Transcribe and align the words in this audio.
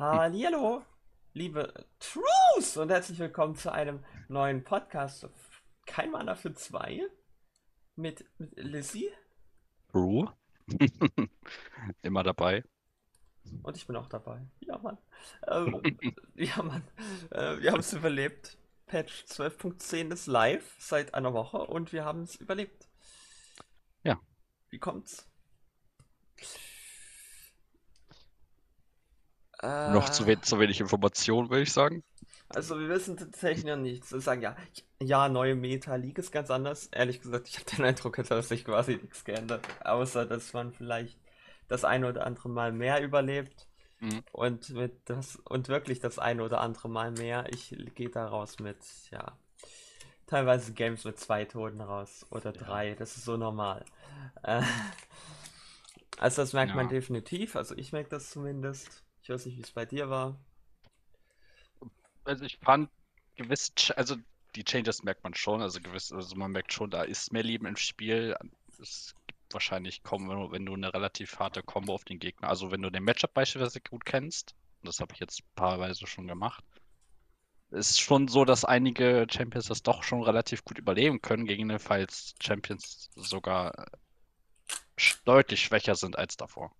Hallo, 0.00 0.82
liebe 1.34 1.74
Truth 1.98 2.78
und 2.78 2.88
herzlich 2.88 3.18
willkommen 3.18 3.54
zu 3.54 3.70
einem 3.70 4.02
neuen 4.28 4.64
Podcast. 4.64 5.28
Kein 5.84 6.10
Mana 6.10 6.36
für 6.36 6.54
zwei 6.54 7.02
mit, 7.96 8.24
mit 8.38 8.56
Lizzie 8.56 9.10
True. 9.92 10.32
Immer 12.02 12.22
dabei. 12.22 12.64
und 13.62 13.76
ich 13.76 13.86
bin 13.86 13.94
auch 13.96 14.08
dabei. 14.08 14.40
Ja, 14.60 14.78
Mann. 14.78 14.96
Ähm, 15.46 15.82
ja, 16.34 16.62
Mann. 16.62 16.82
Äh, 17.30 17.60
wir 17.60 17.72
haben 17.72 17.80
es 17.80 17.92
überlebt. 17.92 18.56
Patch 18.86 19.24
12.10 19.24 20.14
ist 20.14 20.26
live 20.28 20.76
seit 20.78 21.12
einer 21.12 21.34
Woche 21.34 21.58
und 21.58 21.92
wir 21.92 22.06
haben 22.06 22.22
es 22.22 22.36
überlebt. 22.36 22.88
Ja. 24.02 24.18
Wie 24.70 24.78
kommt's? 24.78 25.30
Äh, 29.62 29.90
Noch 29.92 30.08
zu, 30.10 30.26
we 30.26 30.40
zu 30.40 30.58
wenig 30.58 30.80
Informationen, 30.80 31.50
würde 31.50 31.62
ich 31.62 31.72
sagen. 31.72 32.02
Also 32.48 32.78
wir 32.80 32.88
wissen 32.88 33.16
tatsächlich 33.16 33.64
noch 33.64 33.76
nichts. 33.76 34.10
Wir 34.12 34.20
sagen 34.20 34.42
ja, 34.42 34.56
ja, 35.00 35.28
neue 35.28 35.54
Meta 35.54 35.94
League 35.94 36.18
ist 36.18 36.32
ganz 36.32 36.50
anders. 36.50 36.86
Ehrlich 36.88 37.20
gesagt, 37.20 37.48
ich 37.48 37.58
habe 37.58 37.70
den 37.76 37.84
Eindruck, 37.84 38.18
es 38.18 38.30
hat 38.30 38.44
sich 38.44 38.64
quasi 38.64 38.96
nichts 38.96 39.24
geändert. 39.24 39.64
Außer, 39.84 40.26
dass 40.26 40.52
man 40.52 40.72
vielleicht 40.72 41.16
das 41.68 41.84
eine 41.84 42.08
oder 42.08 42.26
andere 42.26 42.48
Mal 42.48 42.72
mehr 42.72 43.02
überlebt. 43.02 43.68
Mhm. 44.00 44.22
Und 44.32 44.70
mit 44.70 44.92
das 45.04 45.36
und 45.44 45.68
wirklich 45.68 46.00
das 46.00 46.18
eine 46.18 46.42
oder 46.42 46.60
andere 46.60 46.88
Mal 46.88 47.12
mehr. 47.12 47.44
Ich 47.50 47.76
gehe 47.94 48.08
da 48.10 48.26
raus 48.26 48.58
mit, 48.58 48.78
ja, 49.10 49.36
teilweise 50.26 50.72
Games 50.72 51.04
mit 51.04 51.18
zwei 51.20 51.44
Toten 51.44 51.80
raus 51.80 52.26
oder 52.30 52.52
Ja. 52.52 52.60
drei. 52.60 52.94
Das 52.94 53.16
ist 53.16 53.24
so 53.26 53.36
normal. 53.36 53.84
Äh, 54.42 54.62
also 56.18 56.42
das 56.42 56.52
merkt 56.52 56.74
man 56.74 56.86
Ja. 56.86 56.92
definitiv. 56.92 57.54
Also 57.56 57.76
ich 57.76 57.92
merke 57.92 58.08
das 58.10 58.30
zumindest. 58.30 59.04
Ich 59.30 59.34
weiß 59.34 59.46
nicht, 59.46 59.58
wie 59.58 59.62
es 59.62 59.70
bei 59.70 59.86
dir 59.86 60.10
war. 60.10 60.40
Also 62.24 62.44
ich 62.44 62.58
fand 62.58 62.90
gewisse, 63.36 63.70
also 63.96 64.16
die 64.56 64.64
Changes 64.64 65.04
merkt 65.04 65.22
man 65.22 65.34
schon, 65.34 65.62
also 65.62 65.80
gewiss, 65.80 66.10
also 66.10 66.34
man 66.34 66.50
merkt 66.50 66.72
schon, 66.72 66.90
da 66.90 67.04
ist 67.04 67.32
mehr 67.32 67.44
Leben 67.44 67.64
im 67.66 67.76
Spiel. 67.76 68.34
Es 68.80 69.14
gibt 69.28 69.38
wahrscheinlich 69.52 70.02
kaum, 70.02 70.28
wenn 70.28 70.36
du, 70.36 70.50
wenn 70.50 70.66
du 70.66 70.74
eine 70.74 70.92
relativ 70.92 71.38
harte 71.38 71.62
Combo 71.62 71.94
auf 71.94 72.04
den 72.04 72.18
Gegner, 72.18 72.48
also 72.48 72.72
wenn 72.72 72.82
du 72.82 72.90
den 72.90 73.04
Matchup 73.04 73.32
beispielsweise 73.32 73.80
gut 73.80 74.04
kennst, 74.04 74.56
und 74.80 74.88
das 74.88 74.98
habe 74.98 75.14
ich 75.14 75.20
jetzt 75.20 75.42
paarweise 75.54 76.08
schon 76.08 76.26
gemacht, 76.26 76.64
ist 77.70 78.00
schon 78.00 78.26
so, 78.26 78.44
dass 78.44 78.64
einige 78.64 79.28
Champions 79.30 79.66
das 79.66 79.84
doch 79.84 80.02
schon 80.02 80.24
relativ 80.24 80.64
gut 80.64 80.78
überleben 80.78 81.22
können, 81.22 81.46
gegebenenfalls 81.46 82.34
Champions 82.42 83.10
sogar 83.14 83.92
deutlich 85.24 85.62
schwächer 85.62 85.94
sind 85.94 86.18
als 86.18 86.36
davor. 86.36 86.74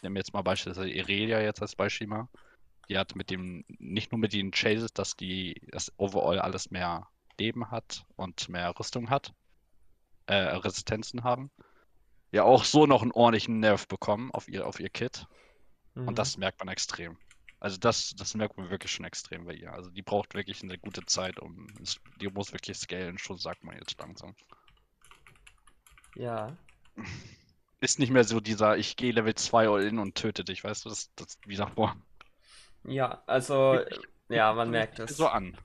Ich 0.00 0.02
nehme 0.02 0.18
jetzt 0.18 0.32
mal 0.32 0.40
beispielsweise 0.40 0.88
Irelia 0.88 1.42
jetzt 1.42 1.60
als 1.60 1.76
Beispiel 1.76 2.06
mal. 2.06 2.26
Die 2.88 2.96
hat 2.96 3.14
mit 3.16 3.28
dem, 3.28 3.66
nicht 3.68 4.12
nur 4.12 4.18
mit 4.18 4.32
den 4.32 4.50
Chases, 4.50 4.94
dass 4.94 5.14
die 5.14 5.60
das 5.72 5.92
overall 5.98 6.38
alles 6.38 6.70
mehr 6.70 7.06
Leben 7.38 7.70
hat 7.70 8.06
und 8.16 8.48
mehr 8.48 8.72
Rüstung 8.78 9.10
hat, 9.10 9.34
äh, 10.24 10.36
Resistenzen 10.36 11.22
haben, 11.22 11.50
ja 12.32 12.44
auch 12.44 12.64
so 12.64 12.86
noch 12.86 13.02
einen 13.02 13.12
ordentlichen 13.12 13.60
Nerv 13.60 13.88
bekommen 13.88 14.30
auf 14.30 14.48
ihr, 14.48 14.66
auf 14.66 14.80
ihr 14.80 14.88
Kit. 14.88 15.26
Mhm. 15.94 16.08
Und 16.08 16.18
das 16.18 16.38
merkt 16.38 16.60
man 16.60 16.68
extrem. 16.68 17.18
Also 17.58 17.76
das, 17.76 18.14
das 18.16 18.34
merkt 18.34 18.56
man 18.56 18.70
wirklich 18.70 18.92
schon 18.92 19.04
extrem 19.04 19.44
bei 19.44 19.52
ihr. 19.52 19.70
Also 19.70 19.90
die 19.90 20.00
braucht 20.00 20.32
wirklich 20.32 20.62
eine 20.62 20.78
gute 20.78 21.04
Zeit, 21.04 21.38
um 21.40 21.66
die 22.22 22.28
muss 22.28 22.54
wirklich 22.54 22.78
scalen, 22.78 23.18
schon 23.18 23.36
sagt 23.36 23.64
man 23.64 23.76
jetzt 23.76 24.00
langsam. 24.00 24.34
Ja. 26.14 26.56
Ist 27.80 27.98
nicht 27.98 28.10
mehr 28.10 28.24
so 28.24 28.40
dieser, 28.40 28.78
ich 28.78 28.96
gehe 28.96 29.12
Level 29.12 29.34
2 29.34 29.68
all 29.68 29.82
in 29.82 29.98
und 29.98 30.14
töte 30.14 30.44
dich, 30.44 30.64
weißt 30.64 30.84
du, 30.86 30.88
das, 30.88 31.10
das 31.14 31.38
wie 31.46 31.56
davor. 31.56 31.94
Ja, 32.84 33.22
also, 33.26 33.80
sich- 33.88 34.08
ja, 34.28 34.52
man 34.52 34.70
merkt 34.70 34.98
es. 35.00 35.16
So 35.16 35.26
an. 35.28 35.56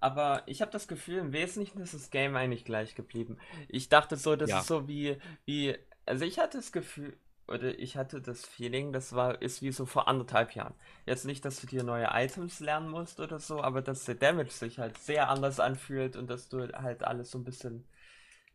Aber 0.00 0.42
ich 0.46 0.60
habe 0.62 0.70
das 0.72 0.88
Gefühl, 0.88 1.18
im 1.18 1.32
Wesentlichen 1.32 1.80
ist 1.80 1.94
das 1.94 2.10
Game 2.10 2.34
eigentlich 2.36 2.64
gleich 2.64 2.94
geblieben. 2.94 3.38
Ich 3.68 3.88
dachte 3.88 4.16
so, 4.16 4.34
das 4.36 4.50
Ja. 4.50 4.58
ist 4.60 4.66
so 4.66 4.88
wie, 4.88 5.18
wie, 5.44 5.76
also 6.06 6.24
ich 6.24 6.38
hatte 6.38 6.58
das 6.58 6.72
Gefühl, 6.72 7.16
oder 7.48 7.78
ich 7.78 7.96
hatte 7.96 8.20
das 8.20 8.44
Feeling, 8.44 8.92
das 8.92 9.14
war, 9.14 9.40
ist 9.42 9.62
wie 9.62 9.70
so 9.72 9.86
vor 9.86 10.08
anderthalb 10.08 10.54
Jahren. 10.54 10.74
Jetzt 11.06 11.24
nicht, 11.24 11.44
dass 11.44 11.60
du 11.60 11.66
dir 11.66 11.82
neue 11.84 12.08
Items 12.12 12.60
lernen 12.60 12.88
musst 12.88 13.20
oder 13.20 13.38
so, 13.38 13.62
aber 13.62 13.82
dass 13.82 14.04
der 14.04 14.14
Damage 14.16 14.50
sich 14.50 14.78
halt 14.78 14.98
sehr 14.98 15.28
anders 15.28 15.60
anfühlt 15.60 16.16
und 16.16 16.28
dass 16.30 16.48
du 16.48 16.68
halt 16.72 17.04
alles 17.04 17.30
so 17.30 17.38
ein 17.38 17.44
bisschen, 17.44 17.84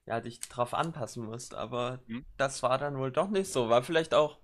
ja, 0.08 0.20
dich 0.22 0.40
drauf 0.40 0.74
anpassen 0.74 1.26
musst. 1.26 1.54
Aber 1.54 2.00
Mhm. 2.08 2.26
das 2.38 2.64
war 2.64 2.78
dann 2.78 2.98
wohl 2.98 3.12
doch 3.12 3.30
nicht 3.30 3.52
so. 3.52 3.70
War 3.70 3.84
vielleicht 3.84 4.14
auch, 4.14 4.40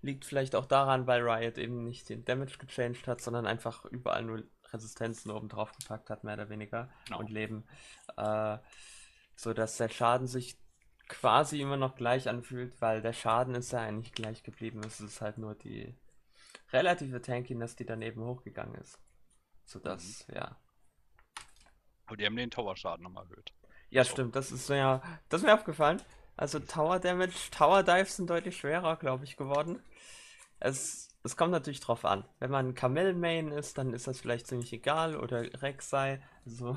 liegt 0.00 0.24
vielleicht 0.24 0.54
auch 0.56 0.66
daran, 0.66 1.06
weil 1.06 1.22
Riot 1.22 1.58
eben 1.58 1.84
nicht 1.84 2.08
den 2.08 2.24
Damage 2.24 2.58
gechanged 2.58 3.06
hat, 3.06 3.20
sondern 3.20 3.46
einfach 3.46 3.84
überall 3.84 4.22
nur 4.24 4.42
Resistenzen 4.72 5.30
oben 5.30 5.48
drauf 5.48 5.72
gepackt 5.78 6.08
hat, 6.10 6.24
mehr 6.24 6.34
oder 6.34 6.48
weniger, 6.48 6.90
Genau. 7.04 7.18
und 7.20 7.30
Leben. 7.30 7.64
Äh, 8.16 8.58
so 9.36 9.52
dass 9.52 9.76
der 9.76 9.88
Schaden 9.88 10.26
sich 10.26 10.56
quasi 11.08 11.60
immer 11.60 11.76
noch 11.76 11.94
gleich 11.94 12.28
anfühlt, 12.28 12.80
weil 12.80 13.02
der 13.02 13.12
Schaden 13.12 13.54
ist 13.54 13.72
ja 13.72 13.80
eigentlich 13.80 14.12
gleich 14.12 14.42
geblieben. 14.42 14.80
Es 14.84 15.00
ist 15.00 15.20
halt 15.20 15.36
nur 15.36 15.54
die 15.54 15.94
relative 16.72 17.20
Tankiness, 17.20 17.76
die 17.76 17.84
daneben 17.84 18.22
hochgegangen 18.24 18.76
ist. 18.76 18.98
Sodass, 19.66 20.26
ja. 20.32 20.56
Aber 22.06 22.16
die 22.16 22.24
haben 22.24 22.36
den 22.36 22.50
Tower-Schaden 22.50 23.02
nochmal 23.04 23.24
erhöht. 23.24 23.52
Ja, 23.92 24.04
stimmt, 24.04 24.34
das 24.36 24.52
ist 24.52 24.68
mir, 24.70 25.02
das 25.28 25.42
ist 25.42 25.46
mir 25.46 25.54
aufgefallen. 25.54 26.00
Also 26.36 26.58
Tower 26.60 26.98
Damage, 26.98 27.34
Tower 27.50 27.82
Dives 27.82 28.16
sind 28.16 28.28
deutlich 28.30 28.56
schwerer, 28.56 28.96
glaube 28.96 29.24
ich, 29.24 29.36
geworden. 29.36 29.80
Es, 30.60 31.10
es 31.24 31.36
kommt 31.36 31.52
natürlich 31.52 31.80
drauf 31.80 32.04
an. 32.04 32.24
Wenn 32.40 32.50
man 32.50 32.74
Kamel 32.74 33.14
Main 33.14 33.52
ist, 33.52 33.78
dann 33.78 33.94
ist 33.94 34.06
das 34.08 34.20
vielleicht 34.20 34.46
ziemlich 34.48 34.72
egal. 34.72 35.16
Oder 35.16 35.42
Rek'Sai, 35.42 36.20
so. 36.46 36.76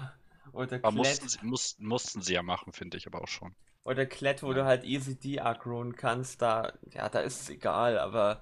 Oder 0.53 0.79
Aber 0.81 0.95
mussten 0.95 1.27
Klett, 1.27 1.27
sie, 1.27 1.37
mussten, 1.41 1.85
mussten 1.85 2.21
sie 2.21 2.33
ja 2.33 2.41
machen, 2.41 2.71
finde 2.71 2.95
ich 2.95 3.07
aber 3.07 3.21
auch 3.21 3.27
schon. 3.27 3.53
oder 3.85 4.05
Klett, 4.05 4.43
wo 4.43 4.51
Ja. 4.51 4.53
du 4.53 4.65
halt 4.65 4.83
easy 4.83 5.15
de-aggroen 5.17 5.95
kannst, 5.95 6.41
da, 6.41 6.73
ja, 6.91 7.07
da 7.09 7.19
ist 7.21 7.41
es 7.43 7.49
egal, 7.49 7.97
aber, 7.97 8.41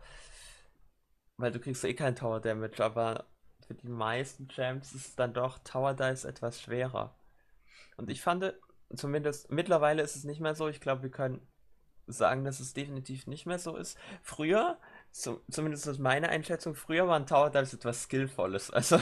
weil 1.38 1.52
du 1.52 1.60
kriegst 1.60 1.84
eh 1.84 1.94
kein 1.94 2.16
Tower 2.16 2.40
Damage, 2.40 2.84
aber 2.84 3.26
für 3.68 3.74
die 3.76 3.88
meisten 3.88 4.48
Champs 4.50 4.94
ist 4.94 5.20
dann 5.20 5.34
doch 5.34 5.60
Tower 5.60 5.94
Dives 5.94 6.26
etwas 6.26 6.62
schwerer. 6.62 7.16
Und 7.98 8.10
ich 8.12 8.22
fand, 8.22 8.54
zumindest 8.96 9.52
mittlerweile 9.52 10.02
ist 10.02 10.16
es 10.16 10.24
nicht 10.24 10.42
mehr 10.42 10.56
so. 10.56 10.68
Ich 10.68 10.82
glaube, 10.82 11.04
wir 11.04 11.12
können 11.12 11.46
sagen, 12.08 12.44
dass 12.44 12.60
es 12.60 12.74
definitiv 12.74 13.28
nicht 13.28 13.46
mehr 13.46 13.60
so 13.60 13.76
ist. 13.78 13.98
Früher, 14.22 14.80
zu, 15.12 15.42
zumindest 15.50 15.88
ist 15.88 16.00
meine 16.00 16.30
Einschätzung, 16.30 16.76
früher 16.76 17.08
waren 17.08 17.26
Tower 17.26 17.50
Dives 17.50 17.74
etwas 17.74 18.04
Skillvolles. 18.04 18.72
Also, 18.72 19.00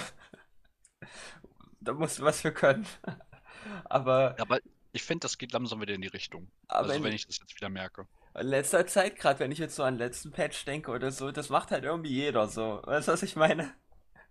da 1.82 1.94
musst 1.94 2.20
du 2.20 2.24
was 2.24 2.42
für 2.42 2.52
können. 2.52 2.86
Aber, 3.86 4.36
Aber 4.40 4.60
ich 4.92 5.04
finde, 5.04 5.22
das 5.26 5.38
geht 5.38 5.54
langsam 5.54 5.82
wieder 5.82 5.94
in 5.94 6.02
die 6.02 6.08
Richtung. 6.08 6.50
aber 6.68 6.88
Also 6.88 6.94
in 6.94 7.04
wenn 7.04 7.14
ich 7.14 7.28
das 7.28 7.38
jetzt 7.38 7.56
wieder 7.56 7.70
merke. 7.70 8.08
letzter 8.36 8.88
Zeit, 8.88 9.18
gerade 9.18 9.40
wenn 9.40 9.52
ich 9.52 9.60
jetzt 9.60 9.76
so 9.76 9.84
an 9.84 9.96
den 9.96 10.00
letzten 10.00 10.32
Patch 10.32 10.66
denke 10.66 10.92
oder 10.92 11.12
so, 11.12 11.32
das 11.32 11.50
macht 11.50 11.72
halt 11.72 11.84
irgendwie 11.84 12.12
jeder 12.12 12.48
so. 12.48 12.82
Weißt 12.84 13.08
du, 13.08 13.12
was 13.14 13.24
ich 13.24 13.36
meine? 13.36 13.74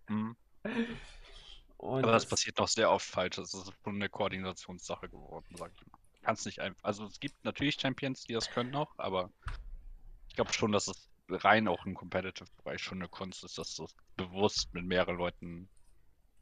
Mhm. 0.09 0.37
Und 1.81 2.03
Aber 2.05 2.13
das 2.13 2.25
das, 2.25 2.31
passiert 2.31 2.59
noch 2.59 2.69
sehr 2.69 2.91
oft 2.91 3.07
falsch. 3.07 3.37
Das 3.37 3.55
ist 3.55 3.73
schon 3.83 3.95
eine 3.97 4.09
Koordinationssache 4.11 5.09
geworden, 5.09 5.47
sag 5.57 5.73
ich 5.75 5.87
mal. 5.91 5.99
Kannst 6.23 6.45
nicht 6.45 6.61
einfach. 6.61 6.85
Also 6.85 7.07
es 7.07 7.19
gibt 7.21 7.43
natürlich 7.45 7.77
Champions, 7.81 8.25
die 8.25 8.35
das 8.35 8.51
können 8.51 8.71
noch, 8.71 8.99
aber 8.99 9.31
ich 10.29 10.35
glaube 10.37 10.53
schon, 10.53 10.73
dass 10.73 10.89
es 10.89 11.09
rein 11.31 11.69
auch 11.69 11.87
im 11.87 11.95
Competitive-Bereich 11.95 12.83
schon 12.83 12.99
eine 12.99 13.09
Kunst 13.09 13.43
ist, 13.45 13.57
dass 13.57 13.75
du 13.77 13.85
es 13.85 13.95
bewusst 14.17 14.75
mit 14.75 14.85
mehreren 14.85 15.17
Leuten 15.17 15.71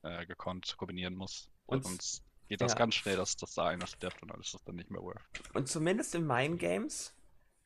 äh, 0.03 0.27
gekonnt 0.27 0.77
kombinieren 0.77 1.15
musst. 1.15 1.49
Und- 1.67 1.85
Sonst 1.85 2.25
geht 2.49 2.61
das 2.61 2.73
ja. 2.73 2.79
ganz 2.79 2.97
schnell, 2.97 3.17
dass 3.17 3.37
das 3.37 3.55
da 3.55 3.67
einer 3.67 3.87
stirbt 3.87 4.21
und 4.23 4.33
dann 4.33 4.41
ist 4.41 4.55
das 4.55 4.65
dann 4.65 4.75
nicht 4.75 4.91
mehr 4.91 5.03
worth. 5.03 5.21
und 5.55 5.69
zumindest 5.69 6.15
in 6.17 6.27
meinen 6.27 6.59
Games, 6.59 7.15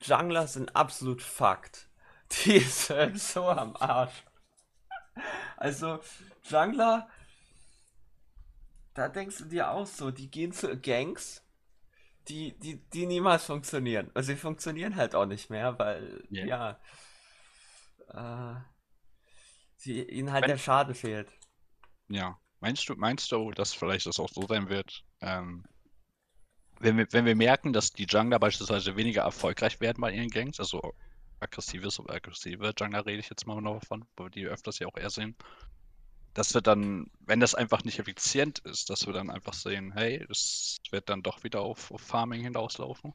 Jungler 0.03 0.47
sind 0.49 0.77
absolut 0.77 1.23
fucked. 1.23 1.89
Die 2.45 2.59
sind 2.61 3.19
so 3.19 3.47
am 3.49 3.77
Arsch. 3.77 4.25
Also, 5.57 6.01
Jungler, 6.51 7.09
da 8.95 9.09
denkst 9.09 9.39
du 9.39 9.45
dir 9.47 9.71
auch 9.71 9.87
so, 9.87 10.11
die 10.11 10.31
gehen 10.31 10.53
zu 10.53 10.79
Gangs, 10.79 11.43
die, 12.29 12.57
die, 12.59 12.77
die 12.93 13.07
niemals 13.07 13.45
funktionieren. 13.45 14.11
Also, 14.15 14.29
sie 14.33 14.37
funktionieren 14.37 14.97
halt 14.97 15.15
auch 15.15 15.27
nicht 15.27 15.51
mehr, 15.51 15.79
weil, 15.79 16.25
Ja. 16.31 16.79
ja, 18.09 18.55
äh, 18.57 18.61
sie, 19.77 20.03
ihnen 20.03 20.33
halt 20.33 20.43
Wenn- 20.43 20.51
der 20.51 20.59
Schaden 20.59 20.95
fehlt. 20.95 21.29
Ja. 22.09 22.39
Meinst 22.61 22.89
du, 22.89 22.95
meinst 22.95 23.33
du, 23.33 23.51
dass 23.51 23.73
vielleicht 23.75 24.07
das 24.07 24.21
auch 24.21 24.29
so 24.29 24.47
sein 24.47 24.69
wird, 24.69 25.03
ähm, 25.21 25.65
wenn 26.79 26.97
wir, 26.97 27.07
wenn 27.13 27.25
wir 27.25 27.35
merken, 27.37 27.73
dass 27.73 27.93
die 27.93 28.05
Jungler 28.09 28.39
beispielsweise 28.39 28.97
weniger 28.97 29.23
erfolgreich 29.23 29.81
werden 29.81 30.01
bei 30.01 30.13
ihren 30.13 30.29
Gangs, 30.31 30.61
also 30.61 30.95
aggressives 31.41 31.99
aggressive 32.09 32.73
Jungler 32.79 33.05
rede 33.05 33.19
ich 33.19 33.31
jetzt 33.31 33.47
mal 33.47 33.61
noch 33.61 33.81
davon, 33.81 34.05
wo 34.17 34.25
wir 34.25 34.31
die 34.31 34.47
öfters 34.47 34.79
ja 34.79 34.87
auch 34.87 34.97
eher 34.97 35.11
sehen, 35.11 35.37
dass 36.35 36.55
wir 36.55 36.63
dann, 36.63 37.11
wenn 37.21 37.41
das 37.41 37.55
einfach 37.55 37.85
nicht 37.85 37.99
effizient 37.99 38.61
ist, 38.61 38.91
dass 38.91 39.07
wir 39.07 39.13
dann 39.13 39.31
einfach 39.31 39.55
sehen, 39.55 39.93
hey, 39.93 40.25
es 40.31 40.79
wird 40.91 41.09
dann 41.09 41.23
doch 41.23 41.45
wieder 41.45 41.61
auf, 41.61 41.91
auf 41.91 42.01
Farming 42.01 42.43
hinauslaufen. 42.43 43.15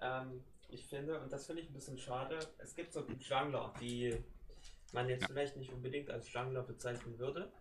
Ähm, 0.00 0.42
ich 0.68 0.86
finde, 0.86 1.20
und 1.20 1.32
das 1.32 1.46
finde 1.46 1.62
ich 1.62 1.68
ein 1.70 1.74
bisschen 1.74 1.98
schade, 1.98 2.38
es 2.58 2.74
gibt 2.74 2.92
so 2.92 3.04
Jungler, 3.18 3.72
die 3.80 4.16
man 4.92 5.08
jetzt 5.08 5.22
Ja. 5.22 5.28
vielleicht 5.28 5.56
nicht 5.56 5.72
unbedingt 5.72 6.10
als 6.10 6.32
Jungler 6.32 6.62
bezeichnen 6.62 7.18
würde, 7.18 7.52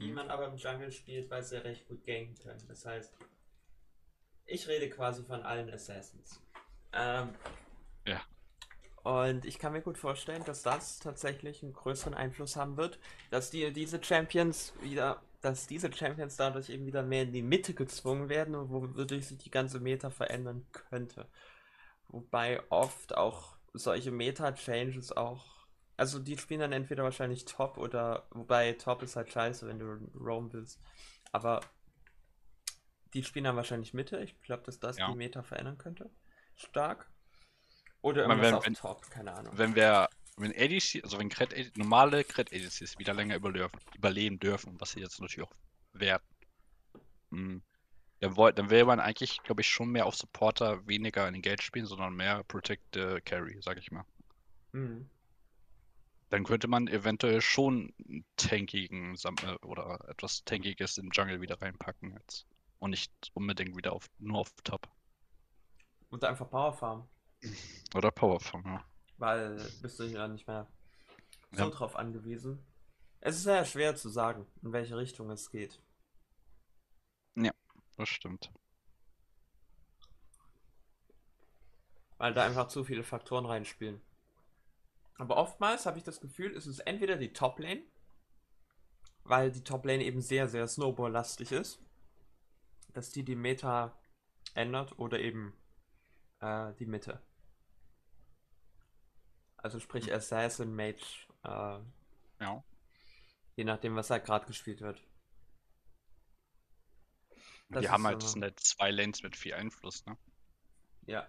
die 0.00 0.10
Mhm. 0.10 0.14
man 0.14 0.30
aber 0.30 0.46
im 0.48 0.56
Jungle 0.56 0.90
spielt, 0.92 1.30
weil 1.30 1.42
sie 1.42 1.62
recht 1.62 1.86
gut 1.88 2.04
ganken 2.06 2.36
können. 2.38 2.62
Das 2.68 2.84
heißt, 2.86 3.14
ich 4.46 4.68
rede 4.68 4.90
quasi 4.90 5.22
von 5.24 5.42
allen 5.42 5.70
Assassins. 5.72 6.40
Ähm, 6.92 7.30
Ja. 8.06 8.20
Und 9.04 9.44
ich 9.44 9.58
kann 9.58 9.74
mir 9.74 9.82
gut 9.82 9.98
vorstellen, 9.98 10.42
dass 10.46 10.62
das 10.62 10.98
tatsächlich 10.98 11.62
einen 11.62 11.74
größeren 11.74 12.14
Einfluss 12.14 12.56
haben 12.56 12.78
wird, 12.78 12.98
dass 13.30 13.50
die, 13.50 13.70
diese 13.70 14.02
Champions 14.02 14.72
wieder, 14.80 15.20
dass 15.42 15.66
diese 15.66 15.92
Champions 15.92 16.36
dadurch 16.36 16.70
eben 16.70 16.86
wieder 16.86 17.02
mehr 17.02 17.24
in 17.24 17.32
die 17.32 17.42
Mitte 17.42 17.74
gezwungen 17.74 18.30
werden, 18.30 18.54
und 18.54 18.70
wodurch 18.70 19.28
sich 19.28 19.36
die 19.36 19.50
ganze 19.50 19.78
Meta 19.78 20.08
verändern 20.08 20.66
könnte. 20.72 21.28
Wobei 22.08 22.62
oft 22.70 23.14
auch 23.14 23.58
solche 23.74 24.10
Meta-Changes 24.10 25.12
auch, 25.12 25.44
also 25.98 26.18
die 26.18 26.38
spielen 26.38 26.60
dann 26.60 26.72
entweder 26.72 27.04
wahrscheinlich 27.04 27.44
Top 27.44 27.76
oder, 27.76 28.26
wobei 28.30 28.72
Top 28.72 29.02
ist 29.02 29.16
halt 29.16 29.30
scheiße, 29.30 29.66
wenn 29.68 29.78
du 29.78 29.98
Roam 30.18 30.50
willst, 30.54 30.80
aber 31.30 31.60
die 33.12 33.22
spielen 33.22 33.44
dann 33.44 33.56
wahrscheinlich 33.56 33.92
Mitte. 33.92 34.18
Ich 34.20 34.40
glaube, 34.40 34.62
dass 34.62 34.80
das 34.80 34.96
Ja. 34.96 35.10
die 35.10 35.16
Meta 35.16 35.42
verändern 35.42 35.76
könnte. 35.76 36.10
Stark. 36.56 37.10
Oder 38.04 38.22
irgendwas 38.22 38.42
wenn- 38.46 38.54
auf 38.54 38.66
wenn- 38.66 38.74
Top, 38.74 39.10
keine 39.10 39.32
Ahnung. 39.32 39.56
Wenn 39.56 39.74
wir, 39.74 40.10
wenn 40.36 40.52
ADC, 40.52 41.02
also 41.02 41.18
wenn 41.18 41.30
Cred, 41.30 41.74
normale 41.78 42.22
Cred 42.22 42.52
ADCs 42.52 42.98
wieder 42.98 43.14
länger 43.14 43.34
überleben, 43.36 43.70
überleben 43.94 44.38
dürfen, 44.38 44.78
was 44.78 44.90
sie 44.92 45.00
jetzt 45.00 45.18
natürlich 45.22 45.48
auch 45.48 45.54
werden, 45.94 46.22
mm, 47.30 47.56
dann, 48.20 48.34
dann 48.34 48.68
will 48.70 48.84
man 48.84 49.00
eigentlich, 49.00 49.42
glaube 49.42 49.62
ich, 49.62 49.68
schon 49.68 49.88
mehr 49.88 50.04
auf 50.04 50.16
Supporter 50.16 50.86
weniger 50.86 51.26
in 51.26 51.34
Engage 51.34 51.62
spielen, 51.62 51.86
sondern 51.86 52.14
mehr 52.14 52.44
Protect 52.44 52.82
the 52.94 53.20
Carry, 53.24 53.58
sag 53.62 53.78
ich 53.78 53.90
mal. 53.90 54.04
Mhm. 54.72 55.08
Dann 56.28 56.44
könnte 56.44 56.68
man 56.68 56.88
eventuell 56.88 57.40
schon 57.40 57.94
einen 58.06 58.24
tankigen 58.36 59.14
äh, 59.14 59.64
oder 59.64 59.98
etwas 60.10 60.44
Tankiges 60.44 60.98
im 60.98 61.10
Jungle 61.10 61.40
wieder 61.40 61.60
reinpacken 61.62 62.12
jetzt. 62.18 62.46
Und 62.80 62.90
nicht 62.90 63.12
unbedingt 63.32 63.74
wieder 63.76 63.92
auf 63.94 64.08
nur 64.18 64.40
auf 64.40 64.50
Top. 64.62 64.88
Und 66.10 66.22
einfach 66.24 66.50
Power 66.50 66.72
Farm, 66.74 67.08
Oder 67.94 68.10
Powerfarm, 68.10 68.64
ja. 68.66 68.84
weil 69.18 69.56
bist 69.82 69.98
du 70.00 70.04
ja 70.04 70.26
nicht 70.28 70.46
mehr 70.46 70.66
so 71.52 71.64
Ja. 71.64 71.70
drauf 71.70 71.96
angewiesen. 71.96 72.58
Es 73.20 73.36
ist 73.36 73.44
sehr 73.44 73.64
schwer 73.64 73.94
zu 73.96 74.08
sagen, 74.08 74.46
in 74.62 74.72
welche 74.72 74.96
Richtung 74.96 75.30
es 75.30 75.50
geht. 75.50 75.80
Das 77.96 78.08
stimmt. 78.08 78.52
Weil 82.18 82.34
da 82.34 82.44
einfach 82.44 82.68
zu 82.68 82.84
viele 82.84 83.04
Faktoren 83.04 83.46
reinspielen. 83.46 84.00
Aber 85.16 85.36
oftmals 85.36 85.86
habe 85.86 85.98
ich 85.98 86.04
das 86.04 86.20
Gefühl, 86.20 86.52
ist 86.52 86.66
es 86.66 86.80
entweder 86.80 87.16
die 87.16 87.32
Top-Lane, 87.32 87.82
weil 89.22 89.52
die 89.52 89.62
Top-Lane 89.62 90.02
eben 90.04 90.20
sehr, 90.20 90.48
sehr 90.48 90.66
Snowball-lastig 90.66 91.52
ist, 91.52 91.80
dass 92.92 93.10
die 93.10 93.24
die 93.24 93.36
Meta 93.36 93.96
ändert 94.54 94.98
oder 94.98 95.20
eben 95.20 95.54
äh, 96.40 96.72
die 96.74 96.86
Mitte. 96.86 97.22
Also 99.64 99.80
sprich 99.80 100.06
Hm. 100.06 100.14
Assassin, 100.14 100.74
Mage, 100.76 101.26
äh, 101.42 101.78
Ja. 102.40 102.62
je 103.56 103.64
nachdem, 103.64 103.96
was 103.96 104.10
halt 104.10 104.24
gerade 104.26 104.46
gespielt 104.46 104.80
wird. 104.80 105.00
Das 107.70 107.82
Die 107.82 107.88
haben 107.88 108.06
halt, 108.06 108.22
so 108.22 108.34
eine- 108.36 108.46
halt 108.46 108.60
zwei 108.60 108.90
Lanes 108.90 109.22
mit 109.22 109.36
viel 109.36 109.54
Einfluss, 109.54 110.04
ne? 110.06 110.16
Ja, 111.06 111.28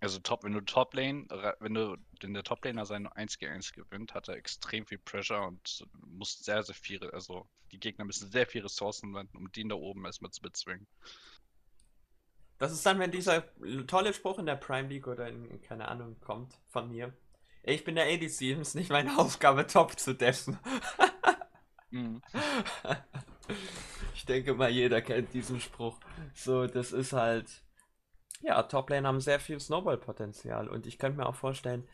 Also 0.00 0.18
Top, 0.20 0.44
wenn 0.44 0.52
du 0.52 0.60
Top 0.62 0.94
Lane, 0.94 1.26
wenn 1.60 1.74
du 1.74 1.96
wenn 2.20 2.34
der 2.34 2.42
Top 2.44 2.64
Laner 2.64 2.86
sein 2.86 3.06
1 3.06 3.38
gegen 3.38 3.52
1 3.52 3.72
gewinnt, 3.72 4.14
hat 4.14 4.28
er 4.28 4.36
extrem 4.36 4.86
viel 4.86 4.98
Pressure 4.98 5.46
und 5.46 5.86
muss 6.06 6.38
sehr, 6.38 6.62
sehr 6.62 6.74
viele, 6.74 7.12
also 7.12 7.48
die 7.72 7.80
Gegner 7.80 8.04
müssen 8.04 8.30
sehr 8.30 8.46
viel 8.46 8.62
Ressourcen 8.62 9.14
wenden, 9.14 9.36
um 9.36 9.50
den 9.52 9.68
da 9.68 9.74
oben 9.74 10.04
erstmal 10.04 10.30
zu 10.30 10.42
bezwingen. 10.42 10.86
Das 12.58 12.72
ist 12.72 12.84
dann, 12.86 12.98
wenn 12.98 13.10
dieser 13.10 13.44
tolle 13.86 14.12
Spruch 14.14 14.38
in 14.38 14.46
der 14.46 14.56
Prime 14.56 14.88
League 14.88 15.06
oder 15.06 15.28
in, 15.28 15.60
keine 15.62 15.88
Ahnung, 15.88 16.18
kommt 16.20 16.58
von 16.68 16.88
mir. 16.90 17.12
Ich 17.68 17.82
bin 17.82 17.96
der 17.96 18.06
ADC, 18.06 18.22
es 18.22 18.40
ist 18.40 18.74
nicht 18.76 18.90
meine 18.90 19.18
Aufgabe, 19.18 19.66
Top 19.66 19.98
zu 19.98 20.14
deffen. 20.14 20.56
Mhm. 21.90 22.22
Ich 24.14 24.24
denke 24.24 24.54
mal, 24.54 24.70
jeder 24.70 25.02
kennt 25.02 25.34
diesen 25.34 25.60
Spruch. 25.60 25.98
So, 26.32 26.66
das 26.66 26.92
ist 26.92 27.12
halt. 27.12 27.64
Ja, 28.40 28.62
Toplane 28.62 29.08
haben 29.08 29.20
sehr 29.20 29.40
viel 29.40 29.58
Snowball-Potenzial 29.58 30.68
und 30.68 30.86
ich 30.86 30.98
könnte 30.98 31.18
mir 31.18 31.26
auch 31.26 31.34
vorstellen, 31.34 31.88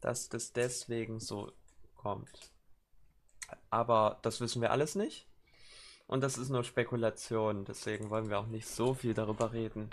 dass 0.00 0.30
das 0.30 0.52
deswegen 0.52 1.20
so 1.20 1.52
kommt. 1.94 2.52
Aber 3.68 4.18
das 4.22 4.40
wissen 4.40 4.62
wir 4.62 4.70
alles 4.70 4.94
nicht. 4.94 5.28
Und 6.06 6.22
das 6.22 6.38
ist 6.38 6.48
nur 6.48 6.64
Spekulation, 6.64 7.66
deswegen 7.66 8.08
wollen 8.08 8.30
wir 8.30 8.38
auch 8.38 8.46
nicht 8.46 8.66
so 8.66 8.94
viel 8.94 9.12
darüber 9.12 9.52
reden. 9.52 9.90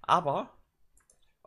Aber, 0.00 0.48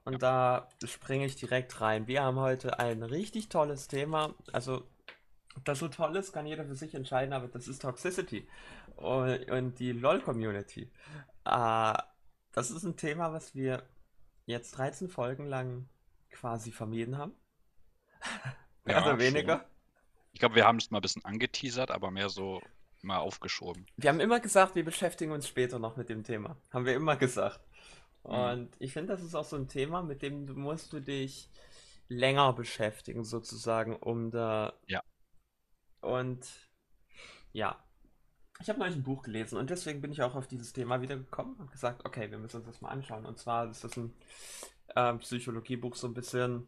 und 0.06 0.22
da 0.24 0.70
springe 0.86 1.26
ich 1.26 1.36
direkt 1.36 1.82
rein. 1.82 2.08
Wir 2.08 2.24
haben 2.24 2.40
heute 2.40 2.80
ein 2.80 3.04
richtig 3.04 3.50
tolles 3.50 3.88
Thema. 3.88 4.34
Also, 4.54 4.88
ob 5.56 5.66
das 5.66 5.80
so 5.80 5.88
toll 5.88 6.16
ist, 6.16 6.34
kann 6.34 6.46
jeder 6.48 6.66
für 6.66 6.76
sich 6.76 6.94
entscheiden, 6.96 7.34
aber 7.34 7.48
das 7.48 7.68
ist 7.68 7.82
Toxicity 7.82 8.48
und, 8.98 9.50
und 9.52 9.80
die 9.80 9.92
LOL-Community. 9.94 10.92
Äh, 11.46 11.94
das 12.52 12.72
ist 12.72 12.84
ein 12.84 12.98
Thema, 12.98 13.34
was 13.34 13.56
wir 13.56 13.84
jetzt 14.46 14.78
13 14.78 15.10
Folgen 15.10 15.48
lang 15.48 15.90
quasi 16.32 16.72
vermieden 16.72 17.18
haben. 17.18 17.34
Mehr 18.86 18.98
Ja, 18.98 19.02
oder 19.02 19.18
schon. 19.20 19.20
weniger. 19.20 19.66
Ich 20.34 20.40
glaube, 20.40 20.56
wir 20.56 20.66
haben 20.66 20.78
es 20.78 20.92
mal 20.92 21.00
ein 21.00 21.02
bisschen 21.02 21.26
angeteasert, 21.26 21.92
aber 21.92 22.12
mehr 22.12 22.30
so 22.30 22.62
mal 23.02 23.18
aufgeschoben. 23.18 23.88
Wir 23.98 24.10
haben 24.10 24.20
immer 24.20 24.40
gesagt, 24.40 24.76
wir 24.76 24.86
beschäftigen 24.86 25.32
uns 25.32 25.48
später 25.48 25.80
noch 25.80 25.98
mit 25.98 26.10
dem 26.10 26.24
Thema. 26.24 26.58
Haben 26.72 26.86
wir 26.86 26.96
immer 26.96 27.16
gesagt. 27.16 27.60
Mhm. 28.28 28.34
Und 28.34 28.76
ich 28.80 28.94
finde, 28.94 29.14
das 29.14 29.24
ist 29.24 29.36
auch 29.36 29.46
so 29.46 29.56
ein 29.56 29.68
Thema, 29.68 30.02
mit 30.04 30.22
dem 30.22 30.48
du 30.48 30.56
musst 30.56 30.94
du 30.94 31.00
dich 31.00 31.50
länger 32.08 32.54
beschäftigen, 32.54 33.24
sozusagen, 33.24 33.96
um 33.96 34.32
da. 34.32 34.74
Ja. 34.88 35.02
Und 36.02 36.48
ja. 37.54 37.82
Ich 38.62 38.70
habe 38.70 38.80
neulich 38.80 38.96
ein 38.96 39.04
Buch 39.04 39.24
gelesen 39.24 39.58
und 39.58 39.70
deswegen 39.70 40.00
bin 40.02 40.12
ich 40.12 40.22
auch 40.22 40.36
auf 40.36 40.48
dieses 40.48 40.72
Thema 40.72 41.02
wieder 41.02 41.18
gekommen 41.18 41.56
und 41.58 41.72
gesagt, 41.72 42.06
okay, 42.06 42.32
wir 42.32 42.38
müssen 42.38 42.58
uns 42.58 42.68
das 42.68 42.82
mal 42.82 42.90
anschauen. 42.90 43.26
Und 43.26 43.38
zwar 43.38 43.70
ist 43.70 43.84
das 43.84 43.98
ein 43.98 44.14
ähm, 44.96 45.20
Psychologiebuch, 45.20 45.96
so 45.96 46.08
ein 46.08 46.14
bisschen. 46.14 46.68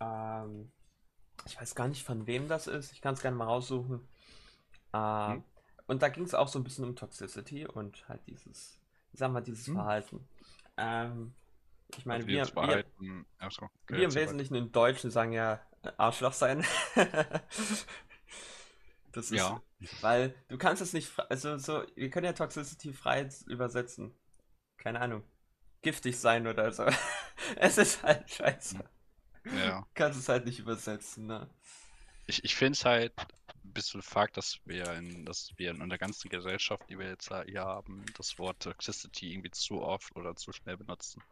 Ähm, 0.00 0.70
ich 1.46 1.60
weiß 1.60 1.74
gar 1.74 1.88
nicht, 1.88 2.04
von 2.04 2.26
wem 2.26 2.48
das 2.48 2.66
ist. 2.68 2.92
Ich 2.92 3.00
kann 3.00 3.14
es 3.14 3.22
gerne 3.22 3.36
mal 3.36 3.46
raussuchen. 3.46 4.00
Äh, 4.92 5.34
Hm. 5.34 5.44
Und 5.86 6.02
da 6.02 6.08
ging 6.08 6.24
es 6.24 6.34
auch 6.34 6.48
so 6.48 6.58
ein 6.58 6.64
bisschen 6.64 6.84
um 6.84 6.96
Toxicity 6.96 7.66
und 7.66 8.08
halt 8.08 8.26
dieses, 8.28 8.79
ich 9.12 9.18
sag 9.18 9.32
mal, 9.32 9.40
dieses 9.42 9.66
Hm. 9.66 9.74
Verhalten. 9.74 10.28
Ähm, 10.76 11.34
ich 11.96 12.06
meine, 12.06 12.18
Also 12.18 12.28
wir, 12.28 12.36
wir, 12.38 12.46
Verhalten, 12.46 13.26
ja, 13.40 13.50
so, 13.50 13.62
okay, 13.82 13.96
wir 13.96 14.04
im. 14.04 14.14
Wesentlichen 14.14 14.54
in 14.54 14.72
Deutschen 14.72 15.10
sagen 15.10 15.32
ja 15.32 15.60
äh, 15.82 15.92
Arschloch 15.96 16.32
sein. 16.32 16.64
Das 19.12 19.30
ist, 19.32 19.32
Ja. 19.38 19.60
weil 20.02 20.34
du 20.48 20.56
kannst 20.56 20.82
es 20.82 20.92
nicht, 20.92 21.10
also 21.28 21.58
so, 21.58 21.84
wir 21.96 22.10
können 22.10 22.26
ja 22.26 22.32
Toxicity 22.32 22.92
frei 22.92 23.28
übersetzen. 23.46 24.14
Keine 24.76 25.00
Ahnung. 25.00 25.24
Giftig 25.82 26.18
sein 26.18 26.46
oder 26.46 26.70
so. 26.72 26.86
Es 27.56 27.78
ist 27.78 28.02
halt 28.02 28.30
scheiße. 28.30 28.78
Ja. 29.46 29.80
Du 29.80 29.86
kannst 29.94 30.18
es 30.20 30.28
halt 30.28 30.44
nicht 30.44 30.58
übersetzen, 30.60 31.26
ne? 31.26 31.48
Ich, 32.26 32.44
ich 32.44 32.54
finde 32.54 32.76
es 32.76 32.84
halt 32.84 33.12
bisschen 33.72 34.02
Fakt, 34.02 34.36
dass 34.36 34.58
wir 34.64 34.92
in, 34.94 35.24
dass 35.24 35.52
wir 35.56 35.70
in 35.70 35.88
der 35.88 35.98
ganzen 35.98 36.28
Gesellschaft, 36.28 36.88
die 36.88 36.98
wir 36.98 37.08
jetzt 37.08 37.32
hier 37.46 37.64
haben, 37.64 38.04
das 38.16 38.38
Wort 38.38 38.60
Toxicity 38.60 39.32
irgendwie 39.32 39.50
zu 39.50 39.82
oft 39.82 40.14
oder 40.16 40.36
zu 40.36 40.52
schnell 40.52 40.76
benutzen. 40.76 41.22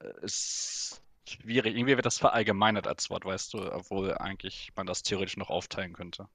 Äh, 0.00 0.12
Ist 0.22 1.02
schwierig. 1.28 1.76
Irgendwie 1.76 1.96
wird 1.96 2.06
das 2.06 2.18
verallgemeinert 2.18 2.86
als 2.86 3.10
Wort, 3.10 3.24
weißt 3.24 3.54
du, 3.54 3.72
obwohl 3.72 4.14
eigentlich 4.14 4.72
man 4.76 4.86
das 4.86 5.02
theoretisch 5.02 5.36
noch 5.36 5.50
aufteilen 5.50 5.92
könnte. 5.92 6.28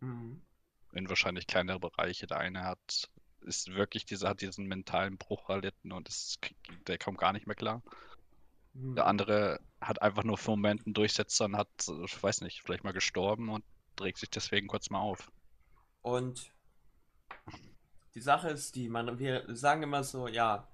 Mhm. 0.00 0.42
In 0.92 1.08
wahrscheinlich 1.08 1.46
kleinere 1.46 1.80
Bereiche. 1.80 2.26
Der 2.26 2.38
eine 2.38 2.64
hat, 2.64 3.10
ist 3.42 3.74
wirklich 3.74 4.04
dieser, 4.04 4.30
hat 4.30 4.40
diesen 4.40 4.66
mentalen 4.66 5.18
Bruch 5.18 5.48
erlitten 5.50 5.92
und 5.92 6.08
ist, 6.08 6.38
der 6.86 6.98
kommt 6.98 7.18
gar 7.18 7.32
nicht 7.32 7.46
mehr 7.46 7.56
klar. 7.56 7.82
Der 8.80 9.06
andere 9.06 9.60
hat 9.80 10.02
einfach 10.02 10.22
nur 10.22 10.38
für 10.38 10.52
einen 10.52 10.60
Moment 10.60 10.86
einen 10.86 10.94
Durchsetzer 10.94 11.46
und 11.46 11.56
hat, 11.56 11.68
ich 12.04 12.22
weiß 12.22 12.42
nicht, 12.42 12.62
vielleicht 12.62 12.84
mal 12.84 12.92
gestorben 12.92 13.48
und 13.48 13.64
regt 14.00 14.18
sich 14.18 14.30
deswegen 14.30 14.68
kurz 14.68 14.90
mal 14.90 15.00
auf. 15.00 15.30
Und 16.02 16.52
die 18.14 18.20
Sache 18.20 18.50
ist 18.50 18.76
die, 18.76 18.88
man, 18.88 19.18
wir 19.18 19.44
sagen 19.54 19.82
immer 19.82 20.04
so, 20.04 20.28
ja, 20.28 20.68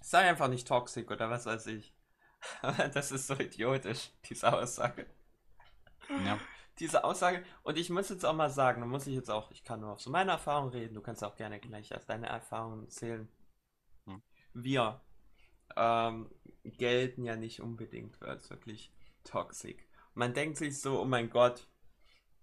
sei 0.00 0.28
einfach 0.28 0.48
nicht 0.48 0.68
toxisch 0.68 1.08
oder 1.08 1.30
was 1.30 1.46
weiß 1.46 1.66
ich. 1.66 1.92
Aber 2.62 2.88
das 2.88 3.10
ist 3.10 3.26
so 3.26 3.34
idiotisch, 3.34 4.10
diese 4.28 4.52
Aussage. 4.52 5.06
Ja. 6.24 6.38
Diese 6.78 7.04
Aussage, 7.04 7.44
und 7.62 7.76
ich 7.76 7.90
muss 7.90 8.08
jetzt 8.08 8.24
auch 8.24 8.34
mal 8.34 8.50
sagen, 8.50 8.80
da 8.80 8.86
muss 8.86 9.06
ich 9.06 9.14
jetzt 9.14 9.30
auch, 9.30 9.50
ich 9.50 9.62
kann 9.62 9.80
nur 9.80 9.92
auf 9.92 10.00
so 10.00 10.10
meine 10.10 10.32
Erfahrung 10.32 10.70
reden, 10.70 10.94
du 10.94 11.02
kannst 11.02 11.22
auch 11.22 11.36
gerne 11.36 11.60
gleich 11.60 11.94
aus 11.94 12.06
deine 12.06 12.28
Erfahrungen 12.28 12.84
erzählen. 12.84 13.28
Hm. 14.06 14.22
Wir 14.54 15.00
ähm, 15.76 16.30
gelten 16.64 17.24
ja 17.24 17.36
nicht 17.36 17.60
unbedingt 17.60 18.22
als 18.22 18.50
wirklich 18.50 18.92
toxisch. 19.24 19.82
Man 20.14 20.34
denkt 20.34 20.58
sich 20.58 20.80
so, 20.80 21.00
oh 21.00 21.04
mein 21.04 21.30
Gott, 21.30 21.66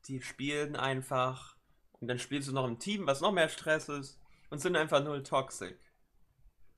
die 0.05 0.21
spielen 0.21 0.75
einfach 0.75 1.55
und 1.99 2.07
dann 2.07 2.19
spielst 2.19 2.47
du 2.47 2.53
noch 2.53 2.67
im 2.67 2.79
Team, 2.79 3.05
was 3.07 3.21
noch 3.21 3.31
mehr 3.31 3.49
Stress 3.49 3.89
ist 3.89 4.19
und 4.49 4.59
sind 4.59 4.75
einfach 4.75 5.03
null 5.03 5.23
toxic. 5.23 5.77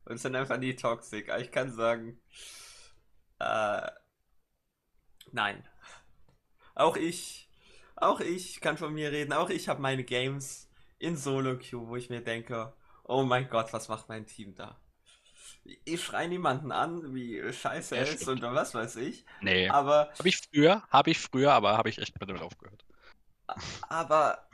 Und 0.06 0.18
sind 0.18 0.36
einfach 0.36 0.58
nie 0.58 0.76
toxic. 0.76 1.30
Aber 1.30 1.42
ich 1.42 1.52
kann 1.52 1.72
sagen, 1.72 2.20
äh, 3.40 3.92
nein. 5.32 5.68
Auch 6.74 6.98
ich, 6.98 7.50
auch 7.96 8.20
ich 8.20 8.62
kann 8.62 8.78
von 8.78 8.94
mir 8.94 9.12
reden. 9.12 9.34
Auch 9.34 9.50
ich 9.50 9.70
habe 9.70 9.82
meine 9.82 10.04
Games 10.04 10.70
in 10.98 11.16
Solo 11.18 11.58
Queue, 11.58 11.88
wo 11.88 11.96
ich 11.96 12.10
mir 12.10 12.22
denke, 12.22 12.74
oh 13.04 13.24
mein 13.24 13.48
Gott, 13.50 13.74
was 13.74 13.90
macht 13.90 14.10
mein 14.10 14.26
Team 14.26 14.56
da? 14.56 14.82
Ich 15.64 16.04
schreie 16.04 16.28
niemanden 16.28 16.72
an, 16.72 17.14
wie 17.14 17.42
scheiße 17.52 17.96
er 17.96 18.08
ist 18.08 18.28
und 18.28 18.42
was 18.42 18.74
weiß 18.74 18.96
ich. 18.98 19.26
Nee. 19.42 19.70
Aber. 19.70 20.12
Habe 20.18 20.30
ich 20.30 20.38
früher, 20.38 20.84
habe 20.90 21.12
ich 21.12 21.20
früher, 21.20 21.54
aber 21.54 21.78
habe 21.78 21.90
ich 21.90 22.00
echt 22.00 22.16
damit 22.20 22.42
aufgehört. 22.42 22.84
Aber 23.90 24.48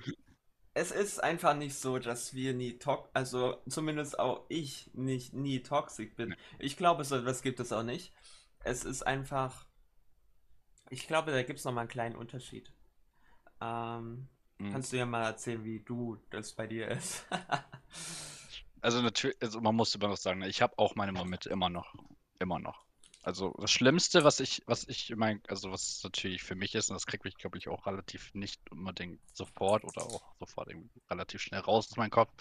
es 0.77 0.91
ist 0.91 1.23
einfach 1.23 1.55
nicht 1.55 1.75
so, 1.75 1.97
dass 1.97 2.33
wir 2.33 2.53
nie 2.53 2.77
toxisch, 2.77 3.09
also 3.13 3.61
zumindest 3.67 4.19
auch 4.19 4.45
ich 4.47 4.91
nicht 4.93 5.33
nie 5.33 5.63
toxisch 5.63 6.13
bin. 6.15 6.35
Ich 6.59 6.77
glaube, 6.77 7.03
so 7.03 7.15
etwas 7.15 7.41
gibt 7.41 7.59
es 7.59 7.71
auch 7.71 7.83
nicht. 7.83 8.13
Es 8.63 8.85
ist 8.85 9.01
einfach, 9.01 9.65
ich 10.89 11.07
glaube, 11.07 11.31
da 11.31 11.41
gibt 11.41 11.59
es 11.59 11.65
nochmal 11.65 11.81
einen 11.81 11.89
kleinen 11.89 12.15
Unterschied. 12.15 12.71
Ähm, 13.59 14.27
mhm. 14.59 14.71
Kannst 14.71 14.93
du 14.93 14.97
ja 14.97 15.05
mal 15.05 15.23
erzählen, 15.23 15.63
wie 15.63 15.79
du 15.79 16.17
das 16.29 16.53
bei 16.53 16.67
dir 16.67 16.89
ist? 16.89 17.25
also 18.81 19.01
natürlich, 19.01 19.37
also 19.41 19.61
man 19.61 19.75
muss 19.75 19.95
immer 19.95 20.07
noch 20.07 20.17
sagen, 20.17 20.41
ich 20.43 20.61
habe 20.61 20.77
auch 20.77 20.95
meine 20.95 21.11
Momente 21.11 21.49
immer 21.49 21.69
noch, 21.69 21.93
immer 22.39 22.59
noch. 22.59 22.85
Also 23.23 23.53
das 23.59 23.71
Schlimmste, 23.71 24.23
was 24.23 24.39
ich, 24.39 24.63
was 24.67 24.87
ich 24.87 25.13
mein, 25.17 25.41
also 25.49 25.71
was 25.71 26.01
natürlich 26.01 26.43
für 26.43 26.55
mich 26.55 26.75
ist, 26.75 26.89
und 26.89 26.93
das 26.93 27.05
kriege 27.05 27.27
ich, 27.27 27.35
glaube 27.35 27.57
ich, 27.57 27.67
auch 27.67 27.85
relativ 27.85 28.33
nicht 28.33 28.61
unbedingt 28.71 29.19
sofort 29.35 29.83
oder 29.83 30.03
auch 30.03 30.21
sofort 30.39 30.69
relativ 31.09 31.41
schnell 31.41 31.59
raus 31.59 31.89
aus 31.89 31.97
meinem 31.97 32.11
Kopf, 32.11 32.31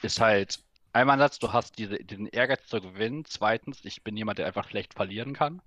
ist 0.00 0.20
halt 0.20 0.62
einmal 0.92 1.18
das, 1.18 1.40
du 1.40 1.52
hast 1.52 1.76
diese, 1.78 1.96
den 1.96 2.26
Ehrgeiz 2.26 2.66
zu 2.68 2.80
gewinnen. 2.80 3.24
Zweitens, 3.24 3.84
ich 3.84 4.04
bin 4.04 4.16
jemand, 4.16 4.38
der 4.38 4.46
einfach 4.46 4.68
schlecht 4.68 4.94
verlieren 4.94 5.32
kann. 5.32 5.60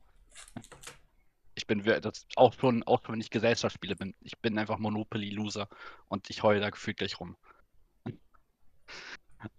Ich 1.56 1.68
bin 1.68 1.84
das 1.84 2.26
auch 2.36 2.54
schon, 2.54 2.84
auch 2.84 3.02
wenn 3.08 3.20
ich 3.20 3.30
Gesellschaftsspiele 3.30 3.96
bin. 3.96 4.14
Ich 4.22 4.38
bin 4.38 4.58
einfach 4.58 4.78
Monopoly-Loser 4.78 5.68
und 6.08 6.30
ich 6.30 6.44
heule 6.44 6.60
da 6.60 6.70
gefühlt 6.70 6.98
gleich 6.98 7.20
rum. 7.20 7.36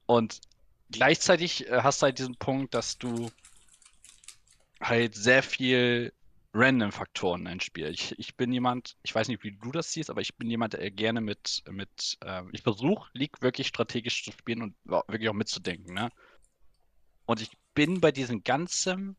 Und 0.06 0.40
gleichzeitig 0.90 1.68
äh, 1.68 1.82
hast 1.82 2.02
du 2.02 2.04
halt 2.04 2.18
diesen 2.18 2.36
Punkt, 2.36 2.74
dass 2.74 2.98
du 2.98 3.30
halt 4.80 5.14
sehr 5.14 5.42
viel 5.42 6.12
Random-Faktoren 6.54 7.46
ins 7.46 7.64
Spiel. 7.64 7.88
Ich, 7.88 8.18
ich 8.18 8.36
bin 8.36 8.52
jemand, 8.52 8.96
ich 9.02 9.14
weiß 9.14 9.28
nicht, 9.28 9.44
wie 9.44 9.52
du 9.52 9.72
das 9.72 9.92
siehst, 9.92 10.10
aber 10.10 10.22
ich 10.22 10.36
bin 10.36 10.48
jemand, 10.50 10.72
der 10.72 10.90
gerne 10.90 11.20
mit, 11.20 11.62
mit 11.70 12.18
äh, 12.24 12.42
ich 12.52 12.62
versuche, 12.62 13.10
League 13.12 13.42
wirklich 13.42 13.66
strategisch 13.66 14.24
zu 14.24 14.32
spielen 14.32 14.62
und 14.62 14.74
wirklich 14.84 15.28
auch 15.28 15.34
mitzudenken, 15.34 15.94
ne? 15.94 16.10
Und 17.26 17.42
ich 17.42 17.50
bin 17.74 18.00
bei 18.00 18.12
diesem 18.12 18.44
ganzen 18.44 19.16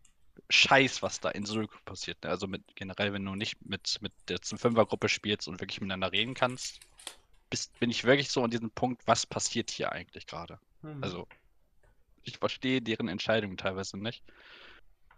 Scheiß, 0.49 1.01
was 1.01 1.19
da 1.19 1.29
in 1.29 1.45
Solo 1.45 1.67
passiert, 1.83 2.23
ne? 2.23 2.29
also 2.29 2.47
mit 2.47 2.63
generell, 2.75 3.11
wenn 3.13 3.25
du 3.25 3.35
nicht 3.35 3.57
mit, 3.65 3.97
mit 4.01 4.13
der 4.29 4.39
Fünfergruppe 4.41 5.09
spielst 5.09 5.47
und 5.47 5.59
wirklich 5.59 5.81
miteinander 5.81 6.11
reden 6.11 6.33
kannst, 6.33 6.79
bist, 7.49 7.77
bin 7.79 7.89
ich 7.89 8.03
wirklich 8.03 8.29
so 8.29 8.43
an 8.43 8.51
diesem 8.51 8.71
Punkt, 8.71 9.05
was 9.07 9.25
passiert 9.25 9.71
hier 9.71 9.91
eigentlich 9.91 10.27
gerade? 10.27 10.59
Hm. 10.81 11.03
Also, 11.03 11.27
ich 12.23 12.37
verstehe 12.37 12.81
deren 12.81 13.07
Entscheidungen 13.07 13.57
teilweise 13.57 13.97
nicht. 13.97 14.23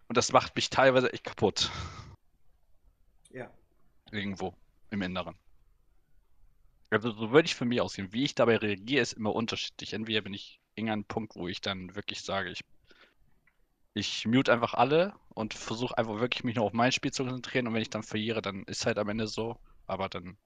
Und 0.07 0.17
das 0.17 0.31
macht 0.31 0.55
mich 0.55 0.69
teilweise 0.69 1.12
echt 1.13 1.24
kaputt. 1.24 1.71
Ja. 3.31 3.51
Irgendwo 4.12 4.55
im 4.89 5.01
Inneren. 5.01 5.38
Also 6.89 7.12
so 7.12 7.31
würde 7.31 7.45
ich 7.45 7.55
für 7.55 7.65
mich 7.65 7.81
aussehen. 7.81 8.12
Wie 8.12 8.24
ich 8.24 8.33
dabei 8.33 8.57
reagiere, 8.57 9.01
ist 9.01 9.13
immer 9.13 9.36
unterschiedlich. 9.36 9.93
Entweder 9.93 10.21
bin 10.21 10.33
ich 10.33 10.59
eher 10.75 10.86
an 10.86 10.89
einem 10.91 11.05
Punkt, 11.05 11.36
wo 11.36 11.48
ich 11.48 11.62
dann 11.62 11.95
wirklich 11.95 12.21
sage, 12.21 12.50
ich, 12.50 12.62
ich 13.93 14.25
mute 14.25 14.51
einfach 14.51 14.74
alle 14.74 15.13
und 15.29 15.53
versuche 15.53 15.95
einfach 15.98 16.19
wirklich 16.19 16.43
mich 16.43 16.55
nur 16.55 16.65
auf 16.65 16.74
mein 16.74 16.91
Spiel 16.91 17.12
zu 17.12 17.24
konzentrieren. 17.24 17.67
Und 17.67 17.75
wenn 17.75 17.83
ich 17.83 17.91
dann 17.91 18.03
verliere, 18.03 18.41
dann 18.41 18.63
ist 18.63 18.88
halt 18.88 18.98
am 18.98 19.09
Ende 19.09 19.27
so. 19.27 19.59
Aber 19.86 20.09
dann 20.09 20.38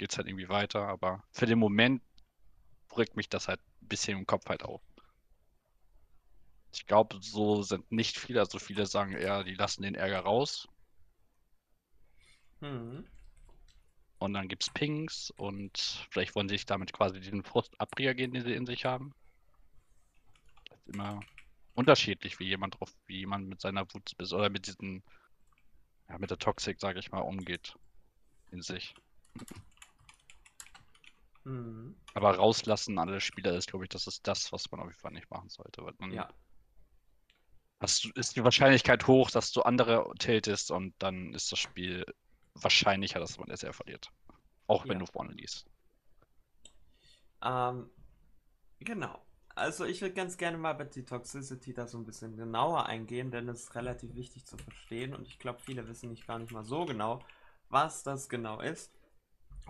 geht 0.00 0.12
es 0.12 0.16
halt 0.16 0.26
irgendwie 0.26 0.48
weiter. 0.48 0.88
Aber 0.88 1.22
für 1.30 1.46
den 1.46 1.58
Moment 1.58 2.02
rückt 2.96 3.16
mich 3.16 3.28
das 3.28 3.48
halt 3.48 3.60
ein 3.82 3.88
bisschen 3.88 4.18
im 4.18 4.26
Kopf 4.26 4.48
halt 4.48 4.64
auf. 4.64 4.80
Ich 6.72 6.86
glaube, 6.86 7.18
so 7.20 7.62
sind 7.62 7.92
nicht 7.92 8.18
viele. 8.18 8.40
Also 8.40 8.58
viele 8.58 8.86
sagen 8.86 9.12
eher, 9.12 9.44
die 9.44 9.54
lassen 9.54 9.82
den 9.82 9.94
Ärger 9.94 10.20
raus. 10.20 10.68
Mhm. 12.60 13.06
Und 14.18 14.34
dann 14.34 14.48
gibt 14.48 14.62
es 14.62 14.70
Pings 14.70 15.30
und 15.36 16.06
vielleicht 16.10 16.34
wollen 16.34 16.48
sie 16.48 16.54
sich 16.54 16.66
damit 16.66 16.92
quasi 16.92 17.20
diesen 17.20 17.42
Frust 17.42 17.78
abreagieren, 17.78 18.32
den 18.32 18.44
sie 18.44 18.54
in 18.54 18.66
sich 18.66 18.84
haben. 18.84 19.14
Das 20.68 20.78
ist 20.78 20.94
immer 20.94 21.20
unterschiedlich, 21.74 22.38
wie 22.38 22.46
jemand 22.46 22.78
drauf, 22.78 22.92
wie 23.06 23.18
jemand 23.18 23.48
mit 23.48 23.60
seiner 23.60 23.86
Wut 23.92 24.14
oder 24.32 24.50
mit 24.50 24.66
diesen, 24.66 25.02
ja, 26.08 26.18
mit 26.18 26.30
der 26.30 26.38
Toxik, 26.38 26.80
sage 26.80 26.98
ich 26.98 27.10
mal, 27.10 27.20
umgeht 27.20 27.74
in 28.50 28.62
sich. 28.62 28.94
Mhm. 31.44 31.96
Aber 32.14 32.36
rauslassen 32.36 32.98
alle 32.98 33.20
Spieler 33.20 33.54
ist, 33.54 33.68
glaube 33.68 33.84
ich, 33.84 33.88
das 33.88 34.06
ist 34.06 34.26
das, 34.26 34.52
was 34.52 34.70
man 34.70 34.80
auf 34.80 34.86
jeden 34.86 34.98
Fall 34.98 35.12
nicht 35.12 35.30
machen 35.30 35.48
sollte. 35.48 35.84
Weil 35.84 35.94
man 35.98 36.12
ja 36.12 36.28
hast 37.80 38.04
du, 38.04 38.10
ist 38.14 38.36
die 38.36 38.44
Wahrscheinlichkeit 38.44 39.06
hoch, 39.06 39.30
dass 39.30 39.52
du 39.52 39.62
andere 39.62 40.12
tiltest 40.18 40.70
und 40.70 40.94
dann 40.98 41.34
ist 41.34 41.50
das 41.50 41.58
Spiel 41.58 42.04
wahrscheinlicher, 42.54 43.18
dass 43.18 43.38
man 43.38 43.50
es 43.50 43.64
verliert. 43.70 44.10
Auch 44.66 44.84
wenn 44.84 44.92
ja. 44.92 44.98
du 44.98 45.06
vorne 45.06 45.32
liest. 45.32 45.66
Ähm, 47.42 47.90
genau. 48.78 49.24
Also 49.54 49.84
ich 49.84 50.00
würde 50.00 50.14
ganz 50.14 50.36
gerne 50.36 50.58
mal 50.58 50.74
bei 50.74 50.84
die 50.84 51.04
Toxicity 51.04 51.74
da 51.74 51.86
so 51.86 51.98
ein 51.98 52.04
bisschen 52.04 52.36
genauer 52.36 52.86
eingehen, 52.86 53.30
denn 53.30 53.48
es 53.48 53.64
ist 53.64 53.74
relativ 53.74 54.14
wichtig 54.14 54.46
zu 54.46 54.56
verstehen 54.56 55.14
und 55.14 55.26
ich 55.26 55.38
glaube, 55.38 55.58
viele 55.58 55.86
wissen 55.88 56.10
nicht 56.10 56.26
gar 56.26 56.38
nicht 56.38 56.52
mal 56.52 56.64
so 56.64 56.84
genau, 56.84 57.20
was 57.68 58.02
das 58.02 58.28
genau 58.28 58.60
ist 58.60 58.92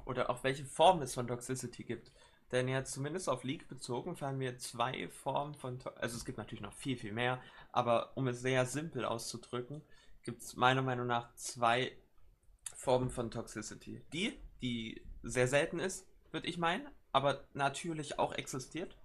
oder 0.05 0.31
auch 0.31 0.43
welche 0.45 0.65
Form 0.65 1.03
es 1.03 1.15
von 1.15 1.27
Toxicity 1.27 1.85
gibt. 1.85 2.13
Denn 2.53 2.69
jetzt 2.69 2.93
zumindest 2.93 3.29
auf 3.29 3.45
League 3.45 3.69
bezogen 3.69 4.17
fallen 4.17 4.39
mir 4.39 4.59
zwei 4.59 5.09
Formen 5.09 5.55
von, 5.55 5.79
also 5.97 6.17
es 6.17 6.25
gibt 6.25 6.39
natürlich 6.39 6.63
noch 6.63 6.73
viel, 6.73 6.97
viel 6.97 7.13
mehr, 7.13 7.41
aber 7.71 8.17
um 8.17 8.27
es 8.27 8.41
sehr 8.41 8.67
simpel 8.67 9.05
auszudrücken, 9.05 9.83
gibt 10.25 10.43
es 10.43 10.57
meiner 10.57 10.83
Meinung 10.83 11.07
nach 11.07 11.33
zwei 11.37 11.93
Formen 12.75 13.11
von 13.11 13.31
Toxicity. 13.31 14.03
Die, 14.13 14.39
die 14.63 15.03
sehr 15.23 15.47
selten 15.47 15.79
ist, 15.79 16.07
würde 16.33 16.49
ich 16.49 16.59
meinen, 16.59 16.89
aber 17.13 17.45
natürlich 17.55 18.19
auch 18.19 18.33
existiert, 18.33 18.97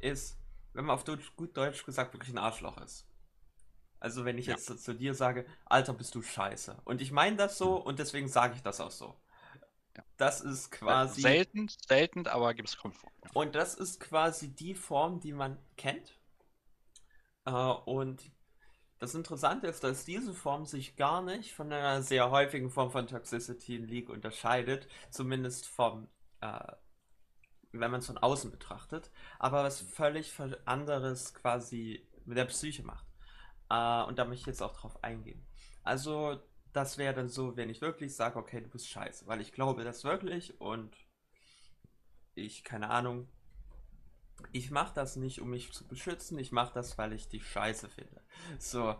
ist, 0.00 0.38
wenn 0.72 0.86
man 0.86 0.94
auf 0.94 1.04
Deutsch, 1.04 1.34
gut 1.36 1.56
Deutsch 1.56 1.84
gesagt 1.84 2.14
wirklich 2.14 2.32
ein 2.32 2.38
Arschloch 2.38 2.78
ist. 2.78 3.06
Also 4.00 4.24
wenn 4.24 4.38
ich 4.38 4.46
ja. 4.46 4.54
jetzt 4.54 4.66
zu, 4.66 4.76
zu 4.76 4.94
dir 4.94 5.14
sage, 5.14 5.46
Alter, 5.64 5.94
bist 5.94 6.14
du 6.14 6.22
scheiße. 6.22 6.76
Und 6.84 7.00
ich 7.00 7.10
meine 7.10 7.36
das 7.36 7.56
so 7.56 7.76
und 7.76 7.98
deswegen 7.98 8.28
sage 8.28 8.54
ich 8.54 8.62
das 8.62 8.80
auch 8.80 8.90
so. 8.90 9.16
Das 10.16 10.40
ist 10.40 10.70
quasi. 10.70 11.22
Selten, 11.22 11.68
selten, 11.88 12.26
aber 12.26 12.54
gibt 12.54 12.68
es. 12.68 12.78
Ja. 12.82 12.90
Und 13.32 13.54
das 13.54 13.74
ist 13.74 14.00
quasi 14.00 14.54
die 14.54 14.74
Form, 14.74 15.20
die 15.20 15.32
man 15.32 15.58
kennt. 15.76 16.18
Äh, 17.44 17.50
und 17.52 18.30
das 18.98 19.14
Interessante 19.14 19.66
ist, 19.66 19.84
dass 19.84 20.04
diese 20.04 20.32
Form 20.32 20.66
sich 20.66 20.96
gar 20.96 21.22
nicht 21.22 21.52
von 21.52 21.72
einer 21.72 22.02
sehr 22.02 22.30
häufigen 22.30 22.70
Form 22.70 22.90
von 22.90 23.06
Toxicity 23.06 23.76
in 23.76 23.86
League 23.86 24.08
unterscheidet. 24.08 24.88
Zumindest 25.10 25.66
vom, 25.66 26.08
äh, 26.40 26.72
wenn 27.72 27.90
man 27.90 28.00
es 28.00 28.06
von 28.06 28.18
außen 28.18 28.50
betrachtet. 28.50 29.10
Aber 29.38 29.64
was 29.64 29.80
völlig 29.80 30.32
anderes 30.64 31.34
quasi 31.34 32.08
mit 32.24 32.38
der 32.38 32.46
Psyche 32.46 32.82
macht. 32.82 33.06
Äh, 33.68 34.04
und 34.04 34.18
da 34.18 34.24
möchte 34.24 34.42
ich 34.42 34.46
jetzt 34.46 34.62
auch 34.62 34.74
drauf 34.74 35.02
eingehen. 35.02 35.46
Also 35.82 36.40
das 36.74 36.98
wäre 36.98 37.14
dann 37.14 37.28
so, 37.28 37.56
wenn 37.56 37.70
ich 37.70 37.80
wirklich 37.80 38.14
sage, 38.14 38.38
okay, 38.38 38.60
du 38.60 38.68
bist 38.68 38.88
scheiße, 38.88 39.26
weil 39.26 39.40
ich 39.40 39.52
glaube 39.52 39.84
das 39.84 40.04
wirklich 40.04 40.60
und 40.60 40.94
ich, 42.34 42.64
keine 42.64 42.90
Ahnung, 42.90 43.28
ich 44.52 44.72
mache 44.72 44.92
das 44.92 45.14
nicht, 45.16 45.40
um 45.40 45.50
mich 45.50 45.72
zu 45.72 45.86
beschützen, 45.86 46.38
ich 46.38 46.50
mache 46.52 46.74
das, 46.74 46.98
weil 46.98 47.12
ich 47.12 47.28
dich 47.28 47.46
scheiße 47.46 47.88
finde. 47.88 48.20
So, 48.58 48.96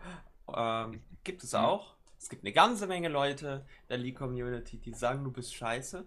ähm, 0.54 1.02
gibt 1.24 1.42
es 1.42 1.54
auch. 1.54 1.96
Es 2.16 2.28
gibt 2.28 2.44
eine 2.44 2.52
ganze 2.52 2.86
Menge 2.86 3.08
Leute 3.08 3.66
der 3.88 3.98
League-Community, 3.98 4.78
die 4.78 4.94
sagen, 4.94 5.24
du 5.24 5.32
bist 5.32 5.52
scheiße 5.52 6.06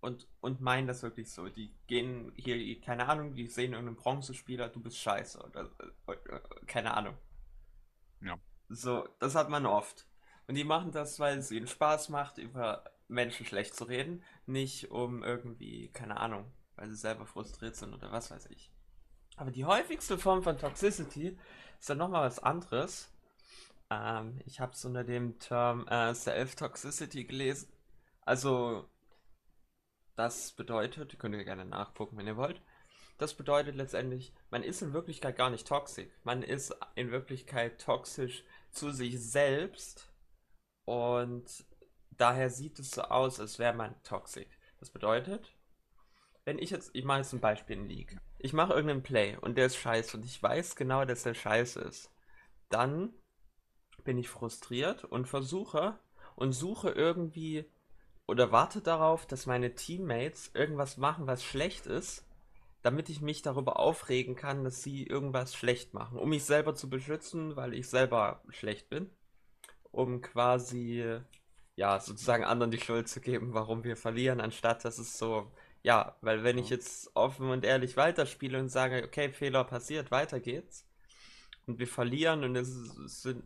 und, 0.00 0.28
und 0.42 0.60
meinen 0.60 0.86
das 0.86 1.02
wirklich 1.02 1.32
so. 1.32 1.48
Die 1.48 1.74
gehen 1.86 2.30
hier, 2.36 2.78
keine 2.82 3.08
Ahnung, 3.08 3.34
die 3.34 3.46
sehen 3.46 3.72
irgendeinen 3.72 3.96
Bronzespieler, 3.96 4.68
du 4.68 4.80
bist 4.80 4.98
scheiße 4.98 5.42
oder, 5.42 5.70
oder 6.06 6.42
keine 6.66 6.94
Ahnung. 6.94 7.16
Ja. 8.20 8.38
So, 8.68 9.08
das 9.18 9.34
hat 9.34 9.48
man 9.48 9.64
oft. 9.64 10.06
Und 10.46 10.54
die 10.54 10.64
machen 10.64 10.92
das, 10.92 11.18
weil 11.18 11.38
es 11.38 11.50
ihnen 11.50 11.66
Spaß 11.66 12.08
macht, 12.08 12.38
über 12.38 12.84
Menschen 13.08 13.46
schlecht 13.46 13.74
zu 13.74 13.84
reden, 13.84 14.22
nicht 14.46 14.90
um 14.90 15.22
irgendwie, 15.22 15.88
keine 15.88 16.18
Ahnung, 16.18 16.52
weil 16.76 16.88
sie 16.88 16.96
selber 16.96 17.26
frustriert 17.26 17.76
sind 17.76 17.94
oder 17.94 18.12
was 18.12 18.30
weiß 18.30 18.46
ich. 18.46 18.70
Aber 19.36 19.50
die 19.50 19.64
häufigste 19.64 20.18
Form 20.18 20.42
von 20.42 20.58
Toxicity 20.58 21.38
ist 21.78 21.90
dann 21.90 21.98
nochmal 21.98 22.26
was 22.26 22.38
anderes. 22.38 23.12
Ähm, 23.90 24.40
ich 24.46 24.60
habe 24.60 24.72
es 24.72 24.84
unter 24.84 25.04
dem 25.04 25.38
Term 25.38 25.86
äh, 25.88 26.14
Self-Toxicity 26.14 27.24
gelesen. 27.24 27.72
Also, 28.22 28.88
das 30.16 30.52
bedeutet, 30.52 31.18
könnt 31.18 31.34
ihr 31.34 31.44
gerne 31.44 31.64
nachgucken, 31.64 32.16
wenn 32.16 32.26
ihr 32.26 32.36
wollt. 32.36 32.62
Das 33.18 33.34
bedeutet 33.34 33.76
letztendlich, 33.76 34.32
man 34.50 34.62
ist 34.62 34.82
in 34.82 34.92
Wirklichkeit 34.92 35.36
gar 35.36 35.50
nicht 35.50 35.66
toxisch. 35.66 36.08
Man 36.24 36.42
ist 36.42 36.74
in 36.94 37.10
Wirklichkeit 37.10 37.80
toxisch 37.80 38.44
zu 38.70 38.90
sich 38.90 39.20
selbst 39.20 40.10
und 40.86 41.66
daher 42.12 42.48
sieht 42.48 42.78
es 42.78 42.92
so 42.92 43.02
aus, 43.02 43.38
als 43.38 43.58
wäre 43.58 43.74
man 43.74 43.94
toxisch. 44.02 44.58
Das 44.78 44.88
bedeutet, 44.88 45.54
wenn 46.44 46.58
ich 46.58 46.70
jetzt, 46.70 46.90
ich 46.94 47.04
mache 47.04 47.18
jetzt 47.18 47.32
ein 47.32 47.40
Beispiel 47.40 47.76
in 47.76 47.88
League. 47.88 48.16
Ich 48.38 48.52
mache 48.52 48.72
irgendeinen 48.72 49.02
Play 49.02 49.36
und 49.36 49.58
der 49.58 49.66
ist 49.66 49.76
scheiße 49.76 50.16
und 50.16 50.24
ich 50.24 50.42
weiß 50.42 50.76
genau, 50.76 51.04
dass 51.04 51.24
der 51.24 51.34
scheiße 51.34 51.80
ist. 51.80 52.10
Dann 52.68 53.12
bin 54.04 54.16
ich 54.16 54.28
frustriert 54.28 55.04
und 55.04 55.26
versuche 55.26 55.98
und 56.36 56.52
suche 56.52 56.90
irgendwie 56.90 57.68
oder 58.28 58.52
warte 58.52 58.80
darauf, 58.80 59.26
dass 59.26 59.46
meine 59.46 59.74
Teammates 59.74 60.50
irgendwas 60.54 60.96
machen, 60.96 61.26
was 61.26 61.42
schlecht 61.42 61.86
ist, 61.86 62.24
damit 62.82 63.08
ich 63.08 63.20
mich 63.20 63.42
darüber 63.42 63.80
aufregen 63.80 64.36
kann, 64.36 64.62
dass 64.62 64.82
sie 64.82 65.04
irgendwas 65.04 65.54
schlecht 65.54 65.94
machen, 65.94 66.18
um 66.18 66.28
mich 66.28 66.44
selber 66.44 66.74
zu 66.74 66.88
beschützen, 66.88 67.56
weil 67.56 67.74
ich 67.74 67.88
selber 67.88 68.42
schlecht 68.50 68.88
bin, 68.88 69.10
um 69.96 70.20
quasi 70.20 71.20
ja 71.76 72.00
sozusagen 72.00 72.44
anderen 72.44 72.70
die 72.70 72.80
Schuld 72.80 73.08
zu 73.08 73.20
geben, 73.20 73.54
warum 73.54 73.84
wir 73.84 73.96
verlieren, 73.96 74.40
anstatt 74.40 74.84
dass 74.84 74.98
es 74.98 75.18
so 75.18 75.50
ja, 75.82 76.16
weil 76.20 76.42
wenn 76.42 76.58
ich 76.58 76.68
jetzt 76.70 77.14
offen 77.14 77.48
und 77.50 77.64
ehrlich 77.64 77.96
weiterspiele 77.96 78.58
und 78.58 78.70
sage, 78.70 79.04
okay, 79.04 79.32
Fehler 79.32 79.62
passiert, 79.64 80.10
weiter 80.10 80.40
geht's 80.40 80.84
und 81.66 81.78
wir 81.78 81.86
verlieren 81.86 82.44
und 82.44 82.56
es 82.56 82.72
sind 83.22 83.44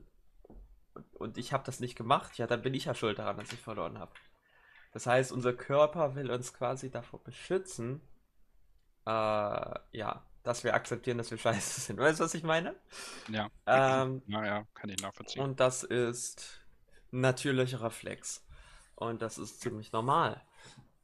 und 1.12 1.38
ich 1.38 1.52
habe 1.52 1.64
das 1.64 1.80
nicht 1.80 1.96
gemacht, 1.96 2.38
ja, 2.38 2.46
dann 2.46 2.62
bin 2.62 2.74
ich 2.74 2.86
ja 2.86 2.94
schuld 2.94 3.18
daran, 3.18 3.36
dass 3.36 3.52
ich 3.52 3.60
verloren 3.60 3.98
habe. 3.98 4.12
Das 4.92 5.06
heißt, 5.06 5.32
unser 5.32 5.52
Körper 5.52 6.14
will 6.14 6.30
uns 6.30 6.52
quasi 6.54 6.90
davor 6.90 7.22
beschützen, 7.22 8.00
äh, 9.06 9.10
ja, 9.92 10.24
dass 10.50 10.64
wir 10.64 10.74
akzeptieren, 10.74 11.18
dass 11.18 11.30
wir 11.30 11.38
scheiße 11.38 11.80
sind. 11.80 11.98
Weißt 11.98 12.20
du, 12.20 12.24
was 12.24 12.34
ich 12.34 12.42
meine? 12.42 12.74
Ja. 13.28 13.50
Ähm, 13.66 14.22
Naja, 14.26 14.66
kann 14.74 14.90
ich 14.90 15.00
nachvollziehen. 15.00 15.42
und 15.42 15.60
das 15.60 15.84
ist 15.84 16.60
ein 17.12 17.20
natürlicher 17.20 17.82
Reflex. 17.82 18.44
Und 18.96 19.22
das 19.22 19.38
ist 19.38 19.60
ziemlich 19.60 19.92
normal. 19.92 20.42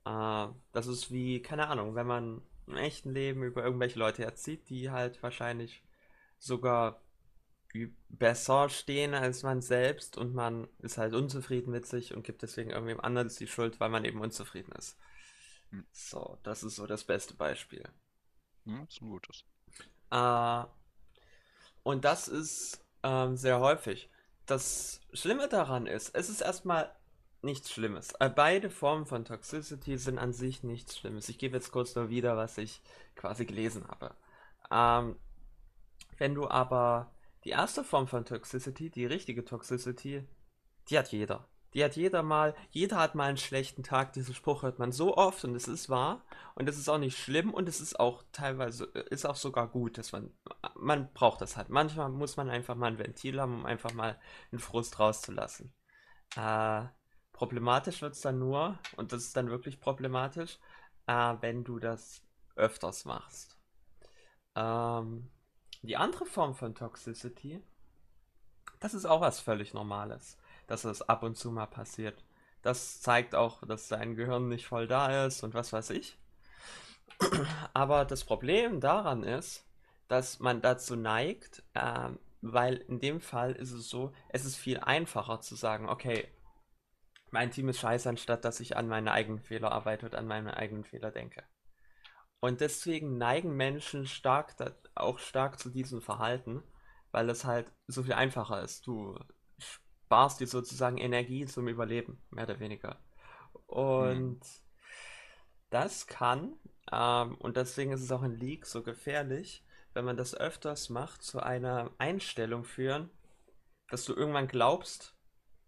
Äh, 0.04 0.48
das 0.72 0.86
ist 0.88 1.12
wie, 1.12 1.40
keine 1.42 1.68
Ahnung, 1.68 1.94
wenn 1.94 2.06
man 2.06 2.42
im 2.66 2.76
echten 2.76 3.12
Leben 3.12 3.42
über 3.44 3.62
irgendwelche 3.64 3.98
Leute 3.98 4.24
erzieht, 4.24 4.68
die 4.68 4.90
halt 4.90 5.22
wahrscheinlich 5.22 5.84
sogar 6.38 7.00
besser 8.08 8.68
stehen 8.70 9.14
als 9.14 9.42
man 9.42 9.60
selbst 9.60 10.16
und 10.16 10.34
man 10.34 10.66
ist 10.78 10.98
halt 10.98 11.14
unzufrieden 11.14 11.70
mit 11.70 11.86
sich 11.86 12.14
und 12.14 12.22
gibt 12.24 12.42
deswegen 12.42 12.70
irgendwem 12.70 13.00
anderes 13.00 13.36
die 13.36 13.46
Schuld, 13.46 13.80
weil 13.80 13.90
man 13.90 14.04
eben 14.04 14.20
unzufrieden 14.20 14.72
ist. 14.72 14.98
Hm. 15.70 15.86
So, 15.92 16.38
das 16.42 16.62
ist 16.62 16.76
so 16.76 16.86
das 16.86 17.04
beste 17.04 17.34
Beispiel. 17.34 17.84
Hm, 18.66 18.86
ist 18.88 19.00
ein 19.00 19.08
gutes. 19.08 19.44
Äh, 20.10 20.64
und 21.82 22.04
das 22.04 22.28
ist 22.28 22.84
ähm, 23.02 23.36
sehr 23.36 23.60
häufig. 23.60 24.10
Das 24.46 25.00
Schlimme 25.12 25.48
daran 25.48 25.86
ist, 25.86 26.14
es 26.14 26.28
ist 26.28 26.40
erstmal 26.40 26.94
nichts 27.42 27.70
Schlimmes. 27.70 28.12
Äh, 28.20 28.28
beide 28.28 28.70
Formen 28.70 29.06
von 29.06 29.24
Toxicity 29.24 29.96
sind 29.96 30.18
an 30.18 30.32
sich 30.32 30.62
nichts 30.62 30.98
Schlimmes. 30.98 31.28
Ich 31.28 31.38
gebe 31.38 31.56
jetzt 31.56 31.72
kurz 31.72 31.94
nur 31.94 32.10
wieder, 32.10 32.36
was 32.36 32.58
ich 32.58 32.80
quasi 33.14 33.46
gelesen 33.46 33.86
habe. 33.88 34.14
Ähm, 34.70 35.16
wenn 36.18 36.34
du 36.34 36.48
aber 36.48 37.12
die 37.44 37.50
erste 37.50 37.84
Form 37.84 38.08
von 38.08 38.24
Toxicity, 38.24 38.90
die 38.90 39.06
richtige 39.06 39.44
Toxicity, 39.44 40.26
die 40.88 40.98
hat 40.98 41.12
jeder. 41.12 41.46
Die 41.76 41.84
hat 41.84 41.94
jeder 41.94 42.22
mal, 42.22 42.54
jeder 42.70 42.96
hat 42.96 43.14
mal 43.14 43.28
einen 43.28 43.36
schlechten 43.36 43.82
Tag. 43.82 44.14
Diesen 44.14 44.34
Spruch 44.34 44.62
hört 44.62 44.78
man 44.78 44.92
so 44.92 45.14
oft 45.14 45.44
und 45.44 45.54
es 45.54 45.68
ist 45.68 45.90
wahr 45.90 46.24
und 46.54 46.70
es 46.70 46.78
ist 46.78 46.88
auch 46.88 46.96
nicht 46.96 47.18
schlimm 47.18 47.52
und 47.52 47.68
es 47.68 47.82
ist 47.82 48.00
auch 48.00 48.24
teilweise, 48.32 48.86
äh, 48.94 49.04
ist 49.10 49.26
auch 49.26 49.36
sogar 49.36 49.68
gut, 49.68 49.98
dass 49.98 50.10
man, 50.10 50.32
man 50.74 51.12
braucht 51.12 51.42
das 51.42 51.58
halt. 51.58 51.68
Manchmal 51.68 52.08
muss 52.08 52.38
man 52.38 52.48
einfach 52.48 52.76
mal 52.76 52.86
ein 52.86 52.98
Ventil 52.98 53.38
haben, 53.38 53.56
um 53.56 53.66
einfach 53.66 53.92
mal 53.92 54.18
einen 54.50 54.58
Frust 54.58 54.98
rauszulassen. 54.98 55.74
Äh, 56.34 56.84
problematisch 57.34 58.00
wird 58.00 58.14
es 58.14 58.22
dann 58.22 58.38
nur, 58.38 58.78
und 58.96 59.12
das 59.12 59.24
ist 59.24 59.36
dann 59.36 59.50
wirklich 59.50 59.78
problematisch, 59.78 60.58
äh, 61.06 61.34
wenn 61.40 61.62
du 61.62 61.78
das 61.78 62.22
öfters 62.54 63.04
machst. 63.04 63.58
Ähm, 64.54 65.28
die 65.82 65.98
andere 65.98 66.24
Form 66.24 66.54
von 66.54 66.74
Toxicity, 66.74 67.62
das 68.80 68.94
ist 68.94 69.04
auch 69.04 69.20
was 69.20 69.40
völlig 69.40 69.74
Normales, 69.74 70.38
dass 70.66 70.84
es 70.84 71.02
ab 71.02 71.22
und 71.22 71.36
zu 71.36 71.50
mal 71.50 71.66
passiert. 71.66 72.24
Das 72.62 73.00
zeigt 73.00 73.34
auch, 73.34 73.62
dass 73.66 73.88
dein 73.88 74.16
Gehirn 74.16 74.48
nicht 74.48 74.66
voll 74.66 74.88
da 74.88 75.26
ist 75.26 75.42
und 75.42 75.54
was 75.54 75.72
weiß 75.72 75.90
ich. 75.90 76.18
Aber 77.74 78.04
das 78.04 78.24
Problem 78.24 78.80
daran 78.80 79.22
ist, 79.22 79.64
dass 80.08 80.40
man 80.40 80.62
dazu 80.62 80.96
neigt, 80.96 81.62
ähm, 81.74 82.18
weil 82.40 82.76
in 82.76 83.00
dem 83.00 83.20
Fall 83.20 83.52
ist 83.52 83.72
es 83.72 83.88
so, 83.88 84.12
es 84.28 84.44
ist 84.44 84.56
viel 84.56 84.78
einfacher 84.78 85.40
zu 85.40 85.54
sagen, 85.54 85.88
okay, 85.88 86.28
mein 87.30 87.50
Team 87.50 87.68
ist 87.68 87.80
scheiße, 87.80 88.08
anstatt 88.08 88.44
dass 88.44 88.60
ich 88.60 88.76
an 88.76 88.88
meine 88.88 89.12
eigenen 89.12 89.40
Fehler 89.40 89.72
arbeite 89.72 90.06
und 90.06 90.14
an 90.14 90.26
meine 90.26 90.56
eigenen 90.56 90.84
Fehler 90.84 91.10
denke. 91.10 91.44
Und 92.40 92.60
deswegen 92.60 93.18
neigen 93.18 93.56
Menschen 93.56 94.06
stark, 94.06 94.54
auch 94.94 95.18
stark 95.18 95.58
zu 95.58 95.70
diesem 95.70 96.02
Verhalten, 96.02 96.62
weil 97.10 97.28
es 97.30 97.44
halt 97.44 97.72
so 97.86 98.02
viel 98.02 98.12
einfacher 98.12 98.62
ist. 98.62 98.86
Du 98.86 99.18
sparst 100.06 100.38
dir 100.38 100.46
sozusagen 100.46 100.98
Energie 100.98 101.46
zum 101.46 101.66
Überleben, 101.66 102.22
mehr 102.30 102.44
oder 102.44 102.60
weniger. 102.60 102.98
Und 103.66 104.40
das 105.70 106.06
kann, 106.06 106.54
ähm, 106.92 107.34
und 107.36 107.56
deswegen 107.56 107.90
ist 107.90 108.02
es 108.02 108.12
auch 108.12 108.22
in 108.22 108.36
League 108.36 108.66
so 108.66 108.82
gefährlich, 108.84 109.64
wenn 109.94 110.04
man 110.04 110.16
das 110.16 110.34
öfters 110.34 110.90
macht, 110.90 111.22
zu 111.22 111.40
einer 111.40 111.90
Einstellung 111.98 112.64
führen, 112.64 113.10
dass 113.90 114.04
du 114.04 114.14
irgendwann 114.14 114.46
glaubst, 114.46 115.16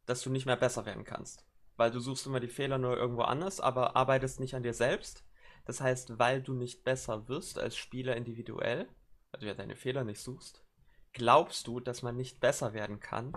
dass 0.06 0.22
du 0.22 0.30
nicht 0.30 0.46
mehr 0.46 0.56
besser 0.56 0.86
werden 0.86 1.04
kannst. 1.04 1.44
Weil 1.76 1.90
du 1.90 1.98
suchst 1.98 2.26
immer 2.26 2.40
die 2.40 2.48
Fehler 2.48 2.78
nur 2.78 2.96
irgendwo 2.96 3.22
anders, 3.22 3.60
aber 3.60 3.96
arbeitest 3.96 4.38
nicht 4.38 4.54
an 4.54 4.62
dir 4.62 4.74
selbst. 4.74 5.24
Das 5.64 5.80
heißt, 5.80 6.18
weil 6.18 6.42
du 6.42 6.54
nicht 6.54 6.84
besser 6.84 7.28
wirst 7.28 7.58
als 7.58 7.76
Spieler 7.76 8.16
individuell, 8.16 8.88
weil 9.32 9.40
du 9.40 9.46
ja 9.46 9.54
deine 9.54 9.76
Fehler 9.76 10.04
nicht 10.04 10.20
suchst, 10.20 10.64
glaubst 11.12 11.66
du, 11.66 11.80
dass 11.80 12.02
man 12.02 12.16
nicht 12.16 12.40
besser 12.40 12.72
werden 12.72 13.00
kann. 13.00 13.32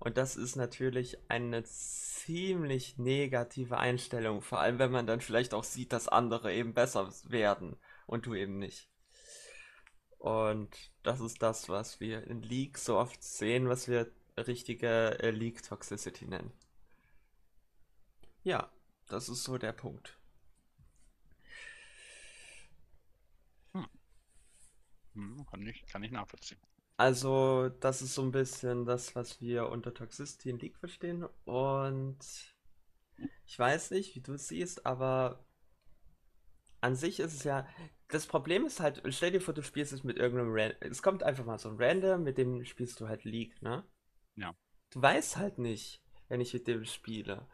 Und 0.00 0.16
das 0.16 0.34
ist 0.36 0.56
natürlich 0.56 1.18
eine 1.28 1.62
ziemlich 1.64 2.98
negative 2.98 3.78
Einstellung, 3.78 4.40
vor 4.40 4.60
allem 4.60 4.78
wenn 4.78 4.90
man 4.90 5.06
dann 5.06 5.20
vielleicht 5.20 5.54
auch 5.54 5.64
sieht, 5.64 5.92
dass 5.92 6.08
andere 6.08 6.52
eben 6.54 6.74
besser 6.74 7.12
werden 7.28 7.76
und 8.06 8.26
du 8.26 8.34
eben 8.34 8.58
nicht. 8.58 8.88
Und 10.18 10.70
das 11.02 11.20
ist 11.20 11.42
das, 11.42 11.68
was 11.68 12.00
wir 12.00 12.26
in 12.26 12.42
League 12.42 12.78
so 12.78 12.98
oft 12.98 13.22
sehen, 13.22 13.68
was 13.68 13.88
wir 13.88 14.10
richtige 14.38 15.18
äh, 15.20 15.30
League 15.30 15.62
Toxicity 15.62 16.26
nennen. 16.26 16.52
Ja, 18.42 18.70
das 19.08 19.28
ist 19.28 19.44
so 19.44 19.58
der 19.58 19.72
Punkt. 19.72 20.18
Hm, 25.14 25.46
kann 25.46 25.66
ich, 25.66 25.86
kann 25.86 26.02
ich 26.02 26.10
nachvollziehen. 26.10 26.58
Also, 27.00 27.70
das 27.80 28.02
ist 28.02 28.14
so 28.14 28.20
ein 28.20 28.30
bisschen 28.30 28.84
das, 28.84 29.16
was 29.16 29.40
wir 29.40 29.70
unter 29.70 29.94
Toxicity 29.94 30.50
in 30.50 30.58
League 30.58 30.76
verstehen. 30.76 31.24
Und 31.46 32.18
ich 33.46 33.58
weiß 33.58 33.92
nicht, 33.92 34.14
wie 34.14 34.20
du 34.20 34.34
es 34.34 34.48
siehst, 34.48 34.84
aber 34.84 35.42
an 36.82 36.96
sich 36.96 37.18
ist 37.18 37.32
es 37.32 37.44
ja. 37.44 37.66
Das 38.08 38.26
Problem 38.26 38.66
ist 38.66 38.80
halt, 38.80 39.00
stell 39.14 39.30
dir 39.30 39.40
vor, 39.40 39.54
du 39.54 39.62
spielst 39.62 39.94
es 39.94 40.04
mit 40.04 40.18
irgendeinem 40.18 40.52
Random. 40.52 40.76
Es 40.92 41.00
kommt 41.00 41.22
einfach 41.22 41.46
mal 41.46 41.58
so 41.58 41.70
ein 41.70 41.78
Random, 41.78 42.22
mit 42.22 42.36
dem 42.36 42.66
spielst 42.66 43.00
du 43.00 43.08
halt 43.08 43.24
League, 43.24 43.62
ne? 43.62 43.82
Ja. 44.36 44.54
Du 44.90 45.00
weißt 45.00 45.38
halt 45.38 45.56
nicht, 45.56 46.02
wenn 46.28 46.42
ich 46.42 46.52
mit 46.52 46.66
dem 46.66 46.84
spiele, 46.84 47.48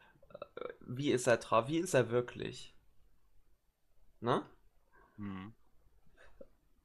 äh, 0.56 0.68
wie 0.80 1.12
ist 1.12 1.28
er 1.28 1.36
drauf, 1.36 1.68
wie 1.68 1.78
ist 1.78 1.94
er 1.94 2.10
wirklich, 2.10 2.76
ne? 4.18 4.44
Hm. 5.18 5.54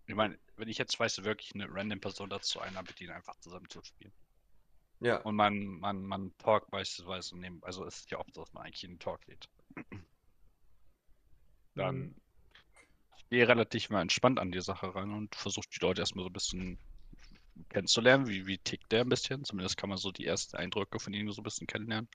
Ich 0.06 0.14
meine, 0.14 0.38
wenn 0.62 0.70
ich 0.70 0.78
jetzt 0.78 1.00
weiß, 1.00 1.24
wirklich 1.24 1.56
eine 1.56 1.68
random 1.68 2.00
Person 2.00 2.30
dazu 2.30 2.60
einer 2.60 2.84
bedienen, 2.84 3.14
einfach 3.14 3.36
zusammen 3.40 3.68
zu 3.68 3.84
spielen. 3.84 4.14
Ja, 5.00 5.18
Und 5.22 5.36
man, 5.36 5.80
man, 5.80 6.04
man 6.04 6.38
Talk 6.38 6.70
beispielsweise 6.70 7.36
nehmen, 7.40 7.60
also 7.64 7.84
es 7.86 8.02
ist 8.02 8.12
ja 8.12 8.20
oft 8.20 8.32
so, 8.36 8.42
dass 8.42 8.54
man 8.54 8.64
eigentlich 8.64 8.84
in 8.84 8.92
den 8.92 9.00
Talk 9.00 9.22
geht. 9.22 9.50
Dann 11.76 11.96
Mhm. 11.96 12.16
ich 13.18 13.30
gehe 13.30 13.48
relativ 13.48 13.90
mal 13.90 14.02
entspannt 14.02 14.40
an 14.40 14.52
die 14.52 14.62
Sache 14.62 14.94
ran 14.94 15.12
und 15.14 15.34
versuche 15.36 15.66
die 15.74 15.84
Leute 15.84 16.02
erstmal 16.02 16.26
so 16.26 16.30
ein 16.30 16.34
bisschen 16.34 16.80
kennenzulernen, 17.70 18.28
wie, 18.28 18.46
wie 18.46 18.60
tickt 18.60 18.92
der 18.92 19.02
ein 19.02 19.10
bisschen. 19.10 19.44
Zumindest 19.44 19.78
kann 19.78 19.90
man 19.90 19.98
so 19.98 20.12
die 20.12 20.28
ersten 20.28 20.58
Eindrücke 20.58 21.00
von 21.00 21.14
ihm 21.14 21.32
so 21.32 21.42
ein 21.42 21.44
bisschen 21.44 21.66
kennenlernen. 21.66 22.10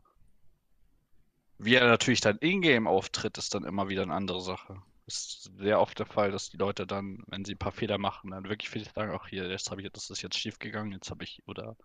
Wie 1.58 1.74
er 1.74 1.88
natürlich 1.88 2.20
dann 2.20 2.38
in-game 2.38 2.86
auftritt, 2.86 3.38
ist 3.38 3.54
dann 3.54 3.64
immer 3.64 3.88
wieder 3.88 4.02
eine 4.02 4.14
andere 4.14 4.40
Sache. 4.40 4.82
Ist 5.06 5.50
sehr 5.58 5.80
oft 5.80 5.98
der 5.98 6.06
Fall, 6.06 6.30
dass 6.32 6.50
die 6.50 6.56
Leute 6.56 6.86
dann, 6.86 7.22
wenn 7.28 7.44
sie 7.44 7.54
ein 7.54 7.58
paar 7.58 7.72
Fehler 7.72 7.98
machen, 7.98 8.30
dann 8.30 8.48
wirklich 8.48 8.70
viel 8.70 8.84
sagen, 8.84 9.12
ach 9.14 9.28
hier, 9.28 9.48
jetzt 9.48 9.70
habe 9.70 9.82
ich, 9.82 9.90
das 9.92 10.10
ist 10.10 10.22
jetzt 10.22 10.38
schief 10.38 10.58
gegangen, 10.58 10.92
jetzt 10.92 11.10
habe 11.10 11.24
ich, 11.24 11.42
oder 11.46 11.76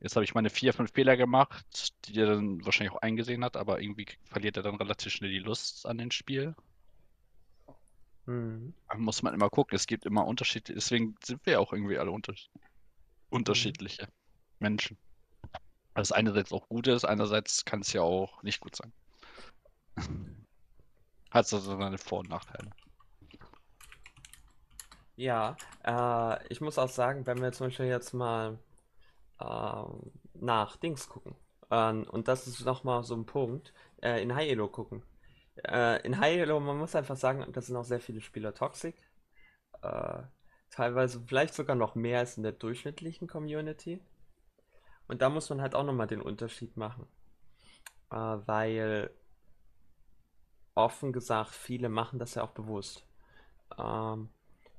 Jetzt 0.00 0.14
habe 0.16 0.24
ich 0.24 0.34
meine 0.34 0.50
vier, 0.50 0.72
fünf 0.72 0.92
Fehler 0.92 1.16
gemacht, 1.16 1.92
die 2.06 2.20
er 2.20 2.26
dann 2.26 2.64
wahrscheinlich 2.64 2.92
auch 2.92 3.02
eingesehen 3.02 3.44
hat, 3.44 3.56
aber 3.56 3.80
irgendwie 3.80 4.06
verliert 4.24 4.56
er 4.56 4.62
dann 4.62 4.76
relativ 4.76 5.12
schnell 5.12 5.30
die 5.30 5.38
Lust 5.40 5.86
an 5.86 5.98
dem 5.98 6.10
Spiel. 6.10 6.54
Mhm. 8.26 8.74
Da 8.88 8.98
muss 8.98 9.22
man 9.22 9.34
immer 9.34 9.48
gucken, 9.50 9.76
es 9.76 9.86
gibt 9.86 10.04
immer 10.04 10.26
Unterschiede, 10.26 10.74
deswegen 10.74 11.14
sind 11.24 11.44
wir 11.46 11.54
ja 11.54 11.58
auch 11.58 11.72
irgendwie 11.72 11.98
alle 11.98 12.10
unter 12.10 12.32
Mhm. 12.32 12.48
unterschiedliche 13.30 14.08
Menschen. 14.60 14.98
Was 15.94 16.12
einerseits 16.12 16.52
auch 16.52 16.68
gut 16.68 16.86
ist, 16.88 17.04
einerseits 17.04 17.64
kann 17.64 17.80
es 17.80 17.92
ja 17.92 18.02
auch 18.02 18.42
nicht 18.42 18.60
gut 18.60 18.76
sein. 18.76 18.92
Hat 21.30 21.52
also 21.52 21.76
seine 21.76 21.98
Vor- 21.98 22.20
und 22.20 22.30
Nachteile. 22.30 22.70
Ja, 25.16 25.56
äh, 25.84 26.46
ich 26.48 26.60
muss 26.60 26.78
auch 26.78 26.88
sagen, 26.88 27.26
wenn 27.26 27.42
wir 27.42 27.52
zum 27.52 27.66
Beispiel 27.66 27.86
jetzt 27.86 28.14
mal 28.14 28.58
ähm, 29.40 30.12
nach 30.34 30.76
Dings 30.76 31.08
gucken, 31.08 31.34
ähm, 31.70 32.04
und 32.10 32.28
das 32.28 32.46
ist 32.46 32.64
nochmal 32.64 33.02
so 33.04 33.14
ein 33.16 33.26
Punkt, 33.26 33.72
äh, 34.02 34.22
in 34.22 34.34
High 34.34 34.50
Elo 34.50 34.68
gucken. 34.68 35.02
Äh, 35.64 36.02
in 36.06 36.18
High 36.20 36.38
Elo, 36.38 36.60
man 36.60 36.78
muss 36.78 36.94
einfach 36.94 37.16
sagen, 37.16 37.44
das 37.52 37.66
sind 37.66 37.76
auch 37.76 37.84
sehr 37.84 38.00
viele 38.00 38.20
Spieler 38.20 38.54
toxic. 38.54 38.96
Äh, 39.82 40.22
teilweise 40.70 41.20
vielleicht 41.26 41.54
sogar 41.54 41.76
noch 41.76 41.94
mehr 41.94 42.20
als 42.20 42.36
in 42.36 42.42
der 42.42 42.52
durchschnittlichen 42.52 43.28
Community. 43.28 44.00
Und 45.08 45.22
da 45.22 45.30
muss 45.30 45.50
man 45.50 45.60
halt 45.60 45.74
auch 45.74 45.84
nochmal 45.84 46.06
den 46.06 46.22
Unterschied 46.22 46.76
machen. 46.76 47.06
Äh, 48.10 48.16
weil 48.16 49.10
offen 50.78 51.12
gesagt, 51.12 51.50
viele 51.54 51.88
machen 51.88 52.18
das 52.18 52.34
ja 52.34 52.42
auch 52.44 52.52
bewusst. 52.52 53.04
Ähm, 53.78 54.30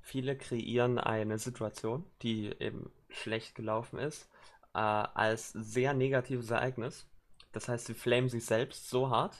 viele 0.01 0.37
kreieren 0.37 0.97
eine 0.99 1.39
Situation, 1.39 2.05
die 2.21 2.47
eben 2.59 2.91
schlecht 3.09 3.55
gelaufen 3.55 3.99
ist, 3.99 4.29
äh, 4.73 4.79
als 4.79 5.51
sehr 5.51 5.93
negatives 5.93 6.49
Ereignis. 6.51 7.07
Das 7.51 7.67
heißt, 7.67 7.87
sie 7.87 7.93
flamen 7.95 8.29
sich 8.29 8.45
selbst 8.45 8.89
so 8.89 9.09
hart, 9.09 9.37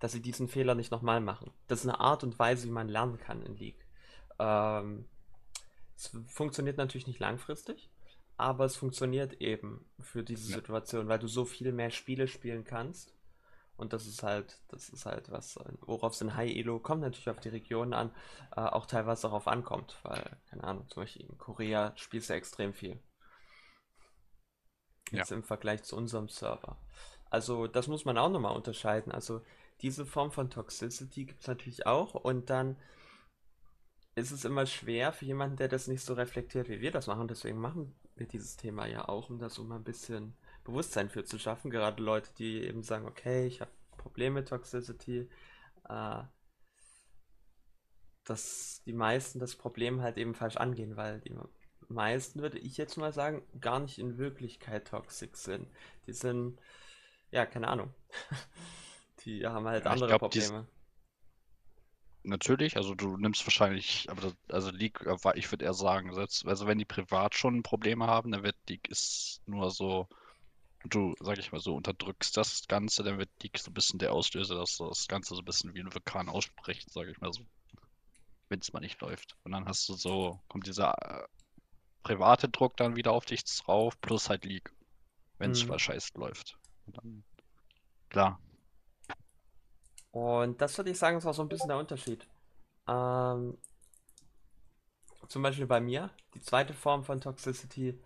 dass 0.00 0.12
sie 0.12 0.22
diesen 0.22 0.48
Fehler 0.48 0.74
nicht 0.74 0.92
nochmal 0.92 1.20
machen. 1.20 1.52
Das 1.66 1.80
ist 1.80 1.88
eine 1.88 2.00
Art 2.00 2.24
und 2.24 2.38
Weise, 2.38 2.66
wie 2.68 2.72
man 2.72 2.88
lernen 2.88 3.18
kann 3.18 3.42
in 3.42 3.56
League. 3.56 3.84
Ähm, 4.38 5.06
es 5.96 6.12
funktioniert 6.28 6.78
natürlich 6.78 7.08
nicht 7.08 7.18
langfristig, 7.18 7.90
aber 8.36 8.64
es 8.64 8.76
funktioniert 8.76 9.40
eben 9.40 9.84
für 10.00 10.22
diese 10.22 10.50
Ja. 10.50 10.56
Situation, 10.58 11.08
weil 11.08 11.18
du 11.18 11.26
so 11.28 11.44
viel 11.44 11.72
mehr 11.72 11.90
Spiele 11.90 12.28
spielen 12.28 12.64
kannst. 12.64 13.17
Und 13.78 13.92
das 13.92 14.06
ist 14.06 14.24
halt, 14.24 14.60
das 14.68 14.88
ist 14.88 15.06
halt 15.06 15.30
was, 15.30 15.56
worauf 15.82 16.12
es 16.12 16.20
in 16.20 16.34
High 16.34 16.50
Elo 16.54 16.80
kommt 16.80 17.00
natürlich 17.00 17.30
auf 17.30 17.38
die 17.38 17.48
Region 17.48 17.94
an, 17.94 18.10
äh, 18.56 18.60
auch 18.60 18.86
teilweise 18.86 19.22
darauf 19.22 19.46
ankommt, 19.46 19.96
weil, 20.02 20.36
keine 20.50 20.64
Ahnung, 20.64 20.88
zum 20.88 21.04
Beispiel 21.04 21.26
in 21.26 21.38
Korea 21.38 21.92
spielst 21.96 22.28
du 22.28 22.34
extrem 22.34 22.74
viel. 22.74 23.00
Ja. 25.10 25.18
Jetzt 25.18 25.30
im 25.30 25.44
Vergleich 25.44 25.84
zu 25.84 25.96
unserem 25.96 26.28
Server. 26.28 26.76
Also, 27.30 27.68
das 27.68 27.86
muss 27.86 28.04
man 28.04 28.18
auch 28.18 28.30
nochmal 28.30 28.56
unterscheiden. 28.56 29.12
Also, 29.12 29.42
diese 29.80 30.04
Form 30.04 30.32
von 30.32 30.50
Toxicity 30.50 31.26
gibt 31.26 31.42
es 31.42 31.46
natürlich 31.46 31.86
auch 31.86 32.14
und 32.14 32.50
dann 32.50 32.76
ist 34.16 34.32
es 34.32 34.44
immer 34.44 34.66
schwer 34.66 35.12
für 35.12 35.24
jemanden, 35.24 35.56
der 35.56 35.68
das 35.68 35.86
nicht 35.86 36.04
so 36.04 36.14
reflektiert, 36.14 36.68
wie 36.68 36.80
wir 36.80 36.90
das 36.90 37.06
machen. 37.06 37.28
Deswegen 37.28 37.58
machen 37.58 37.94
wir 38.16 38.26
dieses 38.26 38.56
Thema 38.56 38.86
ja 38.86 39.08
auch, 39.08 39.30
um 39.30 39.38
da 39.38 39.48
so 39.48 39.62
mal 39.62 39.76
ein 39.76 39.84
bisschen 39.84 40.36
Bewusstsein 40.68 41.08
für 41.08 41.24
zu 41.24 41.38
schaffen. 41.38 41.70
Gerade 41.70 42.02
Leute, 42.02 42.30
die 42.36 42.62
eben 42.62 42.82
sagen, 42.82 43.06
okay, 43.06 43.46
ich 43.46 43.60
habe 43.62 43.70
Probleme 43.96 44.36
mit 44.36 44.48
Toxicity, 44.48 45.28
äh, 45.88 46.22
dass 48.24 48.82
die 48.84 48.92
meisten 48.92 49.38
das 49.38 49.56
Problem 49.56 50.02
halt 50.02 50.18
eben 50.18 50.34
falsch 50.34 50.58
angehen, 50.58 50.96
weil 50.96 51.20
die 51.20 51.34
meisten, 51.88 52.42
würde 52.42 52.58
ich 52.58 52.76
jetzt 52.76 52.98
mal 52.98 53.14
sagen, 53.14 53.42
gar 53.60 53.80
nicht 53.80 53.98
in 53.98 54.18
Wirklichkeit 54.18 54.88
toxisch 54.88 55.36
sind. 55.36 55.68
Die 56.06 56.12
sind, 56.12 56.60
ja, 57.30 57.46
keine 57.46 57.68
Ahnung. 57.68 57.94
Die 59.24 59.46
haben 59.46 59.66
halt 59.66 59.86
Ja, 59.86 59.92
andere 59.92 60.10
glaube, 60.10 60.28
die 60.28 60.40
Probleme. 60.40 60.68
Natürlich, 62.24 62.76
also 62.76 62.94
du 62.94 63.16
nimmst 63.16 63.46
wahrscheinlich, 63.46 64.06
aber 64.10 64.20
das, 64.20 64.36
also 64.48 64.70
League, 64.70 65.00
äh, 65.06 65.16
ich 65.36 65.50
würde 65.50 65.64
eher 65.64 65.74
sagen, 65.74 66.12
selbst, 66.14 66.46
also 66.46 66.66
wenn 66.66 66.78
die 66.78 66.84
privat 66.84 67.34
schon 67.34 67.62
Probleme 67.62 68.06
haben, 68.06 68.32
dann 68.32 68.42
wird 68.42 68.56
League 68.68 68.88
ist 68.88 69.40
nur 69.46 69.70
so, 69.70 70.08
du, 70.84 71.14
sag 71.20 71.38
ich 71.38 71.52
mal 71.52 71.60
so, 71.60 71.74
unterdrückst 71.76 72.36
das 72.36 72.66
Ganze, 72.68 73.02
dann 73.04 73.18
wird 73.18 73.30
League 73.42 73.58
so 73.58 73.70
ein 73.70 73.74
bisschen 73.74 73.98
der 73.98 74.12
Auslöser, 74.12 74.56
dass 74.56 74.76
das 74.78 75.08
Ganze 75.08 75.34
so 75.34 75.42
ein 75.42 75.44
bisschen 75.44 75.74
wie 75.74 75.80
ein 75.80 75.94
Vulkan 75.94 76.28
ausbricht, 76.28 76.90
sag 76.92 77.08
ich 77.08 77.20
mal 77.20 77.32
so, 77.32 77.46
wenn 78.48 78.60
es 78.60 78.72
mal 78.72 78.80
nicht 78.80 79.00
läuft. 79.00 79.36
Und 79.44 79.52
dann 79.52 79.66
hast 79.66 79.88
du 79.88 79.94
so, 79.94 80.40
kommt 80.48 80.66
dieser 80.66 80.92
äh, 81.02 81.26
private 82.02 82.48
Druck 82.48 82.76
dann 82.78 82.96
wieder 82.96 83.12
auf 83.12 83.26
dich 83.26 83.44
drauf, 83.44 84.00
plus 84.00 84.30
halt 84.30 84.44
League, 84.46 84.72
wenn 85.38 85.52
es 85.52 85.66
Mhm. 85.66 85.68
mal 85.68 85.78
scheiße 85.78 86.12
läuft. 86.18 86.58
Und 86.86 86.98
dann, 86.98 87.24
klar, 88.10 88.40
Und 90.12 90.60
das 90.60 90.76
würde 90.78 90.90
ich 90.90 90.98
sagen, 90.98 91.16
ist 91.18 91.26
auch 91.26 91.34
so 91.34 91.42
ein 91.42 91.48
bisschen 91.48 91.68
der 91.68 91.78
Unterschied. 91.78 92.26
Ähm, 92.88 93.58
zum 95.28 95.42
Beispiel 95.42 95.66
bei 95.66 95.80
mir, 95.80 96.10
die 96.34 96.40
zweite 96.40 96.74
Form 96.74 97.04
von 97.04 97.20
Toxicity, 97.20 97.98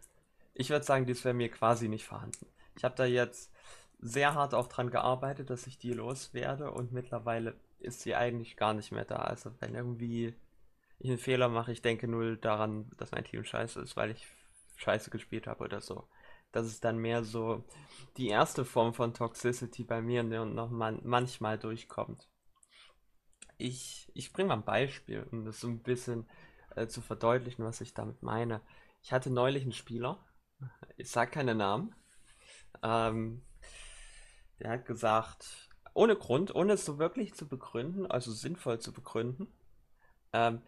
ich 0.54 0.70
würde 0.70 0.84
sagen, 0.84 1.06
die 1.06 1.12
ist 1.12 1.24
bei 1.24 1.32
mir 1.34 1.50
quasi 1.50 1.88
nicht 1.88 2.06
vorhanden. 2.06 2.46
Ich 2.76 2.84
habe 2.84 2.94
da 2.94 3.04
jetzt 3.04 3.52
sehr 4.00 4.34
hart 4.34 4.54
auch 4.54 4.66
dran 4.66 4.90
gearbeitet, 4.90 5.50
dass 5.50 5.66
ich 5.66 5.78
die 5.78 5.92
loswerde 5.92 6.70
und 6.70 6.92
mittlerweile 6.92 7.54
ist 7.78 8.00
sie 8.00 8.14
eigentlich 8.14 8.56
gar 8.56 8.74
nicht 8.74 8.92
mehr 8.92 9.04
da. 9.04 9.16
Also 9.16 9.52
wenn 9.60 9.74
irgendwie 9.74 10.34
ich 10.98 11.08
einen 11.10 11.18
Fehler 11.18 11.48
mache, 11.48 11.72
ich 11.72 11.82
denke 11.82 12.08
null 12.08 12.36
daran, 12.36 12.90
dass 12.96 13.12
mein 13.12 13.24
Team 13.24 13.44
scheiße 13.44 13.80
ist, 13.80 13.96
weil 13.96 14.10
ich 14.10 14.26
scheiße 14.76 15.10
gespielt 15.10 15.46
habe 15.46 15.64
oder 15.64 15.80
so. 15.80 16.08
Das 16.52 16.66
ist 16.66 16.84
dann 16.84 16.98
mehr 16.98 17.24
so 17.24 17.64
die 18.16 18.28
erste 18.28 18.64
Form 18.64 18.92
von 18.92 19.14
Toxicity 19.14 19.84
bei 19.84 20.02
mir, 20.02 20.22
die 20.22 20.38
noch 20.44 20.70
man 20.70 21.00
manchmal 21.02 21.58
durchkommt. 21.58 22.28
Ich, 23.56 24.10
ich 24.14 24.32
bringe 24.32 24.48
mal 24.48 24.56
ein 24.56 24.64
Beispiel, 24.64 25.26
um 25.30 25.44
das 25.44 25.60
so 25.60 25.68
ein 25.68 25.82
bisschen 25.82 26.28
äh, 26.76 26.86
zu 26.86 27.00
verdeutlichen, 27.00 27.64
was 27.64 27.80
ich 27.80 27.94
damit 27.94 28.22
meine. 28.22 28.60
Ich 29.02 29.12
hatte 29.12 29.30
neulich 29.30 29.62
einen 29.62 29.72
Spieler, 29.72 30.18
ich 30.96 31.10
sag 31.10 31.32
keine 31.32 31.54
Namen, 31.54 31.94
ähm, 32.82 33.42
der 34.60 34.70
hat 34.70 34.86
gesagt, 34.86 35.68
ohne 35.94 36.16
Grund, 36.16 36.54
ohne 36.54 36.74
es 36.74 36.84
so 36.84 36.98
wirklich 36.98 37.34
zu 37.34 37.48
begründen, 37.48 38.06
also 38.06 38.32
sinnvoll 38.32 38.78
zu 38.80 38.92
begründen, 38.92 39.48
ähm, 40.32 40.62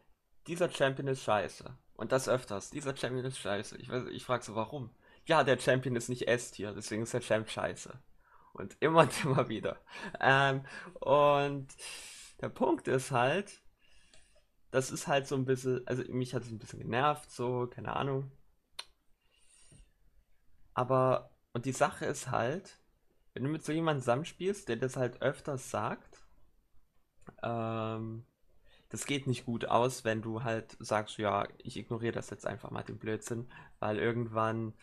dieser 0.46 0.70
Champion 0.70 1.08
ist 1.08 1.22
scheiße. 1.22 1.76
Und 1.96 2.12
das 2.12 2.28
öfters. 2.28 2.70
Dieser 2.70 2.96
Champion 2.96 3.24
ist 3.24 3.38
scheiße. 3.38 3.78
Ich, 3.78 3.88
ich 3.90 4.24
frage 4.24 4.44
so, 4.44 4.54
warum? 4.54 4.90
Ja, 5.26 5.44
der 5.44 5.58
Champion 5.58 5.96
ist 5.96 6.08
nicht 6.08 6.28
S-Tier, 6.28 6.72
deswegen 6.72 7.02
ist 7.04 7.14
der 7.14 7.20
Champ 7.20 7.48
scheiße. 7.48 7.98
Und 8.52 8.76
immer 8.80 9.02
und 9.02 9.24
immer 9.24 9.48
wieder. 9.48 9.78
Ähm, 10.20 10.64
und 11.00 11.68
der 12.40 12.48
Punkt 12.48 12.88
ist 12.88 13.10
halt, 13.10 13.62
das 14.70 14.90
ist 14.90 15.06
halt 15.06 15.26
so 15.28 15.36
ein 15.36 15.44
bisschen, 15.44 15.86
also 15.86 16.02
mich 16.08 16.34
hat 16.34 16.42
es 16.42 16.50
ein 16.50 16.58
bisschen 16.58 16.80
genervt, 16.80 17.30
so, 17.30 17.66
keine 17.68 17.94
Ahnung. 17.94 18.30
Aber, 20.74 21.30
und 21.54 21.64
die 21.64 21.72
Sache 21.72 22.04
ist 22.04 22.30
halt, 22.30 22.78
wenn 23.32 23.44
du 23.44 23.48
mit 23.48 23.64
so 23.64 23.72
jemandem 23.72 24.02
zusammenspielst, 24.02 24.68
der 24.68 24.76
das 24.76 24.96
halt 24.96 25.22
öfters 25.22 25.70
sagt, 25.70 26.24
ähm, 27.42 28.26
das 28.90 29.06
geht 29.06 29.26
nicht 29.26 29.46
gut 29.46 29.64
aus, 29.64 30.04
wenn 30.04 30.20
du 30.20 30.42
halt 30.42 30.76
sagst, 30.78 31.16
ja, 31.18 31.48
ich 31.58 31.76
ignoriere 31.76 32.12
das 32.12 32.30
jetzt 32.30 32.46
einfach 32.46 32.70
mal, 32.70 32.82
den 32.82 32.98
Blödsinn, 32.98 33.50
weil 33.78 33.98
irgendwann, 33.98 34.74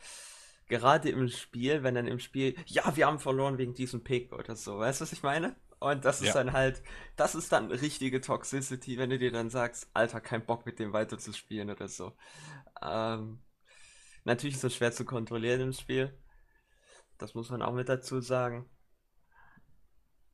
gerade 0.68 1.10
im 1.10 1.28
Spiel, 1.28 1.84
wenn 1.84 1.96
dann 1.96 2.08
im 2.08 2.20
Spiel, 2.20 2.56
ja, 2.66 2.96
wir 2.96 3.06
haben 3.06 3.20
verloren 3.20 3.58
wegen 3.58 3.74
diesem 3.74 4.04
Pick 4.04 4.32
oder 4.34 4.56
so, 4.56 4.80
weißt 4.80 5.02
du, 5.02 5.04
was 5.04 5.14
ich 5.14 5.24
meine? 5.24 5.56
Und 5.80 6.06
das 6.06 6.22
ist 6.22 6.28
ja. 6.28 6.34
dann 6.34 6.54
halt, 6.54 6.84
das 7.16 7.36
ist 7.36 7.52
dann 7.52 7.72
richtige 7.72 8.22
Toxicity, 8.22 8.98
wenn 8.98 9.10
du 9.10 9.18
dir 9.18 9.32
dann 9.32 9.50
sagst, 9.50 9.90
Alter, 9.94 10.22
kein 10.22 10.46
Bock 10.46 10.66
mit 10.66 10.80
dem 10.80 10.94
weiter 10.94 11.18
zu 11.18 11.34
spielen 11.34 11.70
oder 11.70 11.88
so. 11.88 12.14
Ähm, 12.82 13.40
natürlich 14.24 14.56
ist 14.56 14.64
das 14.64 14.76
schwer 14.76 14.92
zu 14.92 15.06
kontrollieren 15.06 15.62
im 15.62 15.74
Spiel, 15.74 16.14
das 17.22 17.36
muss 17.36 17.50
man 17.50 17.62
auch 17.62 17.74
mit 17.74 17.88
dazu 17.90 18.20
sagen. 18.20 18.70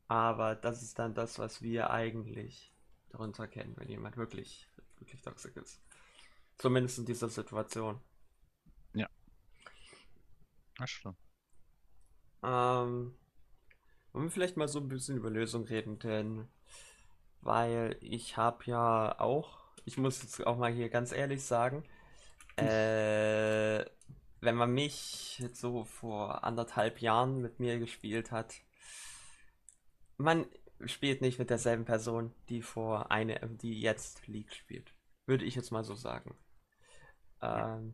Aber 0.08 0.56
das 0.56 0.82
ist 0.82 0.98
dann 1.00 1.14
das, 1.14 1.38
was 1.38 1.62
wir 1.62 1.90
eigentlich 1.90 2.74
darunter 3.10 3.48
kennen, 3.48 3.76
wenn 3.78 3.90
jemand 3.90 4.16
wirklich, 4.16 4.70
wirklich 5.00 5.22
toxisch 5.22 5.56
ist. 5.58 5.82
Zumindest 6.58 7.00
in 7.00 7.06
dieser 7.06 7.30
Situation. 7.30 8.00
Ja, 8.94 9.08
das 10.78 10.90
stimmt. 10.90 11.18
Ähm, 12.44 13.18
wollen 14.14 14.26
wir 14.26 14.32
vielleicht 14.32 14.58
mal 14.58 14.68
so 14.68 14.80
ein 14.80 14.88
bisschen 14.88 15.18
über 15.18 15.30
Lösung 15.30 15.66
reden, 15.66 16.00
denn 16.00 16.48
weil 17.42 17.98
ich 18.02 18.38
habe 18.38 18.64
ja 18.66 19.20
auch, 19.20 19.60
ich 19.86 19.98
muss 19.98 20.24
jetzt 20.24 20.46
auch 20.48 20.58
mal 20.58 20.72
hier 20.72 20.90
ganz 20.90 21.12
ehrlich 21.12 21.44
sagen, 21.44 21.84
äh, 22.56 23.86
wenn 24.40 24.56
man 24.56 24.74
mich 24.74 25.40
jetzt 25.40 25.60
so 25.60 25.84
vor 25.84 26.44
anderthalb 26.44 27.02
Jahren 27.02 27.42
mit 27.42 27.60
mir 27.60 27.80
gespielt 27.80 28.32
hat, 28.32 28.56
man 30.18 30.46
spielt 30.86 31.22
nicht 31.22 31.40
mit 31.40 31.50
derselben 31.50 31.86
Person, 31.86 32.34
die 32.50 32.62
vor 32.62 33.12
eine, 33.12 33.40
die 33.62 33.82
jetzt 33.82 34.28
League 34.28 34.54
spielt. 34.54 34.94
Würde 35.26 35.46
ich 35.46 35.56
jetzt 35.56 35.72
mal 35.72 35.84
so 35.84 35.96
sagen. 35.96 36.36
Ähm, 37.42 37.94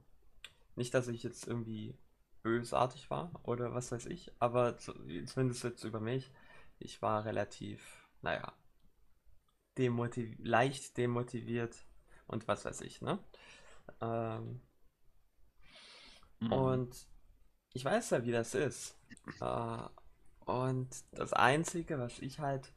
nicht, 0.75 0.93
dass 0.93 1.07
ich 1.07 1.23
jetzt 1.23 1.47
irgendwie 1.47 1.97
bösartig 2.41 3.09
war 3.09 3.31
oder 3.43 3.73
was 3.73 3.91
weiß 3.91 4.05
ich, 4.07 4.31
aber 4.39 4.77
zumindest 4.77 5.63
jetzt 5.63 5.83
über 5.83 5.99
mich, 5.99 6.31
ich 6.79 7.01
war 7.01 7.25
relativ, 7.25 8.07
naja, 8.21 8.53
demotiv 9.77 10.35
leicht 10.39 10.97
demotiviert 10.97 11.85
und 12.27 12.47
was 12.47 12.65
weiß 12.65 12.81
ich, 12.81 13.01
ne? 13.01 13.19
Ähm, 14.01 14.61
mhm. 16.39 16.51
Und 16.51 17.07
ich 17.73 17.85
weiß 17.85 18.11
ja, 18.11 18.23
wie 18.25 18.31
das 18.31 18.55
ist. 18.55 18.97
Äh, 19.41 19.77
und 20.45 20.89
das 21.11 21.33
Einzige, 21.33 21.99
was 21.99 22.19
ich 22.19 22.39
halt 22.39 22.71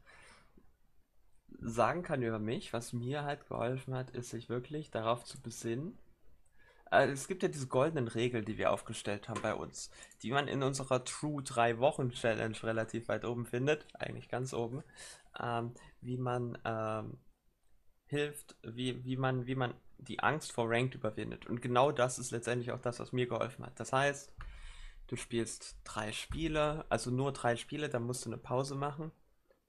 sagen 1.59 2.03
kann 2.03 2.21
über 2.21 2.39
mich, 2.39 2.73
was 2.73 2.93
mir 2.93 3.23
halt 3.23 3.47
geholfen 3.47 3.93
hat, 3.93 4.11
ist 4.11 4.29
sich 4.29 4.49
wirklich 4.49 4.91
darauf 4.91 5.23
zu 5.23 5.41
besinnen. 5.41 5.97
Also 6.89 7.13
es 7.13 7.27
gibt 7.27 7.43
ja 7.43 7.49
diese 7.49 7.67
goldenen 7.67 8.07
Regeln, 8.07 8.45
die 8.45 8.57
wir 8.57 8.71
aufgestellt 8.71 9.27
haben 9.27 9.41
bei 9.41 9.53
uns, 9.53 9.91
die 10.21 10.31
man 10.31 10.47
in 10.47 10.63
unserer 10.63 11.03
True 11.03 11.43
3 11.43 11.79
Wochen 11.79 12.11
Challenge 12.11 12.55
relativ 12.63 13.09
weit 13.09 13.25
oben 13.25 13.45
findet, 13.45 13.85
eigentlich 13.93 14.29
ganz 14.29 14.53
oben, 14.53 14.83
ähm, 15.39 15.73
wie 15.99 16.17
man 16.17 16.57
ähm, 16.63 17.17
hilft, 18.05 18.55
wie, 18.63 19.03
wie, 19.03 19.17
man, 19.17 19.47
wie 19.47 19.55
man 19.55 19.73
die 19.99 20.19
Angst 20.19 20.51
vor 20.51 20.69
Ranked 20.69 20.95
überwindet. 20.95 21.47
Und 21.47 21.61
genau 21.61 21.91
das 21.91 22.19
ist 22.19 22.31
letztendlich 22.31 22.71
auch 22.71 22.81
das, 22.81 22.99
was 22.99 23.11
mir 23.11 23.27
geholfen 23.27 23.65
hat. 23.65 23.79
Das 23.79 23.93
heißt, 23.93 24.31
du 25.07 25.15
spielst 25.15 25.77
drei 25.83 26.11
Spiele, 26.11 26.85
also 26.89 27.11
nur 27.11 27.31
drei 27.33 27.55
Spiele, 27.55 27.89
dann 27.89 28.03
musst 28.03 28.25
du 28.25 28.29
eine 28.29 28.37
Pause 28.37 28.75
machen, 28.75 29.11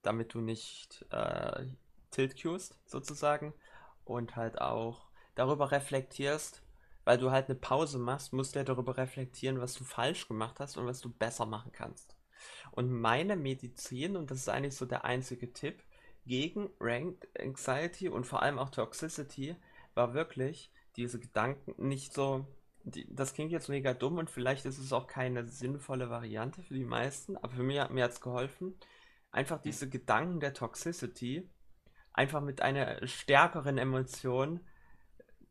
damit 0.02 0.34
du 0.34 0.40
nicht 0.40 1.04
äh, 1.10 1.66
tilt 2.10 2.40
queuest, 2.40 2.78
sozusagen. 2.86 3.54
Und 4.04 4.36
halt 4.36 4.60
auch 4.60 5.06
darüber 5.34 5.70
reflektierst, 5.70 6.62
weil 7.04 7.18
du 7.18 7.30
halt 7.30 7.48
eine 7.48 7.58
Pause 7.58 7.98
machst, 7.98 8.32
musst 8.32 8.54
du 8.54 8.60
ja 8.60 8.64
darüber 8.64 8.96
reflektieren, 8.96 9.60
was 9.60 9.74
du 9.74 9.84
falsch 9.84 10.28
gemacht 10.28 10.60
hast 10.60 10.76
und 10.76 10.86
was 10.86 11.00
du 11.00 11.10
besser 11.10 11.46
machen 11.46 11.72
kannst. 11.72 12.16
Und 12.70 12.90
meine 12.90 13.36
Medizin, 13.36 14.16
und 14.16 14.30
das 14.30 14.38
ist 14.38 14.48
eigentlich 14.48 14.76
so 14.76 14.86
der 14.86 15.04
einzige 15.04 15.52
Tipp, 15.52 15.82
gegen 16.26 16.68
Ranked 16.78 17.26
Anxiety 17.40 18.08
und 18.08 18.24
vor 18.24 18.42
allem 18.42 18.58
auch 18.58 18.70
Toxicity 18.70 19.56
war 19.98 20.14
wirklich 20.14 20.72
diese 20.96 21.20
Gedanken 21.20 21.74
nicht 21.86 22.14
so. 22.14 22.46
Die, 22.84 23.06
das 23.14 23.34
klingt 23.34 23.52
jetzt 23.52 23.68
mega 23.68 23.92
dumm 23.92 24.16
und 24.16 24.30
vielleicht 24.30 24.64
ist 24.64 24.78
es 24.78 24.94
auch 24.94 25.06
keine 25.06 25.44
sinnvolle 25.46 26.08
Variante 26.08 26.62
für 26.62 26.72
die 26.72 26.84
meisten, 26.84 27.36
aber 27.36 27.52
für 27.52 27.62
mich, 27.62 27.86
mir 27.90 28.04
hat 28.04 28.12
es 28.12 28.20
geholfen, 28.22 28.78
einfach 29.30 29.60
diese 29.60 29.90
Gedanken 29.90 30.40
der 30.40 30.54
Toxicity 30.54 31.50
einfach 32.14 32.40
mit 32.40 32.62
einer 32.62 33.06
stärkeren 33.06 33.76
Emotion 33.76 34.60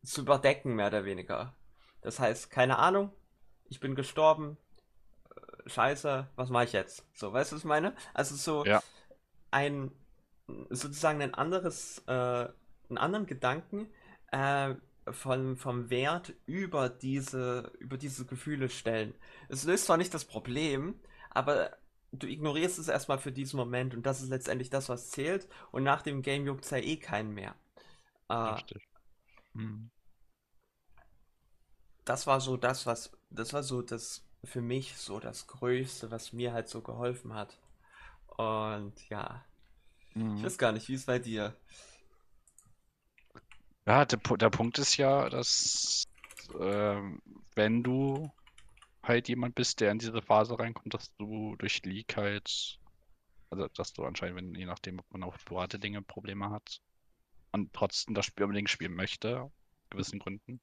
zu 0.02 0.22
überdecken, 0.22 0.74
mehr 0.74 0.88
oder 0.88 1.04
weniger. 1.04 1.54
Das 2.00 2.18
heißt, 2.18 2.50
keine 2.50 2.78
Ahnung, 2.78 3.12
ich 3.68 3.78
bin 3.78 3.94
gestorben, 3.94 4.56
äh, 5.36 5.68
scheiße, 5.68 6.28
was 6.34 6.50
mache 6.50 6.64
ich 6.64 6.72
jetzt? 6.72 7.06
So, 7.14 7.32
weißt 7.32 7.52
du, 7.52 7.56
was 7.56 7.62
ich 7.62 7.68
meine? 7.68 7.94
Also 8.14 8.34
so 8.34 8.64
ja. 8.64 8.82
ein 9.50 9.92
sozusagen 10.70 11.20
ein 11.22 11.34
anderes, 11.34 12.02
äh, 12.06 12.12
einen 12.12 12.98
anderen 12.98 13.26
Gedanken 13.26 13.88
äh, 14.30 14.74
von, 15.10 15.56
vom 15.56 15.90
Wert 15.90 16.34
über 16.46 16.88
diese, 16.88 17.72
über 17.78 17.96
diese 17.96 18.26
Gefühle 18.26 18.68
stellen. 18.68 19.14
Es 19.48 19.64
löst 19.64 19.86
zwar 19.86 19.96
nicht 19.96 20.12
das 20.14 20.24
Problem, 20.24 21.00
aber 21.30 21.76
du 22.12 22.26
ignorierst 22.26 22.78
es 22.78 22.88
erstmal 22.88 23.18
für 23.18 23.32
diesen 23.32 23.56
Moment 23.56 23.94
und 23.94 24.04
das 24.06 24.20
ist 24.22 24.30
letztendlich 24.30 24.70
das, 24.70 24.88
was 24.88 25.10
zählt 25.10 25.48
und 25.72 25.82
nach 25.84 26.02
dem 26.02 26.22
Game 26.22 26.46
juckt 26.46 26.64
es 26.64 26.70
ja 26.70 26.78
eh 26.78 26.96
keinen 26.96 27.34
mehr. 27.34 27.54
Äh, 28.28 28.34
Richtig. 28.34 28.88
Hm. 29.54 29.90
Das 32.04 32.26
war 32.26 32.40
so 32.40 32.56
das, 32.56 32.86
was, 32.86 33.12
das 33.30 33.52
war 33.52 33.62
so 33.62 33.82
das 33.82 34.24
für 34.44 34.62
mich 34.62 34.96
so 34.96 35.20
das 35.20 35.46
Größte, 35.46 36.10
was 36.10 36.32
mir 36.32 36.52
halt 36.52 36.68
so 36.68 36.80
geholfen 36.80 37.34
hat. 37.34 37.58
Und 38.36 39.08
ja, 39.10 39.44
Mhm. 40.14 40.36
Ich 40.36 40.42
weiß 40.44 40.58
gar 40.58 40.72
nicht, 40.72 40.88
wie 40.88 40.94
ist 40.94 41.00
es 41.00 41.06
bei 41.06 41.18
dir? 41.18 41.54
Ja, 43.88 44.04
der, 44.04 44.18
der 44.36 44.50
Punkt 44.50 44.78
ist 44.78 44.98
ja, 44.98 45.30
dass 45.30 46.04
äh, 46.60 47.00
wenn 47.54 47.82
du 47.82 48.30
halt 49.02 49.28
jemand 49.28 49.54
bist, 49.54 49.80
der 49.80 49.92
in 49.92 49.98
diese 49.98 50.20
Phase 50.20 50.58
reinkommt, 50.58 50.92
dass 50.92 51.16
du 51.16 51.56
durch 51.56 51.82
League 51.84 52.14
halt, 52.14 52.78
also 53.48 53.66
dass 53.68 53.94
du 53.94 54.04
anscheinend, 54.04 54.36
wenn, 54.36 54.54
je 54.54 54.66
nachdem, 54.66 54.98
ob 54.98 55.10
man 55.10 55.22
auch 55.22 55.38
private 55.46 55.78
Dinge 55.78 56.02
Probleme 56.02 56.50
hat 56.50 56.82
und 57.52 57.72
trotzdem 57.72 58.14
das 58.14 58.26
Spiel 58.26 58.44
unbedingt 58.44 58.68
spielen 58.68 58.92
möchte, 58.92 59.40
aus 59.40 59.52
gewissen 59.88 60.18
Gründen, 60.18 60.60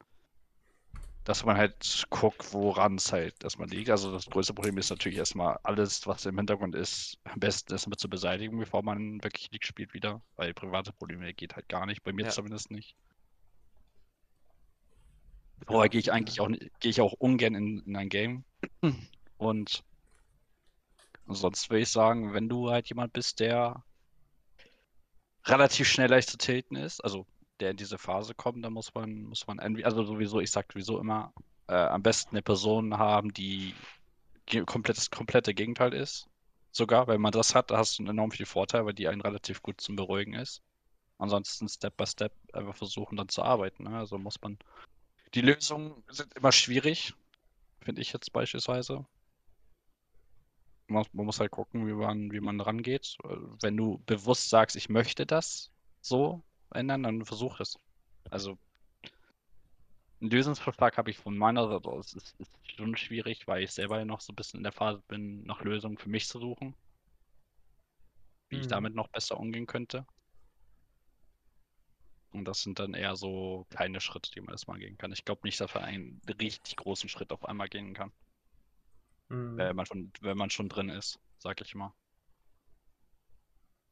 dass 1.23 1.43
man 1.43 1.57
halt 1.57 2.05
guckt, 2.11 2.53
woran 2.53 2.97
es 2.97 3.11
halt 3.11 3.43
erstmal 3.43 3.69
liegt. 3.69 3.89
Also 3.89 4.11
das 4.11 4.27
größte 4.27 4.53
Problem 4.53 4.77
ist 4.77 4.91
natürlich 4.91 5.17
erstmal 5.17 5.57
alles, 5.63 6.05
was 6.05 6.27
im 6.27 6.37
Hintergrund 6.37 6.75
ist, 6.75 7.17
am 7.23 7.39
besten 7.39 7.73
erstmal 7.73 7.97
zu 7.97 8.07
beseitigen, 8.07 8.59
bevor 8.59 8.83
man 8.83 9.23
wirklich 9.23 9.49
League 9.51 9.65
spielt 9.65 9.95
wieder, 9.95 10.21
weil 10.35 10.53
private 10.53 10.93
Probleme 10.93 11.33
geht 11.33 11.55
halt 11.55 11.67
gar 11.69 11.87
nicht, 11.87 12.03
bei 12.03 12.13
mir 12.13 12.25
ja. 12.25 12.29
zumindest 12.29 12.69
nicht. 12.69 12.95
Vorher 15.67 15.89
gehe 15.89 15.99
ich 15.99 16.11
eigentlich 16.11 16.39
auch 16.39 16.47
gehe 16.47 16.91
ich 16.91 17.01
auch 17.01 17.13
ungern 17.13 17.55
in, 17.55 17.79
in 17.85 17.95
ein 17.95 18.09
Game. 18.09 18.43
Und 19.37 19.83
sonst 21.27 21.69
würde 21.69 21.81
ich 21.81 21.89
sagen, 21.89 22.33
wenn 22.33 22.49
du 22.49 22.69
halt 22.69 22.87
jemand 22.87 23.13
bist, 23.13 23.39
der 23.39 23.83
relativ 25.45 25.87
schnell 25.87 26.09
leicht 26.09 26.29
zu 26.29 26.37
tilten 26.37 26.75
ist, 26.75 27.03
also 27.03 27.25
der 27.59 27.71
in 27.71 27.77
diese 27.77 27.97
Phase 27.97 28.33
kommt, 28.33 28.63
dann 28.63 28.73
muss 28.73 28.93
man, 28.93 29.23
muss 29.23 29.47
man, 29.47 29.59
also 29.83 30.03
sowieso, 30.03 30.39
ich 30.39 30.51
sag 30.51 30.71
sowieso 30.71 30.99
immer, 30.99 31.33
äh, 31.67 31.75
am 31.75 32.03
besten 32.03 32.35
eine 32.35 32.41
Person 32.41 32.97
haben, 32.97 33.33
die 33.33 33.73
komplett, 34.65 34.97
das 34.97 35.09
komplette 35.09 35.53
Gegenteil 35.53 35.93
ist. 35.93 36.27
Sogar, 36.71 37.07
wenn 37.07 37.21
man 37.21 37.31
das 37.31 37.55
hat, 37.55 37.71
da 37.71 37.77
hast 37.77 37.99
du 37.99 38.03
enorm 38.03 38.31
viel 38.31 38.45
Vorteil, 38.45 38.85
weil 38.85 38.93
die 38.93 39.07
einen 39.07 39.21
relativ 39.21 39.61
gut 39.61 39.79
zum 39.79 39.95
Beruhigen 39.95 40.33
ist. 40.33 40.61
Ansonsten 41.17 41.69
Step 41.69 41.95
by 41.95 42.05
Step 42.05 42.33
einfach 42.51 42.75
versuchen 42.75 43.15
dann 43.15 43.29
zu 43.29 43.43
arbeiten. 43.43 43.83
Ne? 43.83 43.97
Also 43.97 44.17
muss 44.17 44.41
man. 44.41 44.57
Die 45.35 45.41
Lösungen 45.41 46.01
sind 46.07 46.33
immer 46.35 46.53
schwierig, 46.53 47.13
finde 47.81 48.01
ich 48.01 48.13
jetzt 48.13 48.31
beispielsweise. 48.31 49.05
Man, 50.87 51.05
man, 51.11 51.25
muss 51.25 51.41
halt 51.41 51.51
gucken, 51.51 51.85
wie 51.87 51.93
man, 51.93 52.31
wie 52.31 52.39
man 52.39 52.61
rangeht. 52.61 53.17
Wenn 53.61 53.75
du 53.75 54.01
bewusst 54.05 54.49
sagst, 54.49 54.77
ich 54.77 54.87
möchte 54.87 55.25
das 55.25 55.71
so, 55.99 56.41
ändern, 56.73 57.03
dann 57.03 57.25
versuch 57.25 57.59
es. 57.59 57.77
Also 58.29 58.57
einen 60.21 60.31
Lösungsvorschlag 60.31 60.97
habe 60.97 61.11
ich 61.11 61.17
von 61.17 61.37
meiner 61.37 61.67
Seite 61.67 61.89
aus. 61.89 62.15
Es 62.15 62.33
ist, 62.39 62.39
ist 62.39 62.77
schon 62.77 62.95
schwierig, 62.95 63.45
weil 63.45 63.63
ich 63.63 63.71
selber 63.71 64.05
noch 64.05 64.21
so 64.21 64.31
ein 64.31 64.37
bisschen 64.37 64.59
in 64.59 64.63
der 64.63 64.71
Phase 64.71 65.03
bin, 65.09 65.43
nach 65.43 65.61
Lösungen 65.61 65.97
für 65.97 66.09
mich 66.09 66.27
zu 66.27 66.39
suchen. 66.39 66.75
Wie 68.47 68.55
hm. 68.55 68.61
ich 68.61 68.67
damit 68.67 68.95
noch 68.95 69.09
besser 69.09 69.37
umgehen 69.37 69.67
könnte. 69.67 70.05
Und 72.35 72.45
das 72.45 72.61
sind 72.61 72.79
dann 72.79 72.93
eher 72.93 73.15
so 73.15 73.65
kleine 73.69 74.01
Schritte, 74.01 74.29
die 74.31 74.41
man 74.41 74.53
erstmal 74.53 74.77
gehen 74.77 74.97
kann. 74.97 75.11
Ich 75.11 75.25
glaube 75.25 75.41
nicht, 75.43 75.59
dass 75.59 75.73
man 75.73 75.83
einen 75.83 76.21
richtig 76.39 76.75
großen 76.75 77.09
Schritt 77.09 77.31
auf 77.31 77.45
einmal 77.45 77.69
gehen 77.69 77.93
kann. 77.93 78.11
Hm. 79.29 79.57
Wenn, 79.57 79.75
man 79.75 79.85
von, 79.85 80.11
wenn 80.21 80.37
man 80.37 80.49
schon 80.49 80.69
drin 80.69 80.89
ist, 80.89 81.19
sag 81.37 81.61
ich 81.61 81.75
mal. 81.75 81.93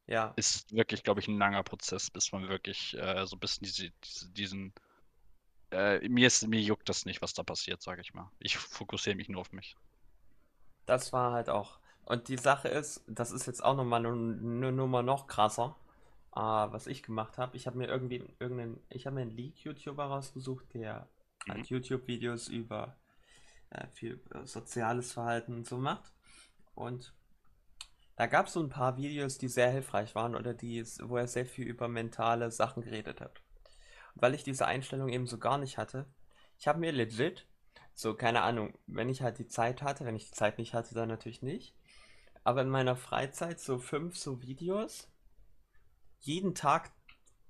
Ja. 0.06 0.34
Ist 0.36 0.72
wirklich, 0.72 1.02
glaube 1.02 1.20
ich, 1.20 1.28
ein 1.28 1.38
langer 1.38 1.62
Prozess, 1.62 2.10
bis 2.10 2.32
man 2.32 2.48
wirklich 2.48 2.94
äh, 2.98 3.26
so 3.26 3.36
ein 3.36 3.40
bisschen 3.40 3.64
diese, 3.64 3.90
diese, 4.04 4.30
diesen. 4.30 4.74
Äh, 5.70 6.06
mir, 6.08 6.26
ist, 6.26 6.46
mir 6.46 6.60
juckt 6.60 6.88
das 6.88 7.06
nicht, 7.06 7.22
was 7.22 7.32
da 7.32 7.42
passiert, 7.42 7.80
sage 7.82 8.02
ich 8.02 8.12
mal. 8.12 8.30
Ich 8.38 8.58
fokussiere 8.58 9.16
mich 9.16 9.28
nur 9.28 9.40
auf 9.40 9.52
mich. 9.52 9.76
Das 10.84 11.12
war 11.12 11.32
halt 11.32 11.48
auch. 11.48 11.78
Und 12.04 12.28
die 12.28 12.36
Sache 12.36 12.68
ist, 12.68 13.02
das 13.06 13.30
ist 13.30 13.46
jetzt 13.46 13.64
auch 13.64 13.74
nochmal 13.74 14.04
eine 14.04 14.72
Nummer 14.72 15.02
noch 15.02 15.26
krasser, 15.26 15.74
äh, 16.34 16.40
was 16.40 16.86
ich 16.86 17.02
gemacht 17.02 17.38
habe. 17.38 17.56
Ich 17.56 17.66
habe 17.66 17.78
mir 17.78 17.86
irgendwie 17.86 18.24
irgendeinen, 18.38 18.82
ich 18.88 19.06
habe 19.06 19.16
mir 19.16 19.22
einen 19.22 19.36
Leak-YouTuber 19.36 20.04
rausgesucht, 20.04 20.74
der 20.74 21.08
mhm. 21.46 21.52
halt 21.52 21.66
YouTube-Videos 21.68 22.48
über 22.48 22.96
äh, 23.70 23.86
viel 23.88 24.20
äh, 24.34 24.44
soziales 24.44 25.12
Verhalten 25.12 25.54
und 25.54 25.66
so 25.66 25.78
macht. 25.78 26.12
Und 26.74 27.14
da 28.16 28.26
gab 28.26 28.46
es 28.46 28.52
so 28.52 28.60
ein 28.60 28.68
paar 28.68 28.96
Videos, 28.96 29.38
die 29.38 29.48
sehr 29.48 29.70
hilfreich 29.70 30.14
waren 30.14 30.36
oder 30.36 30.54
die, 30.54 30.84
wo 31.02 31.16
er 31.16 31.26
sehr 31.26 31.46
viel 31.46 31.66
über 31.66 31.88
mentale 31.88 32.50
Sachen 32.50 32.82
geredet 32.82 33.20
hat. 33.20 33.42
Und 34.14 34.22
weil 34.22 34.34
ich 34.34 34.44
diese 34.44 34.66
Einstellung 34.66 35.08
eben 35.08 35.26
so 35.26 35.38
gar 35.38 35.58
nicht 35.58 35.78
hatte, 35.78 36.06
ich 36.58 36.68
habe 36.68 36.78
mir 36.78 36.92
legit, 36.92 37.48
so 37.94 38.14
keine 38.14 38.42
Ahnung, 38.42 38.78
wenn 38.86 39.08
ich 39.08 39.22
halt 39.22 39.38
die 39.38 39.48
Zeit 39.48 39.82
hatte, 39.82 40.04
wenn 40.04 40.16
ich 40.16 40.26
die 40.26 40.36
Zeit 40.36 40.58
nicht 40.58 40.74
hatte, 40.74 40.94
dann 40.94 41.08
natürlich 41.08 41.42
nicht, 41.42 41.76
aber 42.44 42.62
in 42.62 42.68
meiner 42.68 42.96
Freizeit 42.96 43.58
so 43.58 43.78
fünf 43.78 44.16
so 44.16 44.42
Videos, 44.42 45.08
jeden 46.24 46.54
Tag 46.54 46.92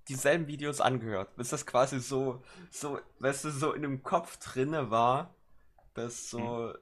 dieselben 0.08 0.46
Videos 0.48 0.80
angehört, 0.80 1.37
bis 1.37 1.50
das 1.50 1.66
quasi 1.66 2.00
so, 2.00 2.42
so, 2.70 3.00
weißt 3.20 3.44
du, 3.46 3.50
so 3.50 3.72
in 3.72 3.82
dem 3.82 4.02
Kopf 4.02 4.37
drinne 4.38 4.90
war, 4.90 5.34
dass 5.94 6.30
so, 6.30 6.38
mhm 6.38 6.74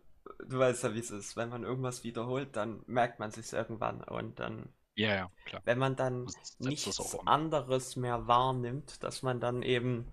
du 0.48 0.59
weißt 0.59 0.85
ja, 0.85 0.94
wie 0.94 1.00
es 1.00 1.11
ist. 1.11 1.37
Wenn 1.37 1.48
man 1.48 1.64
irgendwas 1.64 2.05
wiederholt, 2.05 2.57
dann 2.57 2.83
merkt 2.87 3.18
man 3.18 3.31
sich 3.31 3.52
irgendwann 3.52 4.02
und 4.05 4.38
dann. 4.40 4.72
Ja, 4.94 5.14
ja, 5.14 5.31
klar. 5.44 5.62
Wenn 5.64 5.78
man 5.78 5.96
dann 5.96 6.31
nichts 6.59 7.16
anderes 7.26 7.96
mehr 7.96 8.26
wahrnimmt, 8.28 9.02
dass 9.02 9.22
man 9.22 9.40
dann 9.40 9.62
eben 9.62 10.12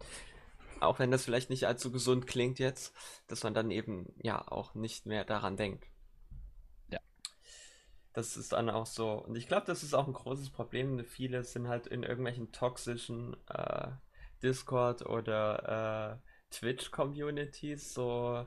Auch 0.79 0.99
wenn 0.99 1.11
das 1.11 1.25
vielleicht 1.25 1.49
nicht 1.49 1.65
allzu 1.67 1.91
gesund 1.91 2.27
klingt 2.27 2.59
jetzt, 2.59 2.95
dass 3.27 3.43
man 3.43 3.53
dann 3.53 3.71
eben 3.71 4.13
ja 4.21 4.47
auch 4.47 4.75
nicht 4.75 5.05
mehr 5.05 5.25
daran 5.25 5.57
denkt. 5.57 5.85
Das 8.19 8.35
ist 8.35 8.51
dann 8.51 8.69
auch 8.69 8.85
so. 8.85 9.13
Und 9.13 9.37
ich 9.37 9.47
glaube, 9.47 9.65
das 9.65 9.81
ist 9.81 9.93
auch 9.93 10.05
ein 10.05 10.11
großes 10.11 10.49
Problem. 10.49 11.05
Viele 11.05 11.45
sind 11.45 11.69
halt 11.69 11.87
in 11.87 12.03
irgendwelchen 12.03 12.51
toxischen 12.51 13.37
äh, 13.47 13.87
Discord 14.43 15.05
oder 15.05 16.19
äh, 16.19 16.53
Twitch-Communities 16.53 17.93
so. 17.93 18.45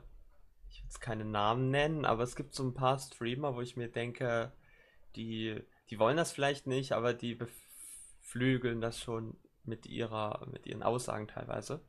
Ich 0.69 0.77
will 0.77 0.85
jetzt 0.85 1.01
keine 1.01 1.25
Namen 1.25 1.71
nennen, 1.71 2.05
aber 2.05 2.21
es 2.21 2.35
gibt 2.35 2.53
so 2.53 2.61
ein 2.63 2.75
paar 2.75 2.99
Streamer, 2.99 3.55
wo 3.55 3.61
ich 3.61 3.75
mir 3.75 3.87
denke, 3.87 4.51
die, 5.15 5.59
die 5.89 5.97
wollen 5.97 6.17
das 6.17 6.31
vielleicht 6.31 6.67
nicht, 6.67 6.91
aber 6.91 7.15
die 7.15 7.33
beflügeln 7.33 8.79
das 8.79 8.99
schon 8.99 9.37
mit 9.63 9.87
ihrer, 9.87 10.45
mit 10.51 10.67
ihren 10.67 10.83
Aussagen 10.83 11.27
teilweise. 11.27 11.81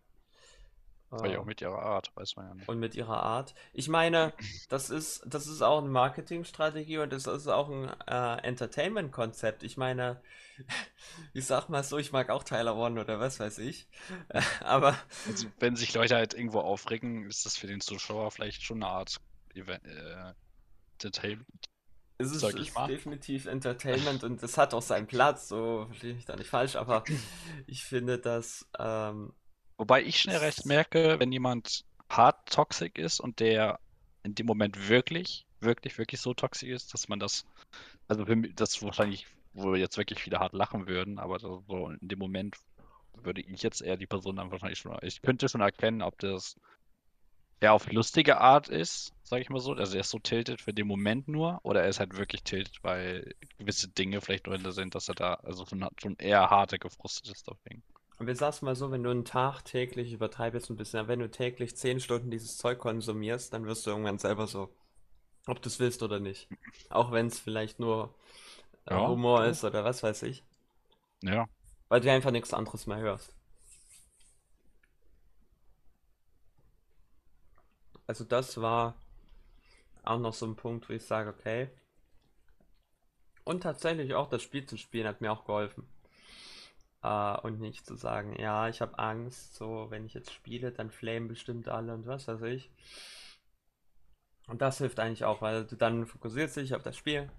Weil 1.10 1.36
auch 1.36 1.44
mit 1.44 1.60
ihrer 1.60 1.80
Art, 1.80 2.10
weiß 2.16 2.36
man 2.36 2.48
ja 2.48 2.54
nicht. 2.54 2.68
Und 2.68 2.80
mit 2.80 2.94
ihrer 2.94 3.22
Art. 3.22 3.54
Ich 3.72 3.88
meine, 3.88 4.32
das 4.68 4.90
ist, 4.90 5.22
das 5.26 5.46
ist 5.46 5.62
auch 5.62 5.78
eine 5.78 5.88
Marketingstrategie 5.88 6.98
und 6.98 7.12
das 7.12 7.26
ist 7.26 7.46
auch 7.46 7.70
ein 7.70 7.88
äh, 8.08 8.46
Entertainment-Konzept. 8.46 9.62
Ich 9.62 9.76
meine, 9.76 10.20
ich 11.32 11.46
sag 11.46 11.68
mal 11.68 11.84
so, 11.84 11.98
ich 11.98 12.12
mag 12.12 12.30
auch 12.30 12.42
Tyler 12.42 12.76
One 12.76 13.00
oder 13.00 13.20
was 13.20 13.38
weiß 13.38 13.58
ich. 13.58 13.86
Aber. 14.60 14.98
Also, 15.28 15.46
wenn 15.60 15.76
sich 15.76 15.94
Leute 15.94 16.16
halt 16.16 16.34
irgendwo 16.34 16.60
aufregen, 16.60 17.26
ist 17.26 17.46
das 17.46 17.56
für 17.56 17.66
den 17.66 17.80
Zuschauer 17.80 18.30
vielleicht 18.30 18.62
schon 18.62 18.82
eine 18.82 18.90
Art 18.90 19.20
Event, 19.54 19.84
äh, 19.84 20.32
Entertainment. 20.94 21.68
Es 22.16 22.30
ist, 22.30 22.42
ist 22.44 22.76
definitiv 22.88 23.46
Entertainment 23.46 24.22
und 24.22 24.40
es 24.42 24.56
hat 24.56 24.72
auch 24.72 24.82
seinen 24.82 25.08
Platz, 25.08 25.48
so 25.48 25.86
verstehe 25.86 26.14
ich 26.14 26.24
da 26.24 26.36
nicht 26.36 26.48
falsch, 26.48 26.76
aber 26.76 27.02
ich 27.66 27.84
finde, 27.84 28.18
dass 28.18 28.68
ähm, 28.78 29.32
Wobei 29.76 30.02
ich 30.02 30.20
schnell 30.20 30.38
recht 30.38 30.66
merke, 30.66 31.18
wenn 31.18 31.32
jemand 31.32 31.84
hart 32.08 32.48
toxisch 32.48 32.92
ist 32.94 33.20
und 33.20 33.40
der 33.40 33.80
in 34.22 34.34
dem 34.34 34.46
Moment 34.46 34.88
wirklich, 34.88 35.46
wirklich, 35.60 35.98
wirklich 35.98 36.20
so 36.20 36.34
toxisch 36.34 36.68
ist, 36.68 36.94
dass 36.94 37.08
man 37.08 37.18
das, 37.18 37.44
also 38.08 38.24
für 38.24 38.36
mich, 38.36 38.54
das 38.54 38.82
wahrscheinlich, 38.82 39.26
wo 39.52 39.74
jetzt 39.74 39.98
wirklich 39.98 40.20
viele 40.20 40.38
hart 40.38 40.52
lachen 40.52 40.86
würden, 40.86 41.18
aber 41.18 41.38
so 41.38 41.62
in 42.00 42.08
dem 42.08 42.18
Moment 42.18 42.56
würde 43.14 43.40
ich 43.40 43.62
jetzt 43.62 43.80
eher 43.80 43.96
die 43.96 44.06
Person 44.06 44.36
dann 44.36 44.50
wahrscheinlich 44.50 44.78
schon, 44.78 44.96
ich 45.02 45.22
könnte 45.22 45.48
schon 45.48 45.60
erkennen, 45.60 46.02
ob 46.02 46.18
das 46.18 46.56
eher 47.60 47.72
auf 47.72 47.90
lustige 47.90 48.40
Art 48.40 48.68
ist, 48.68 49.12
sage 49.22 49.42
ich 49.42 49.48
mal 49.48 49.60
so, 49.60 49.72
also 49.72 49.94
er 49.94 50.00
ist 50.00 50.10
so 50.10 50.18
tiltet 50.18 50.60
für 50.60 50.74
den 50.74 50.86
Moment 50.86 51.28
nur, 51.28 51.60
oder 51.62 51.82
er 51.82 51.88
ist 51.88 52.00
halt 52.00 52.16
wirklich 52.16 52.42
tiltet, 52.42 52.78
weil 52.82 53.34
gewisse 53.58 53.88
Dinge 53.88 54.20
vielleicht 54.20 54.46
nur 54.46 54.56
hinter 54.56 54.72
sind, 54.72 54.94
dass 54.94 55.08
er 55.08 55.14
da 55.14 55.34
also 55.34 55.64
schon, 55.66 55.86
schon 56.00 56.16
eher 56.16 56.50
harter 56.50 56.78
gefrustet 56.78 57.28
ist 57.28 57.48
deswegen. 57.48 57.82
Und 58.18 58.26
wir 58.26 58.36
sag's 58.36 58.62
mal 58.62 58.76
so, 58.76 58.90
wenn 58.90 59.02
du 59.02 59.10
einen 59.10 59.24
Tag 59.24 59.62
täglich, 59.64 60.08
ich 60.08 60.14
übertreibe 60.14 60.56
jetzt 60.56 60.70
ein 60.70 60.76
bisschen, 60.76 61.08
wenn 61.08 61.18
du 61.18 61.30
täglich 61.30 61.76
10 61.76 62.00
Stunden 62.00 62.30
dieses 62.30 62.56
Zeug 62.56 62.78
konsumierst, 62.78 63.52
dann 63.52 63.66
wirst 63.66 63.86
du 63.86 63.90
irgendwann 63.90 64.18
selber 64.18 64.46
so, 64.46 64.70
ob 65.46 65.60
du 65.60 65.68
es 65.68 65.80
willst 65.80 66.02
oder 66.02 66.20
nicht. 66.20 66.48
Auch 66.90 67.10
wenn 67.10 67.26
es 67.26 67.40
vielleicht 67.40 67.80
nur 67.80 68.14
äh, 68.86 68.94
ja, 68.94 69.08
Humor 69.08 69.44
ist 69.44 69.64
oder 69.64 69.84
was 69.84 70.02
weiß 70.02 70.22
ich. 70.22 70.44
Ja. 71.22 71.48
Weil 71.88 72.00
du 72.00 72.10
einfach 72.10 72.30
nichts 72.30 72.54
anderes 72.54 72.86
mehr 72.86 72.98
hörst. 72.98 73.34
Also 78.06 78.24
das 78.24 78.60
war 78.60 78.94
auch 80.04 80.18
noch 80.18 80.34
so 80.34 80.46
ein 80.46 80.56
Punkt, 80.56 80.88
wo 80.88 80.92
ich 80.92 81.04
sage, 81.04 81.30
okay. 81.30 81.70
Und 83.44 83.62
tatsächlich 83.62 84.14
auch 84.14 84.28
das 84.28 84.42
Spiel 84.42 84.66
zu 84.66 84.76
spielen 84.76 85.06
hat 85.06 85.20
mir 85.20 85.32
auch 85.32 85.44
geholfen. 85.44 85.86
Uh, 87.06 87.36
und 87.42 87.60
nicht 87.60 87.84
zu 87.84 87.96
sagen, 87.96 88.34
ja, 88.40 88.66
ich 88.70 88.80
habe 88.80 88.98
Angst, 88.98 89.56
so 89.56 89.88
wenn 89.90 90.06
ich 90.06 90.14
jetzt 90.14 90.32
spiele, 90.32 90.72
dann 90.72 90.90
flamen 90.90 91.28
bestimmt 91.28 91.68
alle 91.68 91.92
und 91.92 92.06
was 92.06 92.26
weiß 92.28 92.40
ich. 92.42 92.70
Und 94.46 94.62
das 94.62 94.78
hilft 94.78 94.98
eigentlich 94.98 95.26
auch, 95.26 95.42
weil 95.42 95.66
du 95.66 95.76
dann 95.76 96.06
fokussierst 96.06 96.56
dich 96.56 96.74
auf 96.74 96.82
das 96.82 96.96
Spiel 96.96 97.30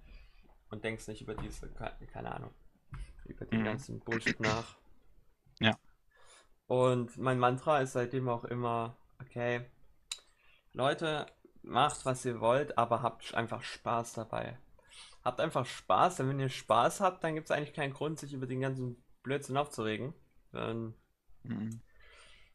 und 0.70 0.84
denkst 0.84 1.08
nicht 1.08 1.22
über 1.22 1.34
diese, 1.34 1.68
keine 2.12 2.32
Ahnung, 2.32 2.54
über 3.24 3.44
den 3.44 3.62
mhm. 3.62 3.64
ganzen 3.64 3.98
Bullshit 3.98 4.38
nach. 4.38 4.76
Ja. 5.58 5.76
Und 6.68 7.18
mein 7.18 7.40
Mantra 7.40 7.80
ist 7.80 7.94
seitdem 7.94 8.28
auch 8.28 8.44
immer, 8.44 8.96
okay, 9.20 9.68
Leute, 10.74 11.26
macht 11.62 12.06
was 12.06 12.24
ihr 12.24 12.38
wollt, 12.38 12.78
aber 12.78 13.02
habt 13.02 13.34
einfach 13.34 13.64
Spaß 13.64 14.12
dabei. 14.12 14.60
Habt 15.24 15.40
einfach 15.40 15.66
Spaß, 15.66 16.18
denn 16.18 16.28
wenn 16.28 16.38
ihr 16.38 16.50
Spaß 16.50 17.00
habt, 17.00 17.24
dann 17.24 17.34
gibt 17.34 17.46
es 17.46 17.50
eigentlich 17.50 17.74
keinen 17.74 17.94
Grund, 17.94 18.20
sich 18.20 18.32
über 18.32 18.46
den 18.46 18.60
ganzen 18.60 19.02
Blödsinn 19.26 19.56
aufzuregen. 19.56 20.14
Dann 20.52 20.94
mhm. 21.42 21.80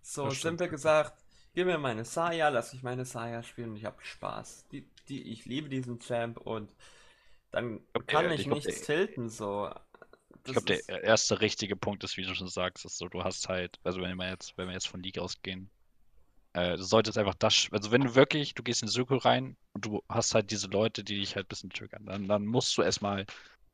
So 0.01 0.25
das 0.25 0.41
simpel 0.41 0.67
stimmt. 0.67 0.71
gesagt, 0.71 1.23
gib 1.53 1.67
mir 1.67 1.77
meine 1.77 2.05
Saya, 2.05 2.49
lass 2.49 2.73
ich 2.73 2.81
meine 2.81 3.05
Saya 3.05 3.43
spielen 3.43 3.71
und 3.71 3.75
ich 3.77 3.85
habe 3.85 4.01
Spaß. 4.01 4.67
Die, 4.71 4.89
die, 5.09 5.31
ich 5.31 5.45
liebe 5.45 5.69
diesen 5.69 5.99
Champ 5.99 6.37
und 6.37 6.73
dann 7.51 7.81
glaub, 7.93 8.07
kann 8.07 8.31
ich, 8.31 8.41
ich 8.41 8.45
glaub, 8.47 8.63
nichts 8.63 8.81
tilten. 8.81 9.29
So. 9.29 9.69
ich 10.45 10.53
glaube, 10.53 10.65
der 10.65 11.03
erste 11.03 11.41
richtige 11.41 11.75
Punkt 11.75 12.03
ist, 12.03 12.17
wie 12.17 12.23
du 12.23 12.33
schon 12.33 12.47
sagst, 12.47 12.85
ist 12.85 12.97
so, 12.97 13.09
du 13.09 13.23
hast 13.23 13.49
halt, 13.49 13.79
also 13.83 14.01
wenn 14.01 14.15
wir 14.15 14.29
jetzt, 14.29 14.57
wenn 14.57 14.67
wir 14.67 14.73
jetzt 14.73 14.87
von 14.87 15.03
League 15.03 15.19
ausgehen, 15.19 15.69
äh, 16.53 16.77
du 16.77 16.83
solltest 16.83 17.17
einfach 17.17 17.35
das, 17.35 17.67
also 17.71 17.91
wenn 17.91 18.01
du 18.01 18.15
wirklich, 18.15 18.55
du 18.55 18.63
gehst 18.63 18.81
in 18.81 18.87
Circle 18.87 19.17
rein 19.17 19.57
und 19.73 19.85
du 19.85 20.01
hast 20.09 20.33
halt 20.33 20.51
diese 20.51 20.67
Leute, 20.67 21.03
die 21.03 21.19
dich 21.19 21.35
halt 21.35 21.45
ein 21.47 21.49
bisschen 21.49 21.69
triggern, 21.69 22.05
dann, 22.05 22.27
dann 22.27 22.45
musst 22.45 22.77
du 22.77 22.81
erstmal 22.81 23.25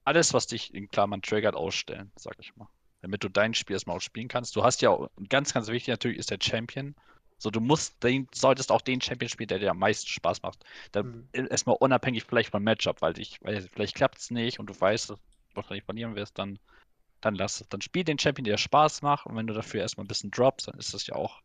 alles, 0.04 0.34
was 0.34 0.48
dich 0.48 0.74
in 0.74 0.90
Klammern 0.90 1.22
triggert, 1.22 1.56
ausstellen, 1.56 2.12
sag 2.16 2.36
ich 2.40 2.56
mal 2.56 2.68
damit 3.02 3.24
du 3.24 3.30
dein 3.30 3.54
Spiel 3.54 3.76
erstmal 3.76 3.98
auch 3.98 4.02
spielen 4.02 4.28
kannst. 4.28 4.56
Du 4.56 4.64
hast 4.64 4.82
ja, 4.82 4.98
ganz, 5.30 5.54
ganz 5.54 5.68
wichtig 5.68 5.90
natürlich 5.90 6.18
ist 6.18 6.32
der 6.32 6.40
Champion. 6.42 6.96
So, 7.40 7.52
du 7.52 7.60
musst, 7.60 8.04
den, 8.04 8.28
solltest 8.34 8.72
auch 8.72 8.82
den 8.82 9.00
Champion 9.00 9.30
spielen, 9.30 9.50
der 9.50 9.60
dir 9.60 9.72
am 9.72 9.80
meisten 9.80 10.08
Spaß 10.08 10.42
macht. 10.42 10.64
Dann 10.92 11.30
mhm. 11.34 11.48
erstmal 11.50 11.78
unabhängig 11.80 12.24
vielleicht 12.24 12.50
vom 12.50 12.64
Matchup, 12.64 13.02
weil 13.02 13.20
ich, 13.20 13.40
weil 13.44 13.62
vielleicht 13.62 13.96
klappt 13.96 14.18
es 14.18 14.32
nicht 14.32 14.60
und 14.60 14.68
du 14.68 14.80
weißt, 14.80 15.12
dass 15.12 15.20
du 15.20 15.56
wahrscheinlich 15.56 15.86
verlieren 15.86 16.16
wirst, 16.16 16.40
dann, 16.40 16.58
dann 17.22 17.36
lass 17.36 17.62
es. 17.62 17.70
Dann 17.70 17.82
spiel 17.82 18.04
den 18.04 18.18
Champion, 18.18 18.46
der 18.46 18.56
dir 18.56 18.58
Spaß 18.58 19.04
macht 19.04 19.28
und 19.28 19.36
wenn 19.36 19.46
du 19.46 19.54
dafür 19.54 19.82
erstmal 19.82 20.06
ein 20.06 20.08
bisschen 20.08 20.32
droppst, 20.32 20.68
dann 20.68 20.80
ist 20.80 20.94
das 20.94 21.06
ja 21.06 21.16
auch. 21.16 21.42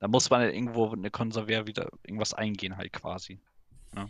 Da 0.00 0.08
muss 0.08 0.30
man 0.30 0.42
ja 0.42 0.48
irgendwo 0.48 0.90
eine 0.92 1.10
Konservier 1.10 1.66
wieder 1.66 1.90
irgendwas 2.04 2.34
eingehen, 2.34 2.76
halt 2.76 2.92
quasi. 2.92 3.40
Ja. 3.94 4.08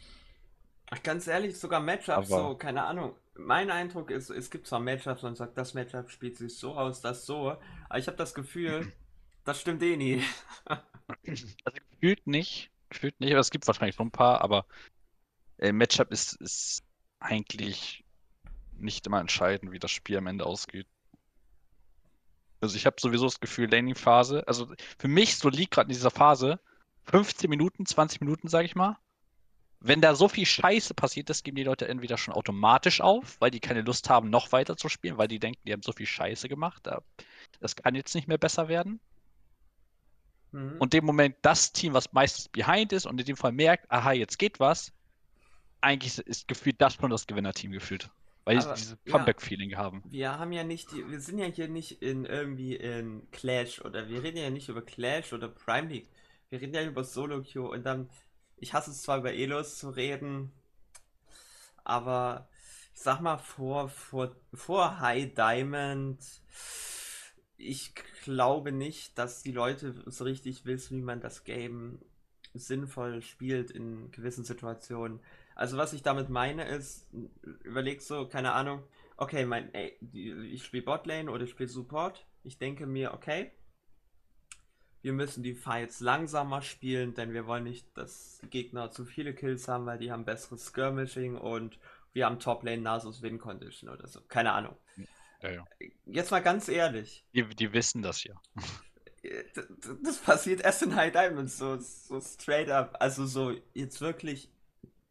Ach, 0.91 1.03
ganz 1.03 1.27
ehrlich, 1.27 1.59
sogar 1.59 1.81
Matchups, 1.81 2.29
so, 2.29 2.55
keine 2.55 2.85
Ahnung 2.85 3.15
mein 3.39 3.71
Eindruck 3.71 4.11
ist, 4.11 4.31
es 4.31 4.51
gibt 4.51 4.67
zwar 4.67 4.81
Matchups, 4.81 5.23
man 5.23 5.37
sagt, 5.37 5.57
das 5.57 5.75
Matchup 5.75 6.11
spielt 6.11 6.37
sich 6.37 6.57
so 6.57 6.75
aus, 6.75 7.01
das 7.01 7.25
so, 7.25 7.57
aber 7.89 7.99
ich 7.99 8.07
habe 8.07 8.17
das 8.17 8.35
Gefühl, 8.35 8.93
das 9.45 9.61
stimmt 9.61 9.83
eh 9.83 9.97
nie. 9.97 10.23
also 11.27 11.47
gefühlt 11.91 12.27
nicht, 12.27 12.71
gefühlt 12.91 13.19
nicht, 13.21 13.33
aber 13.33 13.41
es 13.41 13.51
gibt 13.51 13.67
wahrscheinlich 13.67 13.97
schon 13.97 14.09
ein 14.09 14.13
paar, 14.13 14.43
aber 14.43 14.67
äh, 15.59 15.73
Matchup 15.73 16.11
ist, 16.11 16.35
ist 16.35 16.83
eigentlich 17.21 18.05
nicht 18.73 19.07
immer 19.07 19.21
entscheidend, 19.21 19.73
wie 19.73 19.79
das 19.79 19.91
Spiel 19.91 20.19
am 20.19 20.27
Ende 20.27 20.45
ausgeht. 20.45 20.87
Also 22.61 22.77
ich 22.77 22.87
habe 22.87 23.01
sowieso 23.01 23.25
das 23.25 23.41
Gefühl, 23.41 23.71
Laning-Phase, 23.71 24.47
also 24.49 24.73
für 24.99 25.09
mich 25.09 25.37
so 25.39 25.49
liegt 25.49 25.73
gerade 25.73 25.89
in 25.89 25.95
dieser 25.95 26.11
Phase 26.11 26.59
15 27.05 27.49
Minuten, 27.49 27.87
20 27.87 28.21
Minuten, 28.21 28.49
sage 28.49 28.67
ich 28.67 28.75
mal, 28.75 28.99
wenn 29.81 30.01
da 30.01 30.15
so 30.15 30.29
viel 30.29 30.47
Scheiße 30.47 30.95
passiert 30.95 31.31
ist, 31.31 31.45
geben 31.45 31.57
die 31.57 31.65
Leute 31.65 31.87
entweder 31.87 32.19
schon 32.19 32.35
automatisch 32.35 33.01
auf, 33.01 33.41
weil 33.41 33.51
die 33.51 33.61
keine 33.61 33.83
Lust 33.83 34.11
haben, 34.11 34.31
noch 34.31 34.51
weiter 34.51 34.77
zu 34.77 34.89
spielen, 34.89 35.19
weil 35.19 35.29
die 35.29 35.39
denken, 35.39 35.61
die 35.67 35.73
haben 35.73 35.83
so 35.83 35.93
viel 35.93 36.07
Scheiße 36.07 36.49
gemacht. 36.49 36.89
Das 37.61 37.77
kann 37.77 37.95
jetzt 37.95 38.15
nicht 38.15 38.27
mehr 38.27 38.39
besser 38.39 38.69
werden. 38.69 39.01
Mhm. 40.53 40.77
Und 40.79 40.93
dem 40.93 41.05
Moment 41.05 41.37
das 41.43 41.73
Team, 41.73 41.93
was 41.93 42.13
meistens 42.13 42.49
behind 42.49 42.93
ist 42.93 43.07
und 43.07 43.21
in 43.21 43.27
dem 43.27 43.37
Fall 43.37 43.53
merkt, 43.53 43.91
aha, 43.91 44.13
jetzt 44.13 44.39
geht 44.39 44.59
was, 44.59 44.93
eigentlich 45.81 46.19
ist 46.19 46.49
gefühlt 46.49 46.81
das 46.81 46.95
schon 46.95 47.11
das 47.11 47.27
Gewinnerteam 47.27 47.71
gefühlt. 47.71 48.11
Weil 48.45 48.59
Aber, 48.59 48.75
die 48.75 48.81
dieses 48.81 48.99
Comeback-Feeling 49.05 49.71
ja, 49.71 49.79
haben. 49.79 50.03
Wir 50.09 50.39
haben 50.39 50.53
ja 50.53 50.65
nicht, 50.65 50.91
die, 50.93 51.09
wir 51.09 51.21
sind 51.21 51.39
ja 51.39 51.47
hier 51.47 51.69
nicht 51.69 52.03
in 52.03 52.25
irgendwie 52.25 52.75
in 52.77 53.31
Clash 53.31 53.81
oder 53.83 54.09
wir 54.09 54.23
reden 54.23 54.39
ja 54.39 54.51
nicht 54.51 54.69
über 54.71 54.83
Clash 54.83 55.33
oder 55.33 55.49
Prime 55.49 55.89
League. 55.89 56.09
Wir 56.49 56.61
reden 56.61 56.75
ja 56.75 56.83
über 56.83 57.05
Solo 57.05 57.43
Queue 57.43 57.69
und 57.69 57.85
dann 57.85 58.09
ich 58.61 58.75
hasse 58.75 58.91
es 58.91 59.03
zwar 59.03 59.19
über 59.19 59.33
Elos 59.33 59.79
zu 59.79 59.91
reden, 59.91 60.53
aber 61.85 62.49
ich 62.95 63.01
sag 63.01 63.21
mal 63.21 63.39
vor, 63.39 63.89
vor, 63.89 64.35
vor 64.53 65.01
High 65.01 65.33
Diamond, 65.35 66.19
ich 67.57 67.95
glaube 68.25 68.73
nicht, 68.73 69.19
dass 69.19 69.43
die 69.43 69.53
Leute 69.53 70.03
so 70.07 70.25
richtig 70.25 70.65
wissen, 70.65 70.99
wie 70.99 71.03
man 71.03 71.21
das 71.21 71.45
Game 71.45 72.01
sinnvoll 72.55 73.23
spielt 73.23 73.71
in 73.71 74.11
gewissen 74.11 74.45
Situationen. 74.45 75.21
Also 75.55 75.77
was 75.77 75.93
ich 75.93 76.03
damit 76.03 76.29
meine 76.29 76.67
ist, 76.69 77.09
überleg 77.65 78.01
so, 78.03 78.29
keine 78.29 78.53
Ahnung, 78.53 78.83
okay, 79.17 79.45
mein, 79.45 79.73
ey, 79.75 79.99
ich 80.53 80.65
spiele 80.65 80.85
Botlane 80.85 81.31
oder 81.31 81.45
ich 81.45 81.51
spiele 81.51 81.69
Support. 81.69 82.27
Ich 82.45 82.59
denke 82.59 82.87
mir, 82.87 83.13
okay, 83.13 83.51
wir 85.03 85.13
müssen 85.13 85.43
die 85.43 85.55
Fights 85.55 86.01
langsamer 86.01 86.63
spielen, 86.63 87.15
denn 87.15 87.33
wir 87.33 87.47
wollen 87.47 87.65
nicht, 87.65 87.87
dass 87.97 88.41
Gegner 88.51 88.91
zu 88.91 89.05
viele 89.05 89.35
Kills 89.35 89.69
haben, 89.69 89.87
weil 89.87 89.99
die 89.99 90.11
haben 90.11 90.25
besseres 90.25 90.67
Skirmishing 90.67 91.37
und 91.37 91.79
wir 92.13 92.27
haben 92.27 92.41
Top-Lane 92.41 92.83
Nasus 92.83 93.23
Win 93.23 93.39
Condition 93.39 93.91
oder 93.91 94.09
so. 94.09 94.21
Keine 94.23 94.53
Ahnung. 94.53 94.77
Ja, 95.43 95.51
ja. 95.51 95.65
Jetzt 96.07 96.31
mal 96.31 96.43
ganz 96.43 96.69
ehrlich. 96.69 97.25
Die, 97.33 97.45
die 97.45 97.73
wissen 97.73 98.03
das 98.03 98.25
ja. 98.25 98.35
das 100.03 100.19
passiert 100.19 100.63
erst 100.63 100.83
in 100.83 100.97
High 100.97 101.13
Diamonds, 101.13 101.59
so, 101.59 101.77
so 101.77 102.21
straight 102.21 102.71
up. 102.71 102.97
Also 103.01 103.27
so 103.27 103.55
jetzt 103.75 104.01
wirklich 104.01 104.51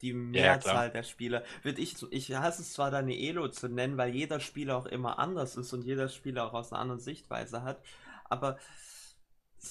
die 0.01 0.13
Mehrzahl 0.13 0.87
ja, 0.87 0.89
der 0.89 1.03
Spieler. 1.03 1.43
Würde 1.63 1.81
ich, 1.81 1.95
ich 2.11 2.35
hasse 2.35 2.61
es 2.61 2.73
zwar 2.73 2.91
deine 2.91 3.17
Elo 3.17 3.47
zu 3.47 3.67
nennen, 3.67 3.97
weil 3.97 4.13
jeder 4.13 4.39
Spieler 4.39 4.77
auch 4.77 4.85
immer 4.85 5.17
anders 5.17 5.55
ist 5.55 5.73
und 5.73 5.83
jeder 5.83 6.07
Spieler 6.09 6.45
auch 6.45 6.53
aus 6.53 6.71
einer 6.71 6.81
anderen 6.81 6.99
Sichtweise 6.99 7.63
hat, 7.63 7.81
aber 8.25 8.57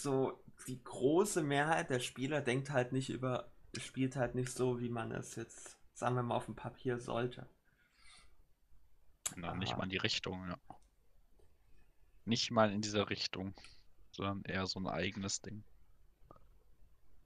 so 0.02 0.42
die 0.66 0.82
große 0.82 1.42
Mehrheit 1.42 1.90
der 1.90 2.00
Spieler 2.00 2.40
denkt 2.40 2.70
halt 2.70 2.92
nicht 2.92 3.10
über, 3.10 3.50
spielt 3.78 4.16
halt 4.16 4.34
nicht 4.34 4.50
so, 4.50 4.80
wie 4.80 4.88
man 4.88 5.12
es 5.12 5.36
jetzt, 5.36 5.76
sagen 5.94 6.16
wir 6.16 6.22
mal, 6.22 6.36
auf 6.36 6.46
dem 6.46 6.56
Papier 6.56 6.98
sollte. 6.98 7.48
Na, 9.36 9.54
nicht 9.54 9.76
mal 9.76 9.84
in 9.84 9.90
die 9.90 9.96
Richtung, 9.96 10.48
ja. 10.48 10.58
Nicht 12.24 12.50
mal 12.50 12.72
in 12.72 12.80
dieser 12.80 13.08
Richtung, 13.10 13.54
sondern 14.10 14.42
eher 14.44 14.66
so 14.66 14.80
ein 14.80 14.86
eigenes 14.86 15.40
Ding. 15.42 15.64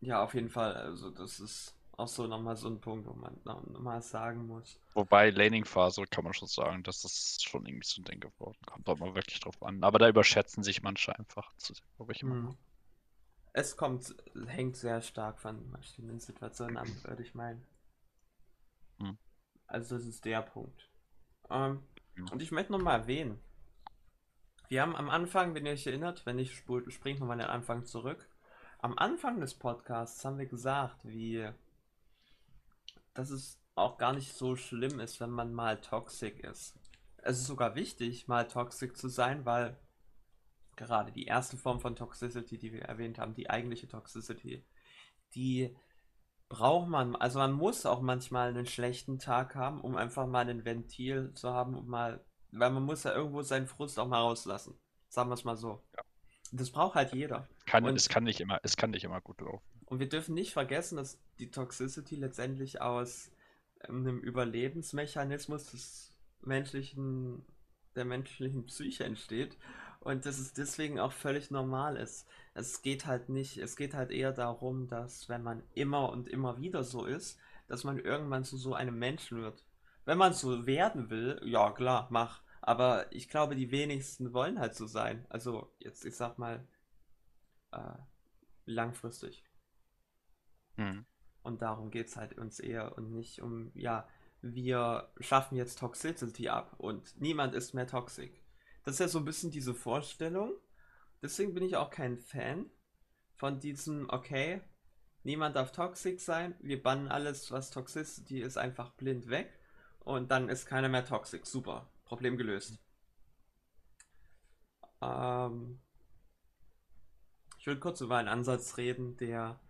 Ja, 0.01 0.23
auf 0.23 0.35
jeden 0.35 0.51
Fall. 0.51 0.75
Also 0.75 1.11
das 1.11 1.41
ist 1.41 1.75
auch 2.01 2.09
so 2.09 2.27
nochmal 2.27 2.57
so 2.57 2.69
ein 2.69 2.81
Punkt, 2.81 3.07
wo 3.07 3.13
man 3.13 3.39
nochmal 3.45 4.03
sagen 4.03 4.47
muss. 4.47 4.79
Wobei 4.95 5.31
Laning-Phase 5.31 6.05
kann 6.07 6.25
man 6.25 6.35
schon 6.35 6.49
sagen, 6.49 6.83
dass 6.83 7.03
das 7.03 7.39
schon 7.43 7.67
irgendwie 7.67 7.87
so 7.87 8.01
ein 8.01 8.05
Ding 8.05 8.21
geworden. 8.21 8.59
Kommt 8.67 8.89
doch 8.89 8.99
mal 8.99 9.15
wirklich 9.15 9.41
drauf 9.41 9.63
an. 9.63 9.83
Aber 9.83 9.99
da 9.99 10.09
überschätzen 10.09 10.63
sich 10.63 10.83
manche 10.83 11.17
einfach 11.17 11.53
zu 11.57 11.75
sehr, 11.75 11.85
glaube 11.97 12.13
ich. 12.13 12.23
Hm. 12.23 12.57
Es 13.53 13.77
kommt, 13.77 14.15
hängt 14.47 14.77
sehr 14.77 15.03
stark 15.03 15.41
von 15.41 15.71
verschiedenen 15.71 16.21
Situationen 16.21 16.77
an, 16.77 16.89
würde 17.05 17.23
ich 17.23 17.35
meinen. 17.35 17.67
Hm. 18.99 19.19
Also 19.67 19.97
das 19.97 20.07
ist 20.07 20.25
der 20.25 20.43
Punkt. 20.43 20.89
Ähm, 21.51 21.83
hm. 22.15 22.29
Und 22.31 22.43
ich 22.43 22.51
möchte 22.51 22.73
nochmal 22.73 23.01
erwähnen, 23.01 23.41
wir 24.69 24.83
haben 24.83 24.95
am 24.95 25.11
Anfang, 25.11 25.55
wenn 25.55 25.67
ihr 25.67 25.73
euch 25.73 25.87
erinnert, 25.87 26.25
wenn 26.27 26.39
ich 26.39 26.55
springe 26.55 27.19
nochmal 27.19 27.39
den 27.39 27.47
Anfang 27.47 27.85
zurück, 27.85 28.29
am 28.79 28.97
Anfang 28.97 29.41
des 29.41 29.55
Podcasts 29.55 30.25
haben 30.25 30.39
wir 30.39 30.47
gesagt, 30.47 31.05
wie 31.05 31.51
dass 33.21 33.31
es 33.31 33.61
auch 33.75 33.99
gar 33.99 34.15
nicht 34.15 34.33
so 34.33 34.57
schlimm 34.57 34.99
ist, 34.99 35.21
wenn 35.21 35.31
man 35.31 35.53
mal 35.53 35.81
toxic 35.81 36.41
ist. 36.41 36.75
Es 37.19 37.39
ist 37.39 37.47
sogar 37.47 37.75
wichtig, 37.75 38.29
mal 38.29 38.49
toxic 38.49 38.97
zu 38.97 39.09
sein, 39.09 39.45
weil 39.45 39.79
gerade 40.75 41.13
die 41.13 41.27
erste 41.27 41.59
Form 41.59 41.81
von 41.81 41.95
Toxicity, 41.95 42.59
die 42.59 42.73
wir 42.73 42.83
erwähnt 42.83 43.19
haben, 43.19 43.35
die 43.35 43.51
eigentliche 43.51 43.89
Toxicity, 43.89 44.65
die 45.35 45.77
braucht 46.49 46.89
man, 46.89 47.15
also 47.15 47.39
man 47.39 47.53
muss 47.53 47.85
auch 47.85 48.01
manchmal 48.01 48.49
einen 48.49 48.67
schlechten 48.67 49.19
Tag 49.19 49.55
haben, 49.55 49.83
um 49.83 49.97
einfach 49.97 50.27
mal 50.27 50.49
ein 50.49 50.65
Ventil 50.65 51.35
zu 51.35 51.51
haben, 51.53 51.77
um 51.77 51.87
mal, 51.87 52.25
weil 52.53 52.71
man 52.71 52.85
muss 52.85 53.05
ja 53.05 53.13
irgendwo 53.13 53.43
seinen 53.43 53.67
Frust 53.67 53.99
auch 53.99 54.09
mal 54.09 54.21
rauslassen. 54.21 54.79
Sagen 55.11 55.29
wir 55.29 55.35
es 55.35 55.45
mal 55.45 55.57
so. 55.57 55.83
Ja. 55.95 56.03
Das 56.53 56.71
braucht 56.71 56.95
halt 56.95 57.13
jeder. 57.13 57.49
Kann, 57.67 57.85
und, 57.85 57.95
es, 57.95 58.09
kann 58.09 58.25
nicht 58.25 58.41
immer, 58.41 58.59
es 58.63 58.77
kann 58.77 58.91
nicht 58.91 59.05
immer 59.05 59.21
gut 59.21 59.41
laufen. 59.43 59.70
Und 59.91 59.99
wir 59.99 60.09
dürfen 60.09 60.35
nicht 60.35 60.53
vergessen, 60.53 60.97
dass 60.97 61.19
die 61.41 61.51
Toxicity 61.51 62.15
letztendlich 62.15 62.81
aus 62.81 63.33
ähm, 63.83 64.07
einem 64.07 64.21
Überlebensmechanismus 64.21 65.73
des 65.73 66.15
menschlichen, 66.43 67.45
der 67.97 68.05
menschlichen 68.05 68.67
Psyche 68.67 69.03
entsteht 69.03 69.59
und 69.99 70.27
dass 70.27 70.39
es 70.39 70.53
deswegen 70.53 71.01
auch 71.01 71.11
völlig 71.11 71.51
normal 71.51 71.97
ist. 71.97 72.29
Es 72.55 72.83
geht 72.83 73.05
halt 73.05 73.31
nicht, 73.31 73.59
es 73.59 73.75
geht 73.75 73.93
halt 73.95 74.13
eher 74.13 74.33
darum, 74.33 74.87
dass 74.87 75.29
wenn 75.29 75.43
man 75.43 75.65
immer 75.75 76.11
und 76.11 76.29
immer 76.29 76.61
wieder 76.61 76.85
so 76.85 77.05
ist, 77.05 77.41
dass 77.67 77.83
man 77.83 77.99
irgendwann 77.99 78.45
zu 78.45 78.57
so 78.57 78.75
einem 78.75 78.97
Menschen 78.97 79.43
wird. 79.43 79.65
Wenn 80.05 80.19
man 80.19 80.35
so 80.35 80.67
werden 80.67 81.11
will, 81.11 81.41
ja 81.45 81.73
klar, 81.73 82.07
mach. 82.11 82.43
Aber 82.61 83.13
ich 83.13 83.29
glaube, 83.29 83.57
die 83.57 83.73
wenigsten 83.73 84.33
wollen 84.33 84.61
halt 84.61 84.77
so 84.77 84.87
sein. 84.87 85.27
Also 85.31 85.73
jetzt, 85.81 86.05
ich 86.05 86.15
sag 86.15 86.39
mal, 86.39 86.65
äh, 87.73 87.95
langfristig. 88.67 89.43
Mhm. 90.81 91.05
Und 91.43 91.63
darum 91.63 91.91
geht 91.91 92.09
es 92.09 92.17
halt 92.17 92.37
uns 92.37 92.59
eher 92.59 92.97
und 92.97 93.13
nicht 93.13 93.41
um, 93.41 93.71
ja, 93.75 94.09
wir 94.43 95.13
schaffen 95.21 95.57
jetzt 95.57 95.79
Toxicity 95.79 96.49
ab 96.49 96.75
und 96.79 97.21
niemand 97.21 97.55
ist 97.55 97.75
mehr 97.75 97.87
toxisch. 97.87 98.43
Das 98.85 98.95
ist 98.95 99.01
ja 99.01 99.09
so 99.09 99.19
ein 99.19 99.25
bisschen 99.25 99.51
diese 99.51 99.75
Vorstellung. 99.75 100.53
Deswegen 101.23 101.55
bin 101.55 101.65
ich 101.65 101.77
auch 101.77 101.91
kein 101.91 102.19
Fan 102.19 102.71
von 103.35 103.61
diesem, 103.61 104.09
okay, 104.09 104.63
niemand 105.23 105.57
darf 105.57 105.73
toxisch 105.73 106.23
sein, 106.23 106.55
wir 106.61 106.83
bannen 106.83 107.09
alles, 107.09 107.51
was 107.51 107.71
Toxicity 107.71 108.41
ist, 108.41 108.57
einfach 108.57 108.93
blind 108.93 109.29
weg 109.29 109.59
und 109.99 110.31
dann 110.31 110.49
ist 110.49 110.67
keiner 110.67 110.89
mehr 110.89 111.05
toxisch. 111.05 111.45
Super, 111.45 111.91
Problem 112.05 112.39
gelöst. 112.39 112.79
Ähm, 115.03 115.81
ich 117.59 117.67
will 117.67 117.79
kurz 117.79 118.01
über 118.01 118.17
einen 118.17 118.29
Ansatz 118.29 118.79
reden, 118.79 119.17
der 119.19 119.61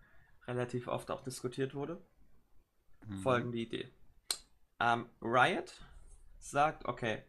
relativ 0.50 0.88
oft 0.88 1.10
auch 1.10 1.22
diskutiert 1.22 1.74
wurde. 1.74 2.02
Mhm. 3.06 3.18
Folgende 3.18 3.58
Idee. 3.58 3.90
Ähm, 4.80 5.06
Riot 5.22 5.72
sagt, 6.38 6.86
okay, 6.86 7.22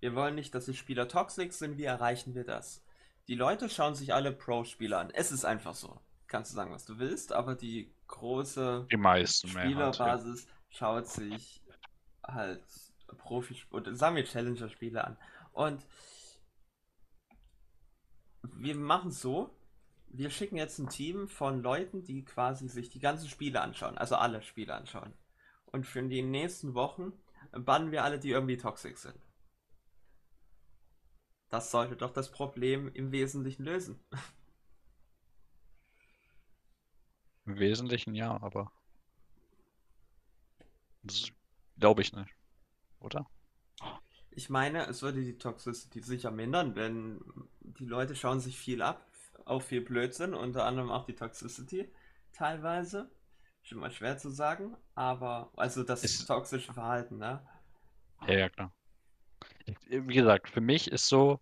wir 0.00 0.14
wollen 0.14 0.34
nicht, 0.34 0.54
dass 0.54 0.66
die 0.66 0.74
Spieler 0.74 1.08
toxisch 1.08 1.52
sind, 1.52 1.78
wie 1.78 1.84
erreichen 1.84 2.34
wir 2.34 2.44
das? 2.44 2.84
Die 3.26 3.34
Leute 3.34 3.68
schauen 3.68 3.94
sich 3.94 4.14
alle 4.14 4.32
Pro-Spieler 4.32 4.98
an. 4.98 5.10
Es 5.10 5.32
ist 5.32 5.44
einfach 5.44 5.74
so. 5.74 6.00
Kannst 6.26 6.52
du 6.52 6.56
sagen, 6.56 6.72
was 6.72 6.84
du 6.84 6.98
willst, 6.98 7.32
aber 7.32 7.54
die 7.54 7.92
große 8.06 8.86
die 8.90 8.96
meisten 8.96 9.48
Spielerbasis 9.48 10.44
ja. 10.44 10.50
schaut 10.68 11.06
sich 11.06 11.62
halt 12.22 12.62
Profi- 13.18 13.64
oder 13.70 13.94
sagen 13.94 14.16
wir 14.16 14.24
Challenger-Spiele 14.24 15.04
an. 15.04 15.16
Und 15.52 15.86
wir 18.42 18.74
machen 18.76 19.10
es 19.10 19.20
so, 19.20 19.57
wir 20.18 20.30
schicken 20.30 20.56
jetzt 20.56 20.80
ein 20.80 20.88
Team 20.88 21.28
von 21.28 21.62
Leuten, 21.62 22.02
die 22.02 22.24
quasi 22.24 22.68
sich 22.68 22.90
die 22.90 22.98
ganzen 22.98 23.28
Spiele 23.28 23.60
anschauen, 23.60 23.96
also 23.96 24.16
alle 24.16 24.42
Spiele 24.42 24.74
anschauen. 24.74 25.14
Und 25.66 25.86
für 25.86 26.02
die 26.02 26.22
nächsten 26.22 26.74
Wochen 26.74 27.12
bannen 27.52 27.92
wir 27.92 28.02
alle, 28.02 28.18
die 28.18 28.30
irgendwie 28.30 28.56
toxisch 28.56 28.98
sind. 28.98 29.14
Das 31.50 31.70
sollte 31.70 31.96
doch 31.96 32.12
das 32.12 32.32
Problem 32.32 32.92
im 32.94 33.12
Wesentlichen 33.12 33.62
lösen. 33.64 34.00
Im 37.46 37.58
Wesentlichen 37.58 38.14
ja, 38.14 38.42
aber 38.42 38.72
glaube 41.78 42.02
ich 42.02 42.12
nicht, 42.12 42.34
oder? 42.98 43.30
Ich 44.30 44.50
meine, 44.50 44.86
es 44.86 45.00
würde 45.00 45.22
die 45.22 45.38
Toxicity 45.38 46.02
sicher 46.02 46.30
mindern, 46.30 46.74
wenn 46.74 47.20
die 47.60 47.86
Leute 47.86 48.14
schauen 48.14 48.40
sich 48.40 48.58
viel 48.58 48.82
ab, 48.82 49.07
auch 49.48 49.62
viel 49.62 49.80
Blödsinn, 49.80 50.34
unter 50.34 50.64
anderem 50.64 50.90
auch 50.90 51.04
die 51.04 51.14
Toxicity 51.14 51.90
teilweise. 52.32 53.10
Ist 53.62 53.72
immer 53.72 53.90
schwer 53.90 54.18
zu 54.18 54.30
sagen, 54.30 54.76
aber 54.94 55.50
also 55.56 55.82
das 55.82 56.04
ist 56.04 56.26
toxische 56.26 56.72
Verhalten, 56.72 57.18
ne? 57.18 57.40
Ja, 58.26 58.34
ja, 58.34 58.48
klar 58.48 58.72
wie 59.88 60.14
gesagt, 60.14 60.48
für 60.48 60.60
mich 60.60 60.90
ist 60.90 61.08
so, 61.08 61.40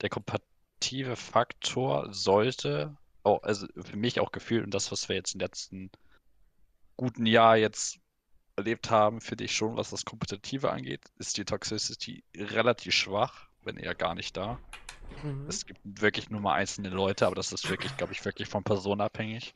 der 0.00 0.10
komparative 0.10 1.16
Faktor 1.16 2.12
sollte, 2.12 2.96
auch, 3.22 3.42
also 3.42 3.66
für 3.76 3.96
mich 3.96 4.20
auch 4.20 4.32
gefühlt 4.32 4.64
und 4.64 4.74
das, 4.74 4.90
was 4.92 5.08
wir 5.08 5.16
jetzt 5.16 5.34
im 5.34 5.40
letzten 5.40 5.90
guten 6.96 7.26
Jahr 7.26 7.56
jetzt 7.56 7.98
erlebt 8.56 8.90
haben, 8.90 9.20
finde 9.20 9.44
ich 9.44 9.54
schon, 9.54 9.76
was 9.76 9.90
das 9.90 10.04
Kompetitive 10.04 10.70
angeht, 10.70 11.02
ist 11.18 11.36
die 11.36 11.44
Toxicity 11.44 12.24
relativ 12.36 12.92
schwach, 12.92 13.47
wenn 13.62 13.76
eher 13.76 13.94
gar 13.94 14.14
nicht 14.14 14.36
da. 14.36 14.58
Mhm. 15.22 15.46
Es 15.48 15.66
gibt 15.66 15.80
wirklich 15.84 16.30
nur 16.30 16.40
mal 16.40 16.54
einzelne 16.54 16.90
Leute, 16.90 17.26
aber 17.26 17.34
das 17.34 17.52
ist 17.52 17.68
wirklich, 17.68 17.96
glaube 17.96 18.12
ich, 18.12 18.24
wirklich 18.24 18.48
von 18.48 18.64
Person 18.64 19.00
abhängig. 19.00 19.54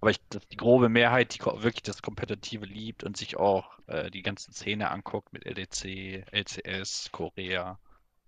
Aber 0.00 0.10
ich, 0.10 0.20
die 0.52 0.56
grobe 0.56 0.88
Mehrheit, 0.88 1.34
die 1.34 1.40
wirklich 1.40 1.82
das 1.82 2.02
Kompetitive 2.02 2.64
liebt 2.64 3.02
und 3.02 3.16
sich 3.16 3.36
auch 3.36 3.78
äh, 3.88 4.10
die 4.10 4.22
ganzen 4.22 4.52
Szene 4.52 4.90
anguckt 4.90 5.32
mit 5.32 5.44
LDC, 5.44 6.24
LCS, 6.30 7.10
Korea 7.10 7.78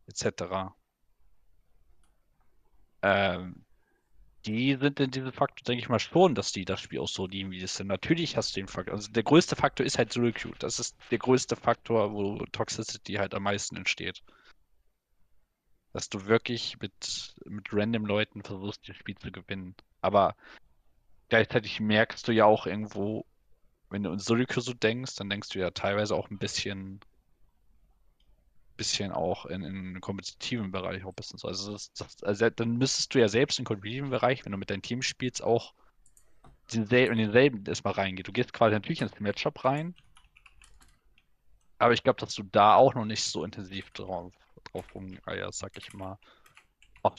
etc. 0.08 0.72
Ähm, 3.02 3.64
die 4.46 4.76
sind 4.80 4.98
in 5.00 5.10
diesem 5.10 5.32
Faktor, 5.32 5.64
denke 5.64 5.82
ich 5.82 5.88
mal, 5.88 5.98
schon, 5.98 6.34
dass 6.34 6.52
die 6.52 6.64
das 6.64 6.80
Spiel 6.80 7.00
auch 7.00 7.08
so 7.08 7.26
lieben, 7.26 7.50
wie 7.50 7.62
es 7.62 7.76
sind. 7.76 7.88
Natürlich 7.88 8.36
hast 8.36 8.56
du 8.56 8.60
den 8.60 8.68
Faktor. 8.68 8.94
Also 8.94 9.12
der 9.12 9.22
größte 9.22 9.54
Faktor 9.54 9.84
ist 9.84 9.98
halt 9.98 10.12
Solo 10.12 10.32
Queue. 10.32 10.54
Das 10.58 10.78
ist 10.78 10.96
der 11.10 11.18
größte 11.18 11.56
Faktor, 11.56 12.12
wo 12.12 12.38
Toxicity 12.52 13.14
halt 13.14 13.34
am 13.34 13.42
meisten 13.42 13.76
entsteht. 13.76 14.22
Dass 15.92 16.08
du 16.08 16.26
wirklich 16.26 16.78
mit, 16.80 17.34
mit 17.46 17.68
random 17.72 18.06
Leuten 18.06 18.42
versuchst, 18.42 18.88
das 18.88 18.96
Spiel 18.96 19.16
zu 19.18 19.32
gewinnen. 19.32 19.74
Aber 20.00 20.36
gleichzeitig 21.28 21.80
merkst 21.80 22.28
du 22.28 22.32
ja 22.32 22.44
auch 22.44 22.66
irgendwo, 22.66 23.26
wenn 23.90 24.02
du 24.04 24.12
in 24.12 24.18
Sudoku 24.18 24.60
so 24.60 24.74
denkst, 24.74 25.16
dann 25.16 25.30
denkst 25.30 25.50
du 25.50 25.58
ja 25.58 25.70
teilweise 25.70 26.14
auch 26.14 26.30
ein 26.30 26.38
bisschen, 26.38 27.02
bisschen 28.76 29.12
auch 29.12 29.46
in, 29.46 29.62
in 29.62 30.00
kompetitiven 30.00 30.70
Bereich 30.70 31.04
auch 31.04 31.10
ein 31.10 31.14
bisschen 31.14 31.38
so. 31.38 31.48
Also, 31.48 31.72
das, 31.72 31.92
das, 31.94 32.22
also 32.22 32.50
dann 32.50 32.76
müsstest 32.78 33.14
du 33.14 33.20
ja 33.20 33.28
selbst 33.28 33.58
im 33.58 33.64
kompetitiven 33.64 34.10
Bereich, 34.10 34.44
wenn 34.44 34.52
du 34.52 34.58
mit 34.58 34.70
deinem 34.70 34.82
Team 34.82 35.02
spielst, 35.02 35.42
auch 35.42 35.74
in 36.72 36.86
denselben 36.88 37.64
erstmal 37.66 37.94
reingehen. 37.94 38.24
Du 38.24 38.32
gehst 38.32 38.52
quasi 38.52 38.74
natürlich 38.74 39.02
ins 39.02 39.18
Matchup 39.20 39.64
rein, 39.64 39.94
aber 41.78 41.94
ich 41.94 42.02
glaube, 42.02 42.20
dass 42.20 42.34
du 42.34 42.42
da 42.44 42.74
auch 42.74 42.94
noch 42.94 43.04
nicht 43.06 43.24
so 43.24 43.44
intensiv 43.44 43.90
drauf, 43.90 44.34
drauf 44.72 44.94
rumeierst, 44.94 45.58
sag 45.58 45.76
ich 45.76 45.92
mal. 45.92 46.18
Auch, 47.02 47.16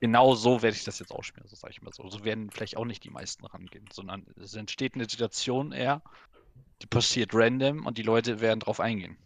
genau 0.00 0.34
so 0.34 0.62
werde 0.62 0.76
ich 0.76 0.84
das 0.84 0.98
jetzt 0.98 1.12
ausspielen, 1.12 1.48
so 1.48 1.56
sage 1.56 1.72
ich 1.72 1.82
mal 1.82 1.92
so. 1.92 2.08
So 2.08 2.24
werden 2.24 2.50
vielleicht 2.50 2.76
auch 2.76 2.84
nicht 2.84 3.04
die 3.04 3.10
meisten 3.10 3.46
rangehen, 3.46 3.88
sondern 3.92 4.26
es 4.36 4.54
entsteht 4.54 4.94
eine 4.94 5.08
Situation 5.08 5.72
eher, 5.72 6.02
die 6.82 6.86
passiert 6.86 7.30
random 7.34 7.86
und 7.86 7.98
die 7.98 8.02
Leute 8.02 8.40
werden 8.40 8.60
drauf 8.60 8.80
eingehen. 8.80 9.16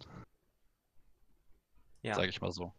Ja. 2.02 2.14
Sage 2.14 2.28
ich 2.28 2.40
mal 2.40 2.52
so. 2.52 2.72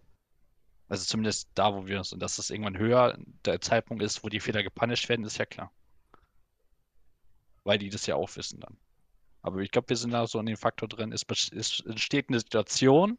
Also 0.89 1.05
zumindest 1.05 1.49
da, 1.53 1.73
wo 1.73 1.86
wir 1.88 1.97
uns, 1.97 2.13
und 2.13 2.21
dass 2.21 2.38
das 2.38 2.49
irgendwann 2.49 2.78
höher 2.78 3.17
der 3.45 3.59
Zeitpunkt 3.59 4.01
ist, 4.01 4.23
wo 4.23 4.30
die 4.30 4.39
Fehler 4.39 4.63
gepunished 4.63 5.09
werden, 5.09 5.25
ist 5.25 5.38
ja 5.38 5.45
klar. 5.45 5.71
Weil 7.63 7.78
die 7.78 7.89
das 7.89 8.05
ja 8.05 8.15
auch 8.15 8.34
wissen 8.38 8.59
dann. 8.61 8.78
Aber 9.41 9.59
ich 9.59 9.71
glaube, 9.71 9.89
wir 9.89 9.97
sind 9.97 10.11
da 10.11 10.28
so 10.28 10.39
in 10.39 10.45
dem 10.45 10.57
Faktor 10.57 10.88
drin, 10.88 11.11
es, 11.11 11.25
es 11.51 11.80
entsteht 11.82 12.30
eine 12.30 12.39
Situation 12.39 13.17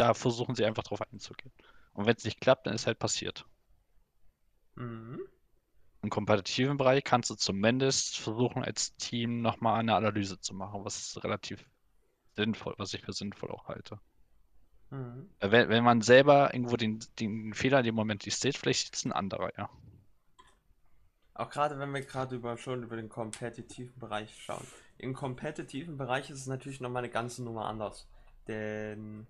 da 0.00 0.14
versuchen 0.14 0.54
sie 0.54 0.64
einfach 0.64 0.82
drauf 0.82 1.02
einzugehen. 1.12 1.52
Und 1.92 2.06
wenn 2.06 2.16
es 2.16 2.24
nicht 2.24 2.40
klappt, 2.40 2.66
dann 2.66 2.74
ist 2.74 2.86
halt 2.86 2.98
passiert. 2.98 3.44
Mhm. 4.76 5.20
Im 6.02 6.10
kompetitiven 6.10 6.76
Bereich 6.76 7.02
kannst 7.02 7.28
du 7.30 7.34
zumindest 7.34 8.18
versuchen, 8.18 8.62
als 8.62 8.94
Team 8.96 9.42
nochmal 9.42 9.80
eine 9.80 9.96
Analyse 9.96 10.40
zu 10.40 10.54
machen, 10.54 10.84
was 10.84 11.22
relativ 11.24 11.64
sinnvoll, 12.36 12.74
was 12.78 12.94
ich 12.94 13.02
für 13.02 13.12
sinnvoll 13.12 13.50
auch 13.50 13.66
halte. 13.66 13.98
Mhm. 14.90 15.28
Wenn, 15.40 15.68
wenn 15.68 15.84
man 15.84 16.00
selber 16.00 16.54
irgendwo 16.54 16.76
den, 16.76 17.00
den 17.18 17.52
Fehler 17.52 17.80
in 17.80 17.86
dem 17.86 17.94
Moment 17.96 18.24
nicht 18.24 18.40
sieht, 18.40 18.56
vielleicht 18.56 18.86
sieht 18.86 18.96
es 18.96 19.04
ein 19.04 19.12
anderer, 19.12 19.50
ja. 19.58 19.68
Auch 21.34 21.50
gerade 21.50 21.78
wenn 21.78 21.92
wir 21.92 22.02
gerade 22.02 22.36
über, 22.36 22.56
schon 22.56 22.82
über 22.82 22.96
den 22.96 23.08
kompetitiven 23.08 23.98
Bereich 23.98 24.34
schauen. 24.42 24.66
Im 24.98 25.14
kompetitiven 25.14 25.96
Bereich 25.96 26.30
ist 26.30 26.40
es 26.40 26.46
natürlich 26.46 26.80
nochmal 26.80 27.04
eine 27.04 27.12
ganze 27.12 27.44
Nummer 27.44 27.66
anders. 27.66 28.08
Denn 28.48 29.26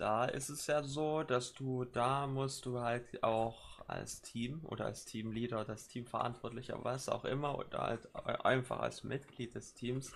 da 0.00 0.24
ist 0.24 0.48
es 0.48 0.66
ja 0.66 0.82
so, 0.82 1.22
dass 1.22 1.52
du, 1.52 1.84
da 1.84 2.26
musst 2.26 2.64
du 2.64 2.80
halt 2.80 3.22
auch 3.22 3.86
als 3.86 4.22
Team 4.22 4.64
oder 4.64 4.86
als 4.86 5.04
Teamleader, 5.04 5.64
das 5.66 5.88
Teamverantwortlicher, 5.88 6.82
was 6.84 7.10
auch 7.10 7.26
immer, 7.26 7.58
oder 7.58 7.80
halt 7.80 8.14
einfach 8.44 8.80
als 8.80 9.04
Mitglied 9.04 9.54
des 9.54 9.74
Teams 9.74 10.12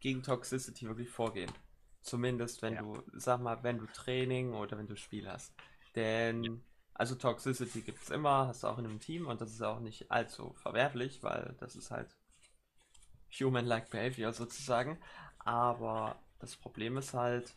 gegen 0.00 0.24
Toxicity 0.24 0.88
wirklich 0.88 1.10
vorgehen. 1.10 1.52
Zumindest 2.00 2.60
wenn 2.62 2.74
ja. 2.74 2.82
du, 2.82 3.02
sag 3.12 3.40
mal, 3.40 3.62
wenn 3.62 3.78
du 3.78 3.86
Training 3.86 4.52
oder 4.52 4.76
wenn 4.76 4.88
du 4.88 4.96
Spiel 4.96 5.30
hast. 5.30 5.54
Denn, 5.94 6.64
also 6.94 7.14
Toxicity 7.14 7.82
gibt 7.82 8.02
es 8.02 8.10
immer, 8.10 8.48
hast 8.48 8.64
du 8.64 8.66
auch 8.66 8.78
in 8.78 8.86
einem 8.86 8.98
Team 8.98 9.28
und 9.28 9.40
das 9.40 9.52
ist 9.52 9.62
auch 9.62 9.78
nicht 9.78 10.10
allzu 10.10 10.54
verwerflich, 10.54 11.22
weil 11.22 11.54
das 11.60 11.76
ist 11.76 11.92
halt 11.92 12.16
human-like 13.38 13.90
behavior 13.90 14.32
sozusagen. 14.32 14.98
Aber 15.38 16.20
das 16.40 16.56
Problem 16.56 16.96
ist 16.96 17.14
halt, 17.14 17.54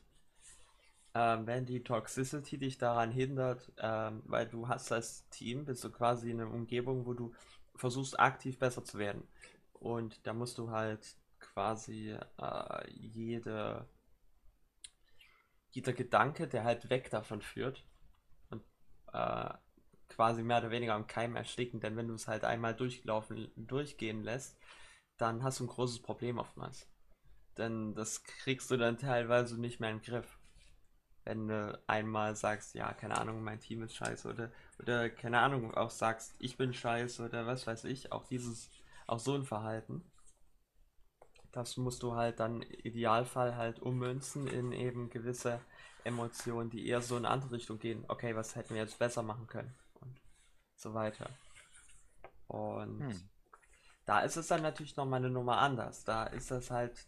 ähm, 1.16 1.46
wenn 1.46 1.66
die 1.66 1.84
Toxicity 1.84 2.58
dich 2.58 2.78
daran 2.78 3.12
hindert, 3.12 3.72
ähm, 3.78 4.24
weil 4.26 4.48
du 4.48 4.68
hast 4.68 4.92
als 4.92 5.28
Team, 5.30 5.66
bist 5.66 5.84
du 5.84 5.92
quasi 5.92 6.32
in 6.32 6.42
einer 6.42 6.52
Umgebung, 6.52 7.06
wo 7.06 7.14
du 7.14 7.34
versuchst 7.76 8.20
aktiv 8.20 8.58
besser 8.60 8.84
zu 8.84 8.98
werden. 8.98 9.28
Und 9.74 10.26
da 10.26 10.34
musst 10.34 10.58
du 10.58 10.72
halt 10.72 11.16
quasi 11.40 12.18
äh, 12.38 12.90
jede, 12.92 13.88
jeder 15.72 15.94
Gedanke, 15.94 16.48
der 16.48 16.64
halt 16.64 16.90
weg 16.90 17.10
davon 17.10 17.42
führt 17.42 17.86
und 18.50 18.64
äh, 19.12 19.54
quasi 20.10 20.44
mehr 20.44 20.60
oder 20.60 20.72
weniger 20.72 20.94
am 20.94 21.08
Keim 21.08 21.36
ersticken, 21.36 21.80
denn 21.80 21.98
wenn 21.98 22.08
du 22.08 22.14
es 22.14 22.28
halt 22.28 22.44
einmal 22.44 22.76
durchlaufen, 22.76 23.52
durchgehen 23.56 24.24
lässt, 24.24 24.58
dann 25.18 25.44
hast 25.44 25.60
du 25.60 25.66
ein 25.66 25.68
großes 25.68 26.02
Problem 26.02 26.38
oftmals. 26.38 26.88
Denn 27.58 27.94
das 27.94 28.24
kriegst 28.24 28.72
du 28.72 28.78
dann 28.78 28.98
teilweise 28.98 29.60
nicht 29.60 29.80
mehr 29.80 29.92
in 29.92 30.00
den 30.00 30.06
Griff 30.06 30.40
wenn 31.26 31.48
du 31.48 31.82
einmal 31.88 32.36
sagst, 32.36 32.76
ja, 32.76 32.94
keine 32.94 33.18
Ahnung, 33.20 33.44
mein 33.44 33.60
Team 33.60 33.84
ist 33.84 33.96
scheiße 33.96 34.30
oder, 34.30 34.52
oder 34.80 35.10
keine 35.10 35.40
Ahnung, 35.40 35.74
auch 35.74 35.90
sagst, 35.90 36.36
ich 36.40 36.58
bin 36.58 36.74
scheiße 36.74 37.24
oder 37.26 37.48
was 37.48 37.66
weiß 37.66 37.86
ich, 37.86 38.12
auch 38.12 38.26
dieses, 38.26 38.70
auch 39.08 39.20
so 39.20 39.34
ein 39.36 39.46
Verhalten. 39.46 40.04
Das 41.52 41.78
musst 41.78 42.04
du 42.04 42.16
halt 42.16 42.40
dann 42.40 42.62
im 42.62 42.80
Idealfall 42.84 43.56
halt 43.56 43.80
ummünzen 43.80 44.48
in 44.48 44.72
eben 44.72 45.10
gewisse 45.10 45.62
Emotionen, 46.04 46.70
die 46.70 46.88
eher 46.88 47.02
so 47.02 47.16
in 47.16 47.26
eine 47.26 47.34
andere 47.34 47.52
Richtung 47.52 47.80
gehen. 47.80 48.04
Okay, 48.08 48.36
was 48.36 48.56
hätten 48.56 48.74
wir 48.74 48.82
jetzt 48.82 49.00
besser 49.00 49.22
machen 49.22 49.48
können? 49.48 49.74
Und 50.02 50.20
so 50.76 50.94
weiter. 50.94 51.30
Und 52.48 53.00
hm. 53.00 53.30
da 54.06 54.22
ist 54.22 54.36
es 54.36 54.48
dann 54.48 54.64
natürlich 54.64 54.98
nochmal 54.98 55.20
eine 55.20 55.30
Nummer 55.30 55.60
anders. 55.60 56.04
Da 56.04 56.26
ist 56.26 56.52
das 56.52 56.72
halt 56.72 57.08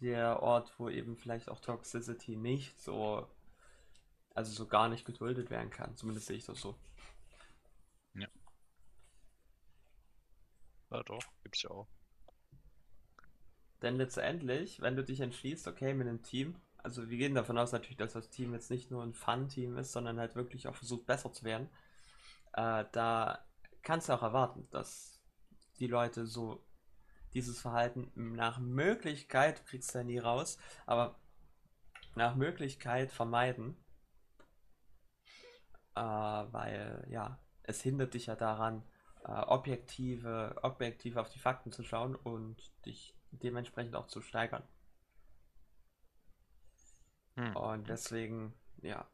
der 0.00 0.42
Ort, 0.42 0.72
wo 0.78 0.88
eben 0.88 1.16
vielleicht 1.16 1.48
auch 1.48 1.60
Toxicity 1.60 2.36
nicht 2.36 2.80
so, 2.80 3.26
also 4.34 4.52
so 4.52 4.66
gar 4.66 4.88
nicht 4.88 5.04
geduldet 5.04 5.50
werden 5.50 5.70
kann. 5.70 5.96
Zumindest 5.96 6.26
sehe 6.26 6.36
ich 6.36 6.44
das 6.44 6.60
so. 6.60 6.76
Ja. 8.14 8.28
Ja, 10.90 11.02
doch, 11.02 11.22
gibt's 11.42 11.62
ja 11.62 11.70
auch. 11.70 11.88
Denn 13.82 13.96
letztendlich, 13.96 14.80
wenn 14.80 14.96
du 14.96 15.04
dich 15.04 15.20
entschließt, 15.20 15.68
okay, 15.68 15.94
mit 15.94 16.08
einem 16.08 16.22
Team, 16.22 16.56
also 16.78 17.08
wir 17.10 17.18
gehen 17.18 17.34
davon 17.34 17.58
aus 17.58 17.72
natürlich, 17.72 17.98
dass 17.98 18.14
das 18.14 18.30
Team 18.30 18.52
jetzt 18.52 18.70
nicht 18.70 18.90
nur 18.90 19.02
ein 19.02 19.14
Fun-Team 19.14 19.76
ist, 19.76 19.92
sondern 19.92 20.18
halt 20.18 20.34
wirklich 20.34 20.68
auch 20.68 20.74
versucht, 20.74 21.06
besser 21.06 21.32
zu 21.32 21.44
werden, 21.44 21.68
äh, 22.54 22.84
da 22.92 23.44
kannst 23.82 24.08
du 24.08 24.14
auch 24.14 24.22
erwarten, 24.22 24.66
dass 24.70 25.20
die 25.78 25.86
Leute 25.86 26.26
so 26.26 26.65
dieses 27.36 27.60
Verhalten 27.60 28.10
nach 28.14 28.58
Möglichkeit, 28.58 29.58
du 29.58 29.64
kriegst 29.64 29.94
ja 29.94 30.02
nie 30.02 30.18
raus, 30.18 30.56
aber 30.86 31.20
nach 32.14 32.34
Möglichkeit 32.34 33.12
vermeiden. 33.12 33.76
Äh, 35.94 36.00
weil, 36.00 37.06
ja, 37.10 37.38
es 37.62 37.82
hindert 37.82 38.14
dich 38.14 38.26
ja 38.26 38.36
daran, 38.36 38.82
äh, 39.24 39.32
objektive, 39.32 40.56
objektiv 40.62 41.16
auf 41.16 41.28
die 41.28 41.38
Fakten 41.38 41.72
zu 41.72 41.82
schauen 41.82 42.16
und 42.16 42.56
dich 42.86 43.14
dementsprechend 43.32 43.96
auch 43.96 44.06
zu 44.06 44.22
steigern. 44.22 44.66
Hm. 47.34 47.54
Und 47.54 47.88
deswegen, 47.90 48.54
ja. 48.78 49.06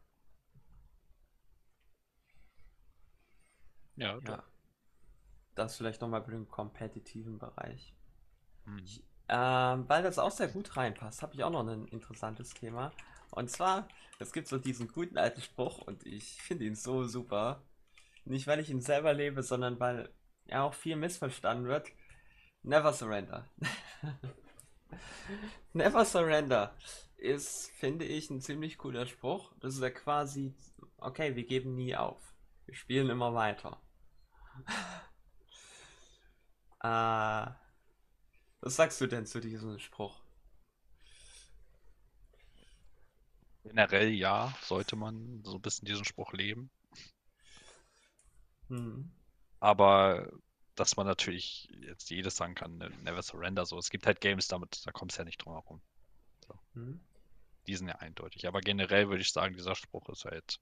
Ja, 3.97 4.17
ja. 4.21 4.45
Das 5.57 5.77
vielleicht 5.77 6.01
nochmal 6.01 6.23
für 6.23 6.31
den 6.31 6.49
kompetitiven 6.49 7.41
Bereich. 7.41 7.97
Mhm. 8.65 8.85
Ähm, 9.29 9.89
weil 9.89 10.03
das 10.03 10.19
auch 10.19 10.31
sehr 10.31 10.49
gut 10.49 10.77
reinpasst, 10.77 11.23
habe 11.23 11.35
ich 11.35 11.45
auch 11.45 11.51
noch 11.51 11.67
ein 11.67 11.87
interessantes 11.87 12.51
Thema. 12.51 12.93
Und 13.31 13.51
zwar, 13.51 13.89
es 14.19 14.33
gibt 14.33 14.49
so 14.49 14.59
diesen 14.59 14.89
guten 14.89 15.17
alten 15.17 15.41
Spruch 15.41 15.79
und 15.79 16.05
ich 16.07 16.43
finde 16.43 16.65
ihn 16.65 16.75
so 16.75 17.05
super. 17.05 17.63
Nicht, 18.25 18.47
weil 18.47 18.61
ich 18.61 18.71
ihn 18.71 18.81
selber 18.81 19.15
lebe, 19.15 19.43
sondern 19.43 19.81
weil 19.81 20.13
er 20.47 20.65
auch 20.65 20.75
viel 20.75 20.97
missverstanden 20.97 21.67
wird. 21.67 21.89
Never 22.63 22.93
surrender. 22.93 23.49
Never 25.73 26.05
surrender 26.05 26.77
ist, 27.17 27.71
finde 27.71 28.05
ich, 28.05 28.31
ein 28.31 28.41
ziemlich 28.41 28.79
cooler 28.79 29.07
Spruch. 29.07 29.53
Das 29.61 29.75
ist 29.75 29.83
ja 29.83 29.91
quasi, 29.91 30.55
okay, 30.99 31.37
wir 31.37 31.45
geben 31.45 31.75
nie 31.75 31.97
auf. 31.97 32.35
Wir 32.67 32.75
spielen 32.75 33.11
immer 33.11 33.35
weiter. 33.35 33.81
äh, 36.83 37.62
was 38.63 38.77
sagst 38.77 39.01
du 39.01 39.07
denn 39.07 39.27
zu 39.27 39.41
diesem 39.41 39.79
Spruch? 39.79 40.19
Generell 43.65 44.11
ja, 44.11 44.57
sollte 44.63 44.97
man 44.97 45.43
so 45.45 45.57
ein 45.57 45.61
bisschen 45.61 45.87
diesen 45.87 46.05
Spruch 46.05 46.33
leben. 46.33 46.71
Hm. 48.69 49.11
Aber 49.61 50.33
dass 50.75 50.97
man 50.97 51.07
natürlich 51.07 51.69
jetzt 51.81 52.11
jedes 52.11 52.37
sagen 52.37 52.55
kann, 52.55 52.79
ne, 52.79 52.91
never 53.03 53.23
surrender, 53.23 53.67
so. 53.67 53.79
Es 53.79 53.91
gibt 53.91 54.07
halt 54.07 54.21
Games, 54.21 54.49
damit, 54.49 54.87
da 54.87 54.93
kommst 54.93 55.17
du 55.17 55.21
ja 55.21 55.25
nicht 55.25 55.45
drum 55.45 55.53
herum. 55.53 55.81
So. 56.47 56.55
Hm. 56.75 57.01
Die 57.67 57.77
sind 57.77 57.89
ja 57.89 57.97
eindeutig. 57.97 58.47
Aber 58.49 58.61
generell 58.61 59.09
würde 59.09 59.23
ich 59.23 59.33
sagen, 59.33 59.55
dieser 59.55 59.75
Spruch 59.75 60.09
ist 60.09 60.25
halt. 60.25 60.59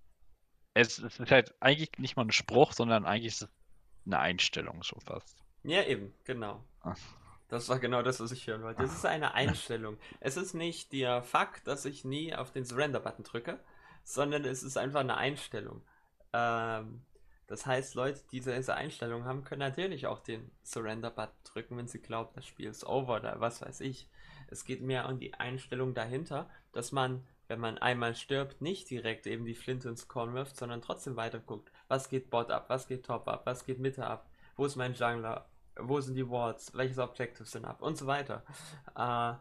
Es, 0.74 0.98
ist 0.98 1.30
halt 1.30 1.55
eigentlich 1.61 1.90
nicht 1.98 2.16
mal 2.16 2.24
ein 2.24 2.32
Spruch, 2.32 2.72
sondern 2.72 3.05
eigentlich 3.05 3.34
ist 3.34 3.42
es 3.42 3.48
eine 4.07 4.18
Einstellung 4.18 4.82
so 4.82 4.98
fast. 5.01 5.36
Ja, 5.64 5.82
eben, 5.84 6.14
genau. 6.24 6.62
Ach. 6.82 6.96
Das 7.51 7.68
war 7.68 7.80
genau 7.80 8.01
das, 8.03 8.20
was 8.20 8.30
ich 8.30 8.46
hören 8.46 8.62
wollte. 8.62 8.84
Es 8.84 8.94
ist 8.94 9.05
eine 9.05 9.34
Einstellung. 9.34 9.98
Es 10.20 10.36
ist 10.36 10.55
nicht 10.55 10.92
der 10.92 11.22
Fakt, 11.22 11.66
dass 11.66 11.84
ich 11.84 12.05
nie 12.05 12.34
auf 12.34 12.53
den 12.53 12.64
Surrender-Button 12.64 13.24
drücke, 13.24 13.59
sondern 14.05 14.44
es 14.44 14.62
ist 14.62 14.78
einfach 14.78 15.01
eine 15.01 15.16
Einstellung. 15.16 15.82
Ähm, 16.32 17.03
das 17.48 17.66
heißt, 17.66 17.96
Leute, 17.96 18.20
die 18.30 18.40
diese 18.40 18.74
Einstellung 18.74 19.24
haben, 19.24 19.42
können 19.42 19.59
natürlich 19.59 20.07
auch 20.07 20.20
den 20.20 20.53
Surrender-Button 20.62 21.34
drücken, 21.42 21.76
wenn 21.76 21.88
sie 21.88 22.01
glauben, 22.01 22.30
das 22.36 22.46
Spiel 22.46 22.68
ist 22.68 22.86
over 22.86 23.16
oder 23.16 23.40
was 23.40 23.61
weiß 23.61 23.80
ich. 23.80 24.09
Es 24.46 24.64
geht 24.64 24.80
mehr 24.80 25.09
um 25.09 25.18
die 25.18 25.34
Einstellung 25.34 25.92
dahinter, 25.92 26.48
dass 26.70 26.92
man, 26.92 27.26
wenn 27.48 27.59
man 27.59 27.78
einmal 27.78 28.14
stirbt, 28.14 28.61
nicht 28.61 28.88
direkt 28.90 29.26
eben 29.26 29.44
die 29.44 29.57
Flinte 29.57 29.88
ins 29.88 30.07
Korn 30.07 30.34
wirft, 30.34 30.57
sondern 30.57 30.82
trotzdem 30.82 31.16
weiter 31.16 31.40
guckt. 31.40 31.72
Was 31.88 32.09
geht 32.09 32.30
Bot 32.30 32.53
ab? 32.53 32.66
Was 32.68 32.86
geht 32.86 33.07
Top 33.07 33.26
ab? 33.26 33.42
Was 33.44 33.64
geht 33.64 33.80
Mitte 33.80 34.07
ab? 34.07 34.30
Wo 34.55 34.64
ist 34.64 34.76
mein 34.76 34.94
Jungler? 34.94 35.49
Wo 35.83 36.01
sind 36.01 36.14
die 36.14 36.28
Wards, 36.28 36.74
welches 36.74 36.99
Objective 36.99 37.47
sind 37.49 37.64
ab 37.64 37.83
und 37.83 37.97
so 37.97 38.07
weiter. 38.07 38.45
Äh, 38.97 39.35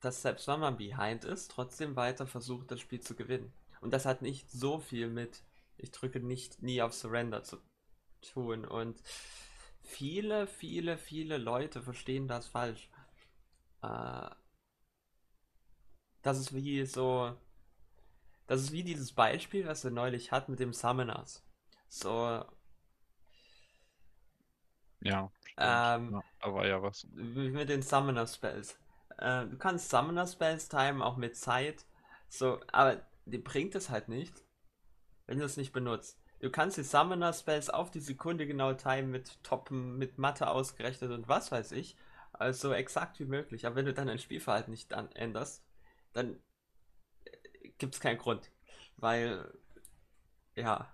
dass 0.00 0.22
selbst 0.22 0.48
wenn 0.48 0.60
man 0.60 0.76
behind 0.76 1.24
ist, 1.24 1.50
trotzdem 1.50 1.96
weiter 1.96 2.26
versucht, 2.26 2.70
das 2.70 2.80
Spiel 2.80 3.00
zu 3.00 3.14
gewinnen. 3.14 3.52
Und 3.80 3.92
das 3.92 4.06
hat 4.06 4.22
nicht 4.22 4.50
so 4.50 4.78
viel 4.78 5.08
mit 5.08 5.42
Ich 5.76 5.90
drücke 5.90 6.20
nicht 6.20 6.62
nie 6.62 6.82
auf 6.82 6.94
Surrender 6.94 7.42
zu 7.42 7.58
tun. 8.32 8.64
Und 8.64 9.02
viele, 9.82 10.46
viele, 10.46 10.98
viele 10.98 11.38
Leute 11.38 11.82
verstehen 11.82 12.28
das 12.28 12.46
falsch. 12.46 12.88
Äh, 13.82 14.30
das 16.22 16.38
ist 16.38 16.54
wie 16.54 16.84
so. 16.84 17.34
Das 18.46 18.60
ist 18.60 18.72
wie 18.72 18.82
dieses 18.82 19.12
Beispiel, 19.12 19.66
was 19.66 19.84
wir 19.84 19.90
neulich 19.90 20.32
hatten 20.32 20.52
mit 20.52 20.60
dem 20.60 20.72
Summoners. 20.72 21.44
So. 21.88 22.44
Ja, 25.00 25.30
Ähm, 25.58 26.18
ja, 26.42 26.52
war 26.54 26.66
ja 26.66 26.82
was. 26.82 27.06
mit 27.12 27.68
den 27.68 27.82
Summoner 27.82 28.26
Spells. 28.26 28.78
Äh, 29.18 29.46
du 29.46 29.56
kannst 29.58 29.90
Summoner 29.90 30.26
Spells 30.26 30.68
timen, 30.68 31.02
auch 31.02 31.16
mit 31.16 31.36
Zeit. 31.36 31.84
So, 32.28 32.60
aber 32.72 33.02
dir 33.26 33.42
bringt 33.42 33.74
es 33.74 33.90
halt 33.90 34.08
nicht, 34.08 34.34
wenn 35.26 35.38
du 35.38 35.44
es 35.44 35.56
nicht 35.56 35.72
benutzt. 35.72 36.18
Du 36.40 36.50
kannst 36.50 36.76
die 36.78 36.82
Summoner 36.84 37.32
Spells 37.32 37.70
auf 37.70 37.90
die 37.90 38.00
Sekunde 38.00 38.46
genau 38.46 38.74
timen 38.74 39.10
mit 39.10 39.42
Toppen, 39.44 39.98
mit 39.98 40.18
Mathe 40.18 40.48
ausgerechnet 40.50 41.10
und 41.12 41.28
was 41.28 41.52
weiß 41.52 41.72
ich. 41.72 41.96
Also 42.32 42.72
exakt 42.72 43.20
wie 43.20 43.26
möglich. 43.26 43.66
Aber 43.66 43.76
wenn 43.76 43.86
du 43.86 43.94
dann 43.94 44.08
dein 44.08 44.18
Spielverhalten 44.18 44.70
nicht 44.72 44.92
änderst, 44.92 45.64
dann 46.12 46.38
gibt 47.78 47.94
es 47.94 48.00
keinen 48.00 48.18
Grund. 48.18 48.50
Weil, 48.96 49.50
ja. 50.54 50.88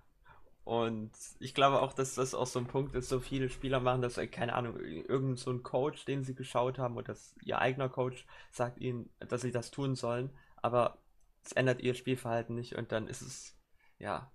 Und 0.67 1.11
ich 1.39 1.53
glaube 1.53 1.81
auch, 1.81 1.93
dass 1.93 2.15
das 2.15 2.33
auch 2.33 2.45
so 2.45 2.59
ein 2.59 2.67
Punkt 2.67 2.93
ist, 2.93 3.07
so 3.07 3.21
viele 3.21 3.47
Spieler 3.47 3.79
machen 3.79 4.01
das, 4.01 4.17
äh, 4.17 4.27
keine 4.27 4.53
Ahnung, 4.53 4.77
irgend 4.77 5.39
so 5.39 5.49
ein 5.49 5.63
Coach, 5.63 6.03
den 6.03 6.25
sie 6.25 6.35
geschaut 6.35 6.77
haben, 6.77 6.97
oder 6.97 7.07
das, 7.07 7.33
ihr 7.41 7.59
eigener 7.59 7.87
Coach 7.87 8.25
sagt 8.51 8.77
ihnen, 8.77 9.09
dass 9.19 9.43
sie 9.43 9.53
das 9.53 9.71
tun 9.71 9.95
sollen, 9.95 10.29
aber 10.57 10.97
es 11.45 11.53
ändert 11.53 11.79
ihr 11.79 11.93
Spielverhalten 11.93 12.53
nicht 12.53 12.75
und 12.75 12.91
dann 12.91 13.07
ist 13.07 13.21
es, 13.21 13.57
ja, 13.97 14.29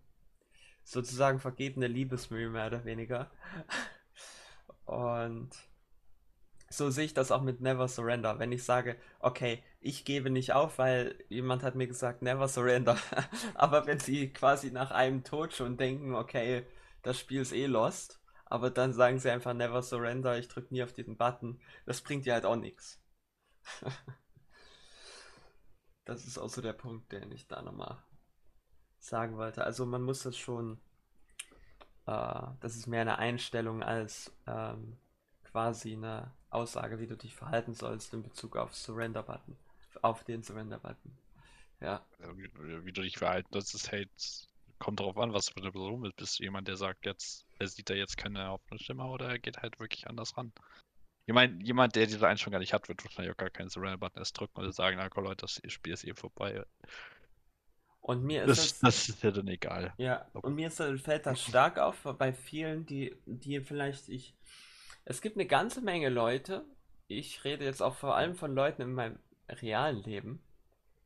sozusagen 0.85 1.39
vergebene 1.39 1.87
Liebesmühe 1.87 2.49
mehr 2.49 2.69
oder 2.69 2.87
weniger. 2.87 3.31
Und 4.87 5.51
so 6.73 6.91
sehe 6.91 7.05
ich 7.05 7.15
das 7.15 7.31
auch 7.31 7.43
mit 7.43 7.61
Never 7.61 7.87
Surrender. 7.87 8.39
Wenn 8.39 8.53
ich 8.53 8.65
sage, 8.65 8.97
okay, 9.21 9.63
ich 9.81 10.05
gebe 10.05 10.31
nicht 10.31 10.53
auf, 10.53 10.79
weil 10.79 11.23
jemand 11.29 11.63
hat 11.63 11.75
mir 11.75 11.87
gesagt, 11.87 12.23
Never 12.23 12.49
Surrender. 12.49 12.97
aber 13.55 13.87
wenn 13.87 13.99
sie 13.99 14.33
quasi 14.33 14.71
nach 14.71 14.91
einem 14.91 15.23
Tod 15.25 15.53
schon 15.53 15.77
denken, 15.77 16.15
okay, 16.15 16.67
das 17.03 17.19
Spiel 17.19 17.43
ist 17.43 17.53
eh 17.53 17.67
lost, 17.67 18.21
aber 18.47 18.71
dann 18.71 18.93
sagen 18.95 19.19
sie 19.19 19.31
einfach 19.31 19.55
Never 19.55 19.83
Surrender, 19.83 20.39
ich 20.39 20.49
drücke 20.49 20.73
nie 20.73 20.83
auf 20.83 20.93
diesen 20.93 21.17
Button, 21.17 21.61
das 21.85 22.01
bringt 22.01 22.27
dir 22.27 22.35
halt 22.35 22.47
auch 22.47 22.57
nichts. 22.57 23.01
Das 26.05 26.27
ist 26.27 26.37
auch 26.37 26.49
so 26.49 26.61
der 26.61 26.73
Punkt, 26.73 27.13
den 27.13 27.31
ich 27.31 27.47
da 27.47 27.63
nochmal 27.63 28.03
sagen 28.99 29.37
wollte. 29.37 29.63
Also 29.65 29.87
man 29.87 30.03
muss 30.03 30.25
das 30.25 30.37
schon, 30.37 30.81
äh, 32.07 32.43
das 32.59 32.75
ist 32.75 32.89
mehr 32.89 33.03
eine 33.03 33.19
Einstellung 33.19 33.85
als 33.85 34.37
ähm, 34.49 34.99
quasi 35.45 35.93
eine 35.93 36.35
Aussage, 36.53 36.99
wie 37.01 37.07
du 37.07 37.17
dich 37.17 37.35
verhalten 37.35 37.75
sollst 37.75 38.13
in 38.15 38.23
Bezug 38.23 38.57
auf 38.57 38.75
Surrender-Button, 38.75 39.57
auf 40.03 40.25
den 40.25 40.43
Surrender-Button. 40.43 41.13
Ja. 41.81 42.07
Also, 42.19 42.37
wie, 42.39 42.51
wie 42.87 42.93
du 42.93 43.03
dich 43.03 43.19
verhalten, 43.19 43.49
das 43.53 43.75
ist 43.75 43.93
halt, 43.93 44.11
kommt 44.79 45.01
darauf 45.01 45.19
an, 45.19 45.33
was 45.33 45.49
für 45.49 45.59
eine 45.61 45.73
Person 45.73 46.03
bist. 46.03 46.17
Bist 46.17 46.39
du 46.39 46.45
jemand, 46.45 46.69
der 46.69 46.77
sagt 46.77 47.07
jetzt, 47.07 47.47
er 47.59 47.69
sieht 47.69 47.91
da 47.91 47.95
jetzt 47.95 48.17
keine 48.17 48.49
Hoffnungsstimme 48.49 49.05
oder 49.05 49.29
er 49.29 49.39
geht 49.39 49.59
halt 49.59 49.79
wirklich 49.81 50.07
anders 50.09 50.37
ran? 50.37 50.53
Jemand, 51.27 51.63
jemand, 51.65 51.97
der 51.97 52.07
diese 52.07 52.27
Einstellung 52.29 52.53
gar 52.53 52.59
nicht 52.61 52.75
hat, 52.75 52.89
wird 52.89 53.05
wahrscheinlich 53.05 53.33
auch 53.33 53.39
gar 53.39 53.51
keinen 53.51 53.71
Surrender-Button 53.71 54.19
erst 54.21 54.39
drücken 54.41 54.61
oder 54.61 54.73
sagen, 54.73 54.99
na 54.99 55.09
komm, 55.11 55.25
Leute, 55.25 55.43
das 55.43 55.61
Spiel 55.73 55.93
ist 55.95 56.05
eh 56.05 56.15
vorbei. 56.15 56.65
Und 58.01 58.23
mir 58.25 58.45
ist 58.45 58.59
Das, 58.59 58.59
es, 58.59 58.79
das 58.81 59.09
ist 59.09 59.23
ja 59.23 59.31
dann 59.33 59.49
egal. 59.49 59.97
ja, 59.97 60.27
und 60.35 60.55
mir 60.55 60.69
ist, 60.69 60.83
fällt 61.03 61.27
das 61.27 61.43
stark 61.43 61.79
auf 61.79 62.03
bei 62.19 62.33
vielen, 62.33 62.87
die, 62.87 63.15
die 63.27 63.61
vielleicht 63.61 64.09
ich, 64.09 64.35
es 65.05 65.21
gibt 65.21 65.37
eine 65.37 65.47
ganze 65.47 65.81
Menge 65.81 66.09
Leute, 66.09 66.65
ich 67.09 67.45
rede 67.45 67.65
jetzt 67.65 67.83
auch 67.83 67.95
vor 67.95 68.17
allem 68.17 68.35
von 68.35 68.55
Leuten 68.55 68.83
in 68.83 68.93
meinem 68.93 69.19
realen 69.49 70.03
Leben, 70.03 70.43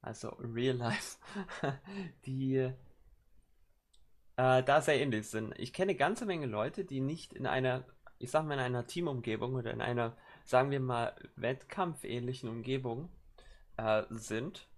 also 0.02 0.28
real 0.38 0.76
life, 0.76 1.18
die 2.26 2.56
äh, 4.36 4.62
da 4.62 4.80
sehr 4.80 5.00
ähnlich 5.00 5.28
sind. 5.28 5.54
Ich 5.58 5.72
kenne 5.72 5.90
eine 5.90 5.98
ganze 5.98 6.26
Menge 6.26 6.46
Leute, 6.46 6.84
die 6.84 7.00
nicht 7.00 7.32
in 7.32 7.46
einer, 7.46 7.84
ich 8.18 8.30
sag 8.30 8.44
mal, 8.44 8.54
in 8.54 8.60
einer 8.60 8.86
Teamumgebung 8.86 9.54
oder 9.54 9.72
in 9.72 9.80
einer, 9.80 10.16
sagen 10.44 10.70
wir 10.70 10.80
mal, 10.80 11.16
wettkampfähnlichen 11.36 12.48
Umgebung 12.48 13.10
äh, 13.76 14.02
sind, 14.10 14.68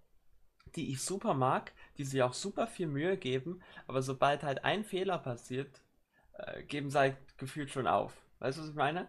die 0.75 0.91
ich 0.91 1.01
super 1.01 1.33
mag, 1.33 1.73
die 1.97 2.05
sich 2.05 2.21
auch 2.23 2.33
super 2.33 2.67
viel 2.67 2.87
Mühe 2.87 3.17
geben, 3.17 3.61
aber 3.87 4.01
sobald 4.01 4.43
halt 4.43 4.63
ein 4.63 4.83
Fehler 4.83 5.17
passiert, 5.17 5.81
äh, 6.33 6.63
geben 6.63 6.89
sie 6.89 6.99
halt 6.99 7.37
gefühlt 7.37 7.69
schon 7.69 7.87
auf. 7.87 8.15
Weißt 8.39 8.57
du, 8.57 8.61
was 8.63 8.69
ich 8.69 8.75
meine? 8.75 9.07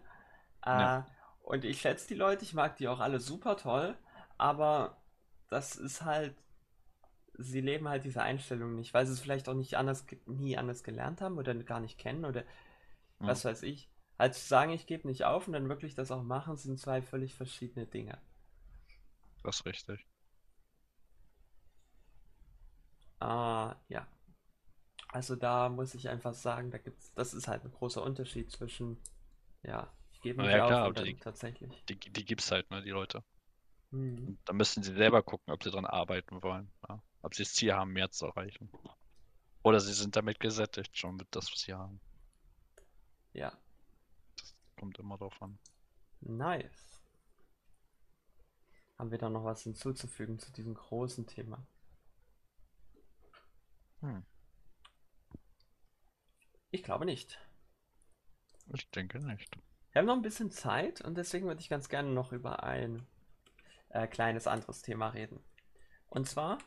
Äh, 0.64 0.70
Ja. 0.72 1.06
und 1.44 1.64
ich 1.64 1.80
schätze 1.80 2.08
die 2.08 2.14
Leute, 2.14 2.44
ich 2.44 2.54
mag 2.54 2.76
die 2.76 2.88
auch 2.88 3.00
alle 3.00 3.20
super 3.20 3.56
toll, 3.56 3.96
aber 4.38 4.98
das 5.50 5.76
ist 5.76 6.02
halt, 6.02 6.36
sie 7.38 7.60
leben 7.60 7.88
halt 7.88 8.04
diese 8.04 8.22
Einstellung 8.22 8.76
nicht, 8.76 8.94
weil 8.94 9.06
sie 9.06 9.12
es 9.12 9.20
vielleicht 9.20 9.48
auch 9.48 9.54
nicht 9.54 9.76
anders, 9.76 10.06
nie 10.26 10.56
anders 10.56 10.82
gelernt 10.84 11.20
haben 11.20 11.38
oder 11.38 11.54
gar 11.56 11.80
nicht 11.80 11.98
kennen 11.98 12.24
oder 12.24 12.44
Ja. 13.20 13.26
was 13.26 13.44
weiß 13.44 13.62
ich. 13.64 13.90
Halt 14.18 14.34
zu 14.34 14.46
sagen, 14.46 14.72
ich 14.72 14.86
gebe 14.86 15.08
nicht 15.08 15.24
auf 15.24 15.46
und 15.48 15.54
dann 15.54 15.68
wirklich 15.68 15.94
das 15.94 16.10
auch 16.12 16.22
machen, 16.22 16.56
sind 16.56 16.78
zwei 16.80 17.02
völlig 17.02 17.34
verschiedene 17.34 17.86
Dinge. 17.86 18.18
Das 19.42 19.56
ist 19.56 19.66
richtig. 19.66 20.06
Ah, 23.20 23.76
ja. 23.88 24.06
Also 25.12 25.36
da 25.36 25.68
muss 25.68 25.94
ich 25.94 26.08
einfach 26.08 26.34
sagen, 26.34 26.70
da 26.70 26.78
gibt's, 26.78 27.12
das 27.14 27.34
ist 27.34 27.48
halt 27.48 27.64
ein 27.64 27.70
großer 27.72 28.02
Unterschied 28.02 28.50
zwischen, 28.50 28.96
ja, 29.62 29.92
ich 30.12 30.20
gebe 30.20 30.42
nicht 30.42 30.50
ja, 30.52 30.64
auf 30.66 30.68
klar, 30.68 30.92
dann 30.92 31.04
die- 31.04 31.16
tatsächlich. 31.18 31.84
Die, 31.88 31.96
die 31.98 32.24
gibt's 32.24 32.50
halt, 32.50 32.70
ne, 32.70 32.82
die 32.82 32.90
Leute. 32.90 33.22
Mhm. 33.90 34.38
Da 34.44 34.52
müssen 34.52 34.82
sie 34.82 34.94
selber 34.94 35.22
gucken, 35.22 35.52
ob 35.52 35.62
sie 35.62 35.70
dran 35.70 35.86
arbeiten 35.86 36.42
wollen. 36.42 36.70
Ja? 36.88 37.02
Ob 37.22 37.34
sie 37.34 37.42
das 37.44 37.54
Ziel 37.54 37.72
haben, 37.74 37.92
mehr 37.92 38.10
zu 38.10 38.26
erreichen. 38.26 38.70
Oder 39.62 39.80
sie 39.80 39.92
sind 39.94 40.16
damit 40.16 40.40
gesättigt, 40.40 40.96
schon 40.98 41.16
mit 41.16 41.28
das, 41.32 41.50
was 41.52 41.60
sie 41.60 41.74
haben. 41.74 42.00
Ja, 43.32 43.52
Das 44.38 44.54
kommt 44.76 44.98
immer 44.98 45.16
drauf 45.18 45.40
an. 45.40 45.58
nice. 46.20 47.00
Haben 48.98 49.10
wir 49.10 49.18
da 49.18 49.28
noch 49.30 49.44
was 49.44 49.62
hinzuzufügen 49.62 50.38
zu 50.38 50.52
diesem 50.52 50.74
großen 50.74 51.26
Thema? 51.26 51.66
Hm. 54.02 54.20
Ich 56.72 56.82
glaube 56.82 57.04
nicht. 57.04 57.38
Ich 58.72 58.90
denke 58.90 59.18
nicht. 59.20 59.56
Wir 59.92 60.00
haben 60.00 60.06
noch 60.06 60.14
ein 60.16 60.22
bisschen 60.22 60.50
Zeit 60.50 61.00
und 61.00 61.16
deswegen 61.16 61.46
würde 61.46 61.60
ich 61.60 61.68
ganz 61.68 61.88
gerne 61.88 62.10
noch 62.10 62.32
über 62.32 62.62
ein 62.62 63.06
äh, 63.90 64.06
kleines 64.06 64.46
anderes 64.46 64.82
Thema 64.82 65.08
reden. 65.08 65.40
Und 66.08 66.28
zwar 66.28 66.58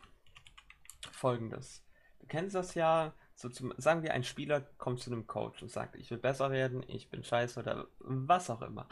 folgendes. 1.11 1.83
Du 2.19 2.27
kennst 2.27 2.55
das 2.55 2.75
ja, 2.75 3.13
so 3.35 3.49
zum, 3.49 3.73
sagen 3.77 4.03
wir, 4.03 4.13
ein 4.13 4.23
Spieler 4.23 4.61
kommt 4.61 4.99
zu 5.01 5.11
einem 5.11 5.27
Coach 5.27 5.61
und 5.61 5.69
sagt, 5.69 5.95
ich 5.95 6.11
will 6.11 6.17
besser 6.17 6.51
werden, 6.51 6.83
ich 6.87 7.09
bin 7.09 7.23
scheiße 7.23 7.59
oder 7.59 7.87
was 7.99 8.49
auch 8.49 8.61
immer. 8.61 8.87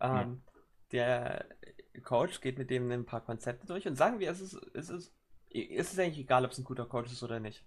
Ähm, 0.00 0.42
Der 0.92 1.46
Coach 2.04 2.40
geht 2.40 2.58
mit 2.58 2.70
dem 2.70 2.90
ein 2.90 3.06
paar 3.06 3.22
Konzepte 3.22 3.66
durch 3.66 3.86
und 3.88 3.96
sagen 3.96 4.20
wir, 4.20 4.30
es 4.30 4.40
ist, 4.40 4.54
es 4.74 4.88
ist, 4.90 5.12
es 5.50 5.92
ist 5.92 5.98
eigentlich 5.98 6.18
egal, 6.18 6.44
ob 6.44 6.52
es 6.52 6.58
ein 6.58 6.64
guter 6.64 6.86
Coach 6.86 7.12
ist 7.12 7.22
oder 7.22 7.40
nicht. 7.40 7.64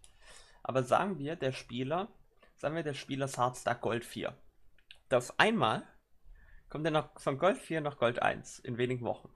Aber 0.63 0.83
sagen 0.83 1.19
wir, 1.19 1.35
der 1.35 1.51
Spieler, 1.51 2.09
sagen 2.59 2.75
wir, 2.75 2.83
der 2.83 2.93
Spieler 2.93 3.25
ist 3.25 3.39
Hardstack 3.39 3.81
Gold 3.81 4.05
4. 4.05 4.37
Auf 5.11 5.39
einmal 5.39 5.87
kommt 6.69 6.85
er 6.85 6.91
noch 6.91 7.19
von 7.19 7.39
Gold 7.39 7.57
4 7.59 7.81
nach 7.81 7.97
Gold 7.97 8.21
1 8.21 8.59
in 8.59 8.77
wenigen 8.77 9.05
Wochen. 9.05 9.29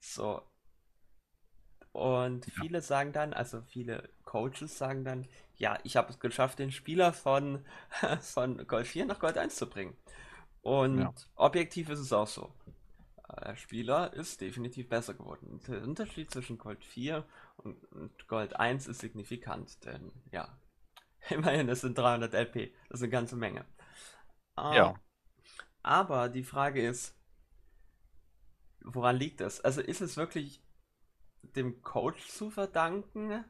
So. 0.00 0.42
Und 1.92 2.46
Ja. 2.46 2.62
viele 2.62 2.82
sagen 2.82 3.12
dann, 3.12 3.32
also 3.32 3.62
viele 3.62 4.08
Coaches 4.24 4.78
sagen 4.78 5.04
dann, 5.04 5.26
ja, 5.56 5.78
ich 5.84 5.96
habe 5.96 6.10
es 6.10 6.20
geschafft, 6.20 6.58
den 6.58 6.70
Spieler 6.72 7.12
von, 7.12 7.64
von 8.20 8.66
Gold 8.66 8.86
4 8.86 9.06
nach 9.06 9.18
Gold 9.18 9.38
1 9.38 9.56
zu 9.56 9.68
bringen. 9.68 9.96
Und 10.62 10.98
Ja. 11.00 11.14
objektiv 11.36 11.88
ist 11.90 12.00
es 12.00 12.12
auch 12.12 12.28
so. 12.28 12.52
Äh, 13.28 13.46
Der 13.46 13.56
Spieler 13.56 14.12
ist 14.14 14.40
definitiv 14.40 14.88
besser 14.88 15.14
geworden. 15.14 15.60
Der 15.68 15.82
Unterschied 15.82 16.30
zwischen 16.30 16.58
Gold 16.58 16.84
4 16.84 17.24
und, 17.58 17.84
und 17.92 18.28
Gold 18.28 18.56
1 18.56 18.86
ist 18.88 19.00
signifikant, 19.00 19.84
denn 19.84 20.12
ja, 20.32 20.58
immerhin, 21.30 21.68
es 21.68 21.82
sind 21.82 21.96
300 21.96 22.34
LP. 22.34 22.72
Das 22.88 23.00
ist 23.00 23.04
eine 23.04 23.10
ganze 23.10 23.36
Menge. 23.36 23.64
Ah, 24.56 24.74
Ja. 24.74 24.94
Aber 25.82 26.28
die 26.28 26.44
Frage 26.44 26.86
ist, 26.86 27.16
woran 28.82 29.16
liegt 29.16 29.40
es? 29.40 29.60
Also 29.60 29.80
ist 29.80 30.00
es 30.00 30.16
wirklich 30.16 30.62
dem 31.42 31.82
Coach 31.82 32.28
zu 32.28 32.50
verdanken 32.50 33.44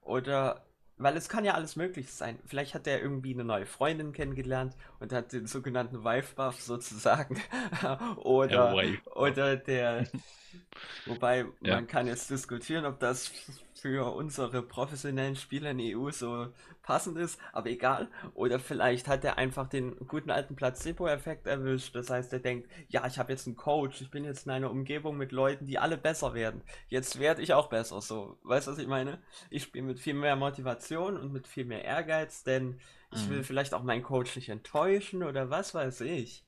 oder 0.00 0.66
weil 0.96 1.16
es 1.16 1.28
kann 1.28 1.44
ja 1.44 1.54
alles 1.54 1.74
möglich 1.74 2.12
sein. 2.12 2.38
Vielleicht 2.46 2.74
hat 2.74 2.86
er 2.86 3.02
irgendwie 3.02 3.34
eine 3.34 3.44
neue 3.44 3.66
Freundin 3.66 4.12
kennengelernt 4.12 4.76
und 5.00 5.12
hat 5.12 5.32
den 5.32 5.46
sogenannten 5.46 6.04
Wife-Buff 6.04 6.60
sozusagen. 6.60 7.42
oder, 8.16 8.76
oder 9.16 9.56
der. 9.56 10.06
Wobei 11.06 11.46
ja. 11.62 11.74
man 11.74 11.88
kann 11.88 12.06
jetzt 12.06 12.30
diskutieren, 12.30 12.84
ob 12.84 13.00
das 13.00 13.32
für 13.74 14.14
unsere 14.14 14.62
professionellen 14.62 15.34
Spieler 15.34 15.72
in 15.72 15.78
der 15.78 15.98
EU 15.98 16.10
so 16.12 16.46
passend 16.84 17.18
ist, 17.18 17.40
aber 17.52 17.70
egal. 17.70 18.08
Oder 18.34 18.60
vielleicht 18.60 19.08
hat 19.08 19.24
er 19.24 19.38
einfach 19.38 19.68
den 19.68 19.96
guten 20.06 20.30
alten 20.30 20.54
Placebo-Effekt 20.54 21.46
erwischt. 21.46 21.96
Das 21.96 22.10
heißt, 22.10 22.32
er 22.32 22.38
denkt, 22.38 22.70
ja, 22.88 23.06
ich 23.06 23.18
habe 23.18 23.32
jetzt 23.32 23.46
einen 23.46 23.56
Coach, 23.56 24.00
ich 24.00 24.10
bin 24.10 24.24
jetzt 24.24 24.46
in 24.46 24.52
einer 24.52 24.70
Umgebung 24.70 25.16
mit 25.16 25.32
Leuten, 25.32 25.66
die 25.66 25.78
alle 25.78 25.96
besser 25.96 26.34
werden. 26.34 26.62
Jetzt 26.88 27.18
werde 27.18 27.42
ich 27.42 27.52
auch 27.54 27.68
besser. 27.68 28.00
So, 28.00 28.38
weißt 28.44 28.68
du, 28.68 28.72
was 28.72 28.78
ich 28.78 28.86
meine? 28.86 29.20
Ich 29.50 29.64
spiele 29.64 29.86
mit 29.86 29.98
viel 29.98 30.14
mehr 30.14 30.36
Motivation 30.36 31.16
und 31.16 31.32
mit 31.32 31.48
viel 31.48 31.64
mehr 31.64 31.84
Ehrgeiz, 31.84 32.44
denn 32.44 32.78
ich 33.12 33.28
will 33.28 33.38
mhm. 33.38 33.44
vielleicht 33.44 33.74
auch 33.74 33.82
meinen 33.82 34.02
Coach 34.02 34.36
nicht 34.36 34.48
enttäuschen 34.48 35.22
oder 35.22 35.50
was 35.50 35.74
weiß 35.74 36.02
ich. 36.02 36.44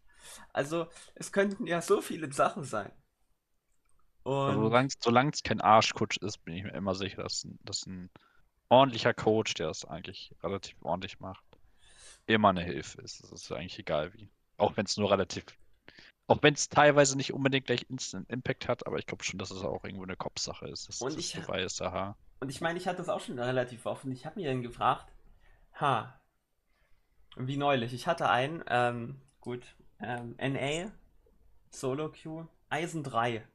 Also, 0.53 0.87
es 1.15 1.33
könnten 1.33 1.67
ja 1.67 1.81
so 1.81 2.01
viele 2.01 2.31
Sachen 2.33 2.65
sein. 2.65 2.93
Also, 4.25 4.71
solange 4.99 5.31
es 5.33 5.43
kein 5.45 5.61
Arschcoach 5.61 6.17
ist, 6.21 6.45
bin 6.45 6.57
ich 6.57 6.65
mir 6.65 6.75
immer 6.75 6.97
sicher, 6.97 7.23
dass, 7.23 7.47
dass 7.63 7.87
ein 7.87 8.11
ordentlicher 8.69 9.15
Coach, 9.15 9.55
der 9.55 9.69
es 9.69 9.85
eigentlich 9.85 10.35
relativ 10.43 10.77
ordentlich 10.83 11.21
macht, 11.21 11.45
immer 12.27 12.49
eine 12.51 12.63
Hilfe 12.63 13.01
ist. 13.03 13.23
Es 13.23 13.33
ist 13.33 13.53
eigentlich 13.53 13.79
egal 13.79 14.13
wie. 14.15 14.29
Auch 14.57 14.77
wenn 14.77 14.87
es 14.87 14.97
nur 14.97 15.11
relativ. 15.11 15.45
Auch 16.29 16.43
wenn 16.43 16.55
es 16.55 16.69
teilweise 16.69 17.17
nicht 17.17 17.33
unbedingt 17.33 17.67
gleich 17.67 17.87
Instant 17.89 18.29
Impact 18.31 18.69
hat, 18.69 18.87
aber 18.87 18.99
ich 18.99 19.07
glaube 19.07 19.23
schon, 19.23 19.39
dass 19.39 19.51
es 19.51 19.63
auch 19.63 19.85
irgendwo 19.85 20.03
eine 20.03 20.17
Kopfsache 20.17 20.67
ist. 20.67 20.89
Dass, 20.89 21.01
und 21.01 21.13
dass 21.13 21.19
ich, 21.19 21.47
weißt, 21.47 21.83
aha. 21.83 22.17
Und 22.41 22.49
ich 22.51 22.61
meine, 22.61 22.79
ich 22.79 22.89
hatte 22.89 22.99
das 22.99 23.09
auch 23.09 23.21
schon 23.21 23.39
relativ 23.39 23.87
offen. 23.87 24.11
Ich 24.11 24.27
habe 24.27 24.41
mir 24.41 24.49
dann 24.49 24.63
gefragt, 24.63 25.13
ha, 25.81 26.21
wie 27.37 27.57
neulich. 27.57 27.93
Ich 27.93 28.07
hatte 28.07 28.29
einen, 28.29 28.65
ähm, 28.69 29.21
gut, 29.41 29.63
ähm, 30.01 30.35
NA, 30.39 30.91
Solo 31.71 32.11
Q, 32.11 32.47
Eisen 32.71 33.05
3. 33.05 33.47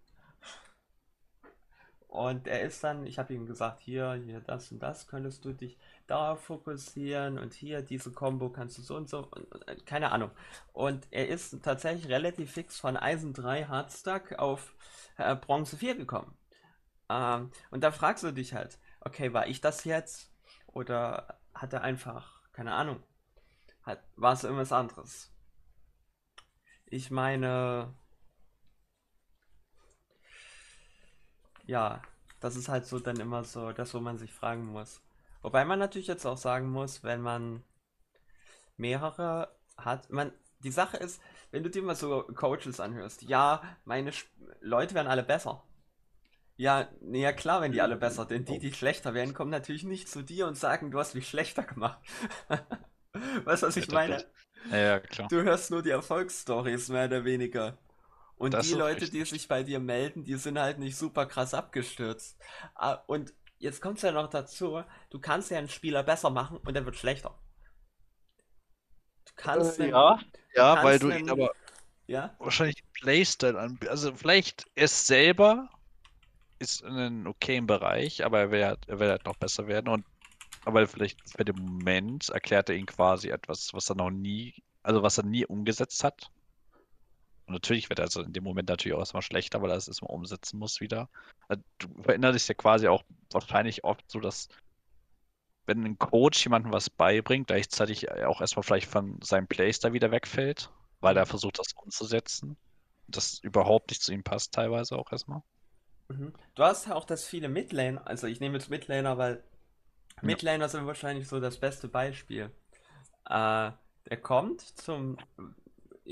Und 2.11 2.45
er 2.45 2.59
ist 2.63 2.83
dann, 2.83 3.05
ich 3.07 3.17
habe 3.19 3.33
ihm 3.33 3.45
gesagt, 3.45 3.79
hier, 3.79 4.15
hier, 4.15 4.41
das 4.41 4.69
und 4.69 4.79
das, 4.83 5.07
könntest 5.07 5.45
du 5.45 5.53
dich 5.53 5.77
darauf 6.07 6.43
fokussieren 6.43 7.39
und 7.39 7.53
hier, 7.53 7.81
diese 7.81 8.11
Combo 8.11 8.49
kannst 8.49 8.77
du 8.77 8.81
so 8.81 8.97
und 8.97 9.07
so, 9.09 9.29
und, 9.31 9.67
äh, 9.69 9.77
keine 9.85 10.11
Ahnung. 10.11 10.29
Und 10.73 11.07
er 11.11 11.29
ist 11.29 11.63
tatsächlich 11.63 12.09
relativ 12.09 12.51
fix 12.51 12.77
von 12.77 12.97
Eisen 12.97 13.31
3 13.31 13.63
Hardstack 13.63 14.39
auf 14.39 14.75
äh, 15.15 15.37
Bronze 15.37 15.77
4 15.77 15.95
gekommen. 15.95 16.37
Ähm, 17.09 17.49
und 17.69 17.81
da 17.81 17.91
fragst 17.91 18.25
du 18.25 18.33
dich 18.33 18.53
halt, 18.53 18.77
okay, 18.99 19.31
war 19.31 19.47
ich 19.47 19.61
das 19.61 19.85
jetzt? 19.85 20.33
Oder 20.67 21.39
hat 21.53 21.71
er 21.71 21.81
einfach, 21.81 22.41
keine 22.51 22.73
Ahnung, 22.73 23.01
war 24.17 24.33
es 24.33 24.43
irgendwas 24.43 24.73
anderes? 24.73 25.33
Ich 26.87 27.09
meine, 27.09 27.93
ja, 31.65 32.01
das 32.39 32.55
ist 32.55 32.69
halt 32.69 32.85
so 32.85 32.99
dann 32.99 33.19
immer 33.19 33.43
so 33.43 33.71
das, 33.71 33.93
wo 33.93 33.99
man 33.99 34.17
sich 34.17 34.33
fragen 34.33 34.65
muss. 34.65 35.01
Wobei 35.41 35.65
man 35.65 35.79
natürlich 35.79 36.07
jetzt 36.07 36.25
auch 36.25 36.37
sagen 36.37 36.69
muss, 36.69 37.03
wenn 37.03 37.21
man 37.21 37.63
mehrere 38.77 39.55
hat, 39.77 40.09
man, 40.09 40.31
die 40.59 40.71
Sache 40.71 40.97
ist, 40.97 41.21
wenn 41.51 41.63
du 41.63 41.69
dir 41.69 41.81
mal 41.81 41.95
so 41.95 42.23
Coaches 42.35 42.79
anhörst, 42.79 43.23
ja, 43.23 43.61
meine 43.85 44.09
Sp 44.13 44.29
Leute 44.59 44.93
werden 44.93 45.07
alle 45.07 45.23
besser. 45.23 45.63
Ja, 46.55 46.89
nee, 47.01 47.21
ja 47.21 47.33
klar, 47.33 47.61
wenn 47.61 47.71
die 47.71 47.81
alle 47.81 47.95
besser, 47.95 48.25
denn 48.25 48.45
die, 48.45 48.59
die 48.59 48.71
schlechter 48.71 49.13
werden, 49.15 49.33
kommen 49.33 49.49
natürlich 49.49 49.83
nicht 49.83 50.07
zu 50.07 50.21
dir 50.21 50.47
und 50.47 50.55
sagen, 50.55 50.91
du 50.91 50.99
hast 50.99 51.15
mich 51.15 51.27
schlechter 51.27 51.63
gemacht. 51.63 51.99
weißt 53.45 53.63
du, 53.63 53.67
was 53.67 53.77
ich 53.77 53.89
meine? 53.91 54.23
Ja, 54.69 54.99
klar. 54.99 55.27
Du 55.29 55.41
hörst 55.41 55.71
nur 55.71 55.81
die 55.81 55.89
Erfolgsstories 55.89 56.89
mehr 56.89 57.05
oder 57.05 57.25
weniger. 57.25 57.77
Und 58.41 58.55
das 58.55 58.67
die 58.67 58.73
Leute, 58.73 59.01
richtig. 59.01 59.11
die 59.11 59.23
sich 59.23 59.47
bei 59.47 59.61
dir 59.61 59.79
melden, 59.79 60.23
die 60.23 60.33
sind 60.33 60.57
halt 60.57 60.79
nicht 60.79 60.97
super 60.97 61.27
krass 61.27 61.53
abgestürzt. 61.53 62.39
Ah, 62.73 62.93
und 63.05 63.35
jetzt 63.59 63.83
kommt 63.83 63.97
es 63.97 64.01
ja 64.01 64.11
noch 64.11 64.31
dazu, 64.31 64.81
du 65.11 65.19
kannst 65.19 65.51
ja 65.51 65.59
einen 65.59 65.69
Spieler 65.69 66.01
besser 66.01 66.31
machen 66.31 66.57
und 66.57 66.75
er 66.75 66.83
wird 66.83 66.95
schlechter. 66.95 67.37
Du 69.25 69.31
kannst 69.35 69.79
äh, 69.79 69.83
einen, 69.83 69.91
ja, 69.91 70.19
ja, 70.55 70.73
kannst 70.73 70.83
weil 70.83 70.97
du 70.97 71.11
ihn 71.11 71.29
aber 71.29 71.51
ja? 72.07 72.35
wahrscheinlich 72.39 72.83
Playstyle 72.93 73.59
an, 73.59 73.79
also 73.87 74.11
vielleicht 74.15 74.65
es 74.73 75.05
selber 75.05 75.69
ist 76.57 76.81
in 76.81 76.97
einem 76.97 77.27
okayen 77.27 77.67
Bereich, 77.67 78.25
aber 78.25 78.39
er 78.39 78.49
will, 78.49 78.65
halt, 78.65 78.79
er 78.87 78.99
will 78.99 79.09
halt 79.09 79.25
noch 79.25 79.35
besser 79.35 79.67
werden 79.67 79.87
und 79.87 80.03
aber 80.65 80.87
vielleicht 80.87 81.37
bei 81.37 81.43
dem 81.43 81.57
Moment 81.57 82.29
erklärt 82.29 82.69
er 82.69 82.75
ihn 82.75 82.87
quasi 82.87 83.29
etwas, 83.29 83.71
was 83.75 83.87
er 83.91 83.97
noch 83.97 84.09
nie, 84.09 84.55
also 84.81 85.03
was 85.03 85.19
er 85.19 85.25
nie 85.25 85.45
umgesetzt 85.45 86.03
hat 86.03 86.31
und 87.51 87.55
natürlich 87.55 87.89
wird 87.89 87.99
er 87.99 88.05
also 88.05 88.21
in 88.21 88.31
dem 88.31 88.43
Moment 88.43 88.69
natürlich 88.69 88.95
auch 88.95 88.99
erstmal 88.99 89.21
schlechter, 89.21 89.61
weil 89.61 89.71
er 89.71 89.75
es 89.75 89.87
erstmal 89.87 90.13
umsetzen 90.13 90.57
muss 90.57 90.79
wieder. 90.79 91.09
Äh, 91.49 91.57
du 91.79 91.87
erinnerst 92.07 92.39
dich 92.39 92.47
ja 92.47 92.53
quasi 92.53 92.87
auch 92.87 93.03
wahrscheinlich 93.29 93.83
oft 93.83 94.09
so, 94.09 94.19
dass 94.19 94.47
wenn 95.65 95.83
ein 95.85 95.99
Coach 95.99 96.43
jemandem 96.45 96.71
was 96.71 96.89
beibringt, 96.89 97.47
gleichzeitig 97.47 98.09
auch 98.11 98.41
erstmal 98.41 98.63
vielleicht 98.63 98.89
von 98.89 99.19
seinem 99.21 99.47
Playstyle 99.47 99.93
wieder 99.93 100.11
wegfällt, 100.11 100.71
weil 101.01 101.17
er 101.17 101.25
mhm. 101.25 101.29
versucht, 101.29 101.59
das 101.59 101.73
umzusetzen. 101.73 102.57
Das 103.07 103.39
überhaupt 103.39 103.89
nicht 103.89 104.01
zu 104.01 104.13
ihm 104.13 104.23
passt, 104.23 104.53
teilweise 104.53 104.97
auch 104.97 105.11
erstmal. 105.11 105.41
Mhm. 106.07 106.33
Du 106.55 106.63
hast 106.63 106.89
auch 106.89 107.05
das 107.05 107.25
viele 107.25 107.49
Midlaner, 107.49 108.07
also 108.07 108.27
ich 108.27 108.39
nehme 108.39 108.57
jetzt 108.57 108.69
Midlaner, 108.69 109.17
weil 109.17 109.43
Midlaner 110.21 110.65
ja. 110.65 110.69
sind 110.69 110.87
wahrscheinlich 110.87 111.27
so 111.27 111.39
das 111.39 111.57
beste 111.57 111.87
Beispiel. 111.87 112.51
Äh, 113.29 113.71
der 114.09 114.17
kommt 114.21 114.61
zum 114.61 115.17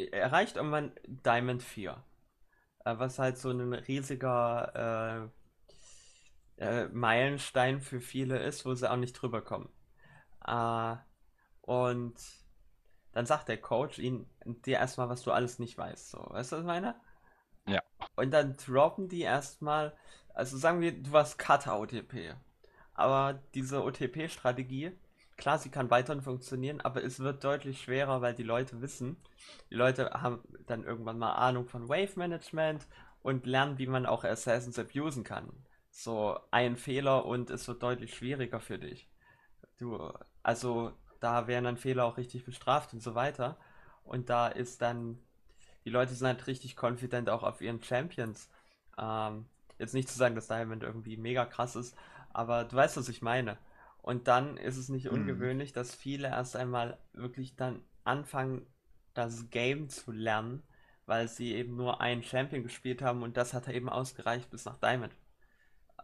erreicht 0.07 0.55
irgendwann 0.55 0.91
Diamond 1.05 1.63
4. 1.63 2.03
Äh, 2.85 2.97
was 2.97 3.19
halt 3.19 3.37
so 3.37 3.51
ein 3.51 3.73
riesiger 3.73 5.29
äh, 6.57 6.63
äh, 6.63 6.87
Meilenstein 6.89 7.81
für 7.81 7.99
viele 8.01 8.39
ist, 8.39 8.65
wo 8.65 8.73
sie 8.73 8.89
auch 8.89 8.97
nicht 8.97 9.13
drüber 9.13 9.41
kommen. 9.41 9.69
Äh, 10.45 10.95
und 11.61 12.15
dann 13.11 13.25
sagt 13.25 13.47
der 13.47 13.59
Coach 13.59 13.99
ihnen 13.99 14.29
dir 14.65 14.77
erstmal, 14.77 15.09
was 15.09 15.23
du 15.23 15.31
alles 15.31 15.59
nicht 15.59 15.77
weißt. 15.77 16.11
So, 16.11 16.17
weißt 16.29 16.51
du, 16.51 16.55
was 16.57 16.61
ich 16.61 16.67
meine? 16.67 16.95
Ja. 17.67 17.81
Und 18.15 18.31
dann 18.31 18.55
droppen 18.55 19.07
die 19.07 19.21
erstmal, 19.21 19.95
also 20.33 20.57
sagen 20.57 20.81
wir, 20.81 20.91
du 20.91 21.11
warst 21.11 21.37
Cutter-OTP. 21.39 22.35
Aber 22.93 23.41
diese 23.53 23.83
OTP-Strategie 23.83 24.91
klar, 25.39 25.57
sie 25.57 25.69
kann 25.69 25.89
weiterhin 25.89 26.21
funktionieren, 26.21 26.81
aber 26.81 27.03
es 27.03 27.19
wird 27.19 27.43
deutlich 27.43 27.81
schwerer, 27.81 28.21
weil 28.21 28.35
die 28.35 28.43
Leute 28.43 28.81
wissen, 28.81 29.17
die 29.71 29.75
Leute 29.75 30.11
haben 30.11 30.43
dann 30.67 30.83
irgendwann 30.83 31.17
mal 31.17 31.33
Ahnung 31.33 31.67
von 31.67 31.89
Wave 31.89 32.17
Management 32.17 32.87
und 33.23 33.45
lernen, 33.45 33.77
wie 33.79 33.87
man 33.87 34.05
auch 34.05 34.23
Assassins 34.23 34.77
abusen 34.77 35.23
kann. 35.23 35.51
So 35.89 36.39
ein 36.51 36.77
Fehler 36.77 37.25
und 37.25 37.49
es 37.49 37.67
wird 37.67 37.81
deutlich 37.81 38.13
schwieriger 38.15 38.59
für 38.59 38.77
dich. 38.77 39.09
Du, 39.77 40.11
also 40.43 40.93
da 41.19 41.47
werden 41.47 41.65
dann 41.65 41.77
Fehler 41.77 42.05
auch 42.05 42.17
richtig 42.17 42.45
bestraft 42.45 42.93
und 42.93 43.01
so 43.01 43.15
weiter. 43.15 43.57
Und 44.03 44.29
da 44.29 44.47
ist 44.47 44.81
dann, 44.81 45.19
die 45.85 45.89
Leute 45.89 46.13
sind 46.13 46.27
halt 46.27 46.47
richtig 46.47 46.75
confident 46.81 47.29
auch 47.29 47.43
auf 47.43 47.61
ihren 47.61 47.81
Champions. 47.83 48.49
Ähm, 48.97 49.45
jetzt 49.77 49.93
nicht 49.93 50.09
zu 50.09 50.17
sagen, 50.17 50.35
dass 50.35 50.47
Diamond 50.47 50.83
irgendwie 50.83 51.17
mega 51.17 51.45
krass 51.45 51.75
ist, 51.75 51.95
aber 52.33 52.65
du 52.65 52.75
weißt, 52.75 52.97
was 52.97 53.09
ich 53.09 53.21
meine. 53.21 53.57
Und 54.01 54.27
dann 54.27 54.57
ist 54.57 54.77
es 54.77 54.89
nicht 54.89 55.05
mhm. 55.05 55.19
ungewöhnlich, 55.19 55.73
dass 55.73 55.95
viele 55.95 56.29
erst 56.29 56.55
einmal 56.55 56.97
wirklich 57.13 57.55
dann 57.55 57.83
anfangen, 58.03 58.65
das 59.13 59.49
Game 59.49 59.89
zu 59.89 60.11
lernen, 60.11 60.63
weil 61.05 61.27
sie 61.27 61.53
eben 61.53 61.75
nur 61.75 62.01
einen 62.01 62.23
Champion 62.23 62.63
gespielt 62.63 63.01
haben 63.01 63.23
und 63.23 63.37
das 63.37 63.53
hat 63.53 63.67
er 63.67 63.73
eben 63.73 63.89
ausgereicht 63.89 64.49
bis 64.49 64.65
nach 64.65 64.77
Diamond. 64.77 65.13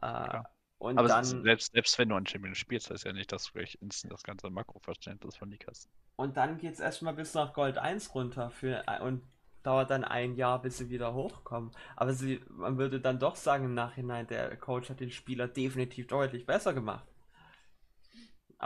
Äh, 0.02 0.42
und 0.78 0.98
Aber 0.98 1.08
dann, 1.08 1.24
selbst, 1.24 1.72
selbst 1.72 1.98
wenn 1.98 2.10
du 2.10 2.16
einen 2.16 2.28
Champion 2.28 2.54
spielst, 2.54 2.90
heißt 2.90 3.06
ja 3.06 3.14
nicht, 3.14 3.32
dass 3.32 3.46
du 3.46 3.54
gleich 3.54 3.78
instant 3.82 4.14
das 4.14 4.24
ganze 4.24 4.50
Makroverständnis 4.50 5.38
von 5.38 5.50
Nick 5.50 5.68
hast. 5.68 5.90
Und 6.18 6.38
dann 6.38 6.58
geht 6.58 6.74
es 6.74 6.80
erstmal 6.80 7.14
bis 7.14 7.34
nach 7.34 7.54
Gold 7.54 7.78
1 7.78 8.14
runter 8.14 8.50
für, 8.50 8.84
und 9.02 9.24
dauert 9.64 9.90
dann 9.90 10.04
ein 10.04 10.36
Jahr, 10.36 10.62
bis 10.62 10.78
sie 10.78 10.90
wieder 10.90 11.14
hochkommen. 11.14 11.72
Aber 11.96 12.14
sie, 12.14 12.42
man 12.50 12.78
würde 12.78 13.00
dann 13.00 13.20
doch 13.20 13.36
sagen 13.36 13.66
im 13.66 13.74
Nachhinein, 13.74 14.28
der 14.28 14.56
Coach 14.58 14.90
hat 14.90 15.00
den 15.00 15.12
Spieler 15.12 15.48
definitiv 15.48 16.08
deutlich 16.08 16.46
besser 16.46 16.74
gemacht. 16.74 17.08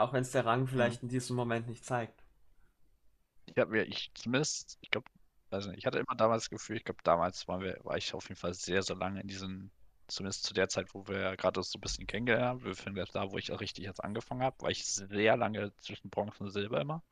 Auch 0.00 0.12
wenn 0.12 0.22
es 0.22 0.32
der 0.32 0.46
Rang 0.46 0.66
vielleicht 0.66 1.02
mhm. 1.02 1.08
in 1.08 1.12
diesem 1.12 1.36
Moment 1.36 1.68
nicht 1.68 1.84
zeigt. 1.84 2.24
Ich 3.46 3.56
habe 3.58 3.70
mir, 3.72 3.84
ich 3.84 4.10
zumindest, 4.14 4.78
ich 4.80 4.90
glaube, 4.90 5.10
also 5.50 5.70
ich 5.72 5.84
hatte 5.84 5.98
immer 5.98 6.16
damals 6.16 6.44
das 6.44 6.50
Gefühl, 6.50 6.76
ich 6.76 6.84
glaube, 6.84 7.00
damals 7.02 7.46
waren 7.48 7.60
wir, 7.60 7.78
war 7.82 7.96
ich 7.96 8.14
auf 8.14 8.28
jeden 8.28 8.38
Fall 8.38 8.54
sehr, 8.54 8.82
sehr 8.82 8.96
lange 8.96 9.20
in 9.20 9.28
diesen, 9.28 9.70
zumindest 10.06 10.44
zu 10.44 10.54
der 10.54 10.68
Zeit, 10.68 10.94
wo 10.94 11.06
wir 11.08 11.36
gerade 11.36 11.62
so 11.62 11.78
ein 11.78 11.80
bisschen 11.80 12.06
kennengelernt 12.06 12.46
haben, 12.46 12.64
wir 12.64 12.74
finden 12.74 13.04
da, 13.12 13.30
wo 13.30 13.38
ich 13.38 13.52
auch 13.52 13.60
richtig 13.60 13.84
jetzt 13.84 14.02
angefangen 14.02 14.42
habe, 14.42 14.60
war 14.60 14.70
ich 14.70 14.86
sehr 14.86 15.36
lange 15.36 15.72
zwischen 15.78 16.10
Bronze 16.10 16.44
und 16.44 16.50
Silber 16.50 16.80
immer. 16.80 17.02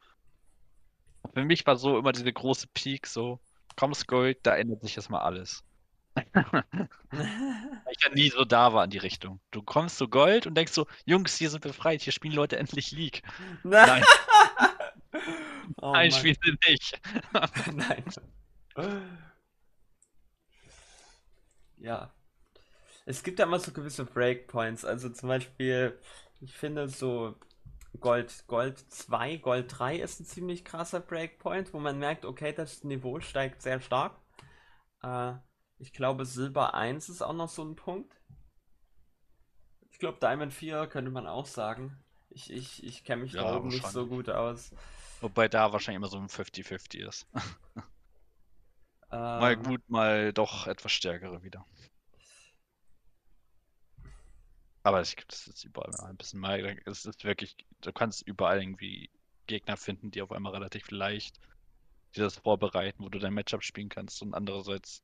Und 1.22 1.34
für 1.34 1.44
mich 1.44 1.66
war 1.66 1.76
so 1.76 1.98
immer 1.98 2.12
diese 2.12 2.32
große 2.32 2.68
Peak, 2.72 3.06
so, 3.06 3.40
kommst 3.76 4.06
Gold, 4.06 4.38
da 4.44 4.56
ändert 4.56 4.82
sich 4.82 4.96
erstmal 4.96 5.22
alles. 5.22 5.64
Weil 6.32 7.92
ich 7.92 8.04
ja 8.04 8.10
nie 8.12 8.30
so 8.30 8.44
da 8.44 8.72
war 8.72 8.84
in 8.84 8.90
die 8.90 8.98
Richtung. 8.98 9.40
Du 9.50 9.62
kommst 9.62 9.98
zu 9.98 10.08
Gold 10.08 10.46
und 10.46 10.54
denkst 10.54 10.72
so, 10.72 10.86
Jungs, 11.04 11.36
hier 11.36 11.50
sind 11.50 11.62
befreit, 11.62 12.02
hier 12.02 12.12
spielen 12.12 12.34
Leute 12.34 12.58
endlich 12.58 12.92
League. 12.92 13.22
Nein, 13.62 14.04
Oh 15.80 15.92
nein, 15.92 16.10
spielen 16.10 16.36
sie 16.42 16.70
nicht. 16.70 17.00
Nein. 17.74 18.04
Ja. 21.78 22.12
Es 23.06 23.22
gibt 23.22 23.38
ja 23.38 23.46
immer 23.46 23.58
so 23.58 23.72
gewisse 23.72 24.04
Breakpoints. 24.04 24.84
Also 24.84 25.08
zum 25.10 25.28
Beispiel, 25.28 25.98
ich 26.40 26.52
finde 26.54 26.88
so 26.88 27.36
Gold, 28.00 28.44
Gold 28.46 28.78
2, 28.78 29.36
Gold 29.38 29.78
3 29.78 29.96
ist 29.96 30.20
ein 30.20 30.26
ziemlich 30.26 30.64
krasser 30.64 31.00
Breakpoint, 31.00 31.72
wo 31.72 31.78
man 31.78 31.98
merkt, 31.98 32.24
okay, 32.24 32.52
das 32.52 32.84
Niveau 32.84 33.20
steigt 33.20 33.62
sehr 33.62 33.80
stark. 33.80 34.16
Äh, 35.02 35.34
ich 35.78 35.92
glaube, 35.92 36.24
Silber 36.24 36.74
1 36.74 37.08
ist 37.08 37.22
auch 37.22 37.32
noch 37.32 37.48
so 37.48 37.64
ein 37.64 37.74
Punkt. 37.76 38.14
Ich 39.90 39.98
glaube, 39.98 40.18
Diamond 40.20 40.52
4 40.54 40.86
könnte 40.86 41.10
man 41.10 41.26
auch 41.26 41.44
sagen. 41.46 41.98
Ich, 42.30 42.50
ich, 42.50 42.82
ich 42.84 43.04
kenne 43.04 43.22
mich 43.22 43.34
da 43.34 43.42
Ja, 43.42 43.44
oben 43.44 43.70
nicht 43.70 43.86
so 43.86 44.06
gut 44.06 44.28
aus. 44.30 44.72
Wobei 45.20 45.46
da 45.48 45.72
wahrscheinlich 45.72 45.96
immer 45.98 46.08
so 46.08 46.18
ein 46.18 46.28
50-50 46.28 47.06
ist. 47.06 47.26
Mal 49.32 49.56
Ähm, 49.56 49.56
gut, 49.56 49.88
mal 49.88 50.34
doch 50.34 50.66
etwas 50.66 50.92
stärkere 50.92 51.42
wieder. 51.42 51.66
Aber 54.82 55.02
ich 55.02 55.14
glaube, 55.16 55.28
das 55.30 55.46
ist 55.46 55.64
überall 55.64 55.90
mal 55.92 56.06
ein 56.10 56.16
bisschen 56.16 56.40
mal. 56.40 56.80
Es 56.86 57.04
ist 57.04 57.24
wirklich, 57.24 57.56
du 57.80 57.92
kannst 57.92 58.22
überall 58.26 58.60
irgendwie 58.60 59.10
Gegner 59.46 59.76
finden, 59.76 60.10
die 60.10 60.22
auf 60.22 60.32
einmal 60.32 60.52
relativ 60.52 60.90
leicht 60.90 61.38
dir 62.16 62.24
das 62.24 62.36
vorbereiten, 62.38 63.04
wo 63.04 63.08
du 63.10 63.18
dein 63.20 63.34
Matchup 63.34 63.64
spielen 63.64 63.88
kannst. 63.90 64.22
Und 64.22 64.34
andererseits 64.34 65.02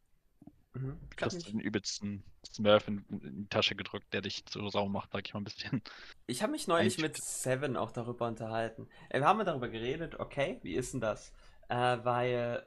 mhm. 0.74 0.98
Kriegst 1.16 1.46
du 1.46 1.50
den 1.52 1.60
übelsten 1.60 2.22
Smurf 2.46 2.88
in, 2.88 3.04
in 3.08 3.42
die 3.42 3.48
Tasche 3.48 3.74
gedrückt, 3.74 4.12
der 4.12 4.20
dich 4.20 4.44
so 4.48 4.68
sauer 4.68 4.88
macht, 4.88 5.12
sag 5.12 5.26
ich 5.26 5.34
mal 5.34 5.40
ein 5.40 5.44
bisschen. 5.44 5.82
Ich 6.26 6.42
habe 6.42 6.52
mich 6.52 6.66
neulich 6.66 6.98
mit 6.98 7.16
Seven 7.16 7.76
auch 7.76 7.90
darüber 7.90 8.26
unterhalten. 8.26 8.88
Äh, 9.08 9.20
Wir 9.20 9.26
haben 9.26 9.44
darüber 9.44 9.68
geredet, 9.68 10.18
okay, 10.20 10.60
wie 10.62 10.74
ist 10.74 10.92
denn 10.92 11.00
das? 11.00 11.32
Äh, 11.68 11.98
weil 12.02 12.66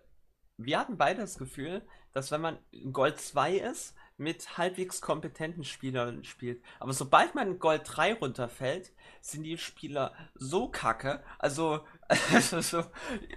wir 0.57 0.79
hatten 0.79 0.97
beide 0.97 1.21
das 1.21 1.37
Gefühl, 1.37 1.83
dass 2.13 2.31
wenn 2.31 2.41
man 2.41 2.57
in 2.71 2.93
Gold 2.93 3.19
2 3.19 3.57
ist, 3.57 3.93
mit 4.17 4.57
halbwegs 4.57 5.01
kompetenten 5.01 5.63
Spielern 5.63 6.23
spielt. 6.23 6.63
Aber 6.79 6.91
sobald 6.91 7.35
man 7.35 7.47
in 7.51 7.59
Gold 7.59 7.83
3 7.85 8.15
runterfällt, 8.15 8.91
sind 9.21 9.43
die 9.43 9.59
Spieler 9.59 10.13
so 10.33 10.69
kacke. 10.69 11.23
Also, 11.37 11.85
also 12.33 12.61
so, 12.61 12.83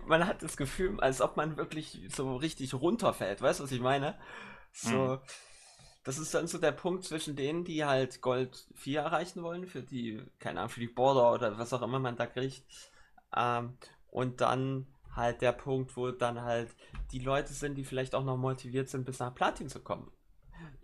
man 0.06 0.26
hat 0.26 0.42
das 0.42 0.56
Gefühl, 0.56 0.98
als 1.00 1.20
ob 1.20 1.36
man 1.36 1.58
wirklich 1.58 2.00
so 2.08 2.36
richtig 2.36 2.72
runterfällt. 2.72 3.42
Weißt 3.42 3.60
du, 3.60 3.64
was 3.64 3.72
ich 3.72 3.80
meine? 3.80 4.18
So, 4.72 5.18
Mhm. 5.18 5.20
das 6.04 6.18
ist 6.18 6.34
dann 6.34 6.46
so 6.48 6.58
der 6.58 6.72
Punkt 6.72 7.04
zwischen 7.04 7.36
denen, 7.36 7.64
die 7.64 7.84
halt 7.84 8.20
Gold 8.22 8.66
4 8.74 9.02
erreichen 9.02 9.42
wollen, 9.42 9.66
für 9.66 9.82
die, 9.82 10.22
keine 10.38 10.60
Ahnung, 10.60 10.70
für 10.70 10.80
die 10.80 10.88
Border 10.88 11.32
oder 11.32 11.58
was 11.58 11.72
auch 11.72 11.82
immer 11.82 11.98
man 11.98 12.16
da 12.16 12.26
kriegt. 12.26 12.64
Ähm, 13.36 13.76
und 14.10 14.40
dann 14.40 14.86
halt 15.14 15.42
der 15.42 15.52
Punkt, 15.52 15.96
wo 15.96 16.10
dann 16.10 16.42
halt 16.42 16.70
die 17.12 17.20
Leute 17.20 17.52
sind, 17.52 17.76
die 17.76 17.84
vielleicht 17.84 18.14
auch 18.14 18.24
noch 18.24 18.36
motiviert 18.36 18.88
sind, 18.88 19.04
bis 19.04 19.18
nach 19.20 19.34
Platin 19.34 19.68
zu 19.68 19.80
kommen. 19.80 20.10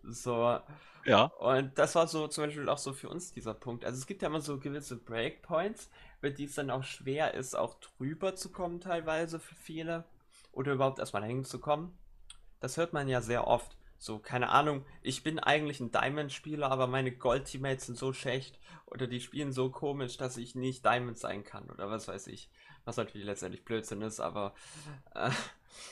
So, 0.05 0.61
Ja. 1.05 1.33
und 1.41 1.79
das 1.79 1.95
war 1.95 2.09
so 2.09 2.29
zum 2.29 2.45
Beispiel 2.45 2.69
auch 2.69 2.79
so 2.79 2.93
für 2.93 3.09
uns 3.11 3.33
dieser 3.33 3.55
Punkt. 3.55 3.85
Also 3.85 3.99
es 3.99 4.07
gibt 4.07 4.23
ja 4.23 4.29
immer 4.29 4.41
so 4.41 4.59
gewisse 4.59 4.97
Breakpoints, 4.97 5.91
über 6.21 6.31
die 6.31 6.45
es 6.45 6.55
dann 6.55 6.71
auch 6.71 6.85
schwer 6.85 7.35
ist, 7.35 7.55
auch 7.57 7.77
drüber 7.81 8.37
zu 8.37 8.51
kommen 8.53 8.81
teilweise 8.81 9.41
für 9.41 9.55
viele. 9.55 10.05
Oder 10.53 10.73
überhaupt 10.75 10.99
erstmal 11.01 11.25
hängen 11.25 11.45
zu 11.45 11.61
kommen. 11.61 11.97
Das 12.67 12.79
hört 12.79 12.93
man 12.93 13.07
ja 13.07 13.21
sehr 13.21 13.47
oft. 13.47 13.77
So, 13.97 14.19
keine 14.19 14.49
Ahnung, 14.49 14.85
ich 15.01 15.23
bin 15.23 15.39
eigentlich 15.39 15.79
ein 15.79 15.93
Diamond-Spieler, 15.93 16.69
aber 16.69 16.89
meine 16.89 17.13
Gold-Teammates 17.13 17.87
sind 17.87 17.97
so 17.97 18.13
schlecht 18.13 18.59
oder 18.87 19.07
die 19.07 19.21
spielen 19.21 19.53
so 19.53 19.71
komisch, 19.71 20.17
dass 20.17 20.37
ich 20.37 20.57
nicht 20.57 20.85
Diamond 20.85 21.17
sein 21.17 21.45
kann 21.45 21.71
oder 21.71 21.89
was 21.91 22.09
weiß 22.09 22.27
ich. 22.27 22.51
Was 22.85 22.97
natürlich 22.97 23.25
letztendlich 23.25 23.65
Blödsinn 23.65 24.03
ist, 24.03 24.19
aber 24.19 24.53
äh, 25.15 25.31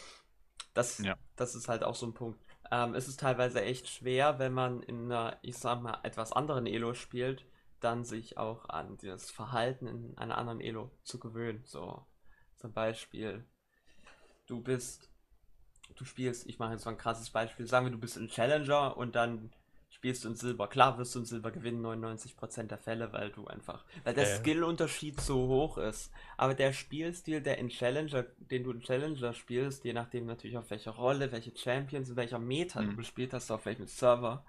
das, 0.75 0.99
Ja. 0.99 1.17
das 1.37 1.55
ist 1.55 1.69
halt 1.69 1.85
auch 1.85 1.95
so 1.95 2.07
ein 2.07 2.15
Punkt. 2.15 2.45
Ähm, 2.73 2.97
es 2.97 3.07
ist 3.07 3.21
teilweise 3.21 3.63
echt 3.63 3.89
schwer, 3.89 4.41
wenn 4.41 4.53
man 4.53 4.83
in 4.83 5.05
einer, 5.05 5.39
ich 5.43 5.57
sag 5.57 5.81
mal, 5.81 6.01
etwas 6.03 6.33
anderen 6.33 6.67
Elo 6.67 6.95
spielt, 6.95 7.47
dann 7.79 8.05
sich 8.05 8.37
auch 8.37 8.69
an 8.69 8.99
das 9.01 9.31
Verhalten 9.31 9.87
in 9.87 10.19
einer 10.19 10.39
anderen 10.39 10.61
Elo 10.61 10.91
zu 11.05 11.21
gewöhnen. 11.21 11.63
So, 11.67 12.05
zum 12.57 12.73
Beispiel, 12.73 13.47
du 14.47 14.61
bist, 14.61 15.14
du 15.97 16.05
spielst, 16.05 16.47
ich 16.47 16.59
mache 16.59 16.73
jetzt 16.73 16.85
mal 16.85 16.93
ein 16.93 16.99
krasses 16.99 17.31
Beispiel, 17.31 17.67
sagen 17.67 17.87
wir, 17.87 17.91
du 17.93 17.99
bist 17.99 18.17
ein 18.17 18.29
Challenger 18.29 18.97
und 18.97 19.15
dann 19.15 19.51
spielst 19.91 20.25
du 20.25 20.29
in 20.29 20.35
Silber. 20.35 20.67
Klar 20.69 20.99
wirst 20.99 21.15
du 21.15 21.21
in 21.21 21.25
Silber 21.25 21.51
gewinnen, 21.53 21.81
99% 21.81 22.65
der 22.65 22.79
Fälle, 22.79 23.13
weil 23.13 23.31
du 23.31 23.47
einfach, 23.47 23.85
weil 24.03 24.13
der 24.15 24.25
Äh. 24.25 24.37
Skillunterschied 24.39 25.21
so 25.21 25.47
hoch 25.49 25.79
ist. 25.79 26.11
Aber 26.37 26.55
der 26.55 26.73
Spielstil, 26.73 27.41
der 27.41 27.59
in 27.59 27.69
Challenger, 27.69 28.25
den 28.39 28.65
du 28.65 28.73
in 28.73 28.81
Challenger 28.81 29.33
spielst, 29.35 29.85
je 29.85 29.93
nachdem 29.93 30.27
natürlich 30.27 30.57
auf 30.59 30.69
welcher 30.71 30.91
Rolle, 30.91 31.31
welche 31.33 31.57
Champions, 31.57 32.11
in 32.11 32.17
welcher 32.17 32.39
Meta 32.41 32.83
du 32.83 32.89
Mhm. 32.93 32.97
gespielt 32.97 33.33
hast, 33.33 33.51
auf 33.53 33.65
welchem 33.67 33.87
Server, 33.87 34.45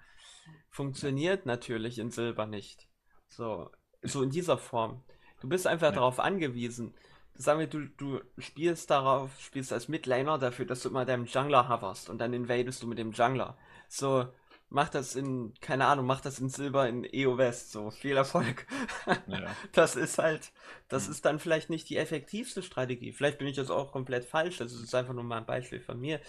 funktioniert 0.70 1.46
natürlich 1.46 1.98
in 1.98 2.10
Silber 2.10 2.46
nicht. 2.46 2.88
So, 3.28 3.70
so 4.02 4.22
in 4.22 4.30
dieser 4.30 4.58
Form. 4.58 5.02
Du 5.40 5.48
bist 5.48 5.66
einfach 5.66 5.88
Ja. 5.88 5.92
darauf 5.92 6.18
angewiesen. 6.20 6.94
Sagen 7.38 7.60
wir, 7.60 7.66
du, 7.66 7.86
du 7.88 8.20
spielst 8.38 8.90
darauf, 8.90 9.38
spielst 9.40 9.72
als 9.72 9.88
Midlaner 9.88 10.38
dafür, 10.38 10.64
dass 10.66 10.82
du 10.82 10.88
immer 10.88 11.04
deinem 11.04 11.26
Jungler 11.26 11.68
hoverst 11.68 12.08
und 12.10 12.18
dann 12.18 12.32
invadest 12.32 12.82
du 12.82 12.86
mit 12.86 12.98
dem 12.98 13.12
Jungler. 13.12 13.58
So, 13.88 14.26
mach 14.70 14.88
das 14.88 15.14
in, 15.16 15.52
keine 15.60 15.86
Ahnung, 15.86 16.06
mach 16.06 16.20
das 16.20 16.38
in 16.38 16.48
Silber 16.48 16.88
in 16.88 17.04
EO 17.04 17.36
West. 17.38 17.72
So, 17.72 17.90
viel 17.90 18.16
Erfolg. 18.16 18.66
Ja. 19.26 19.56
Das 19.72 19.96
ist 19.96 20.18
halt, 20.18 20.52
das 20.88 21.06
Hm. 21.06 21.12
ist 21.12 21.24
dann 21.24 21.38
vielleicht 21.38 21.70
nicht 21.70 21.88
die 21.90 21.96
effektivste 21.98 22.62
Strategie. 22.62 23.12
Vielleicht 23.12 23.38
bin 23.38 23.46
ich 23.48 23.56
das 23.56 23.70
auch 23.70 23.92
komplett 23.92 24.24
falsch. 24.24 24.58
Das 24.58 24.72
ist 24.72 24.94
einfach 24.94 25.12
nur 25.14 25.24
mal 25.24 25.38
ein 25.38 25.46
Beispiel 25.46 25.80
von 25.80 26.00
mir. 26.00 26.20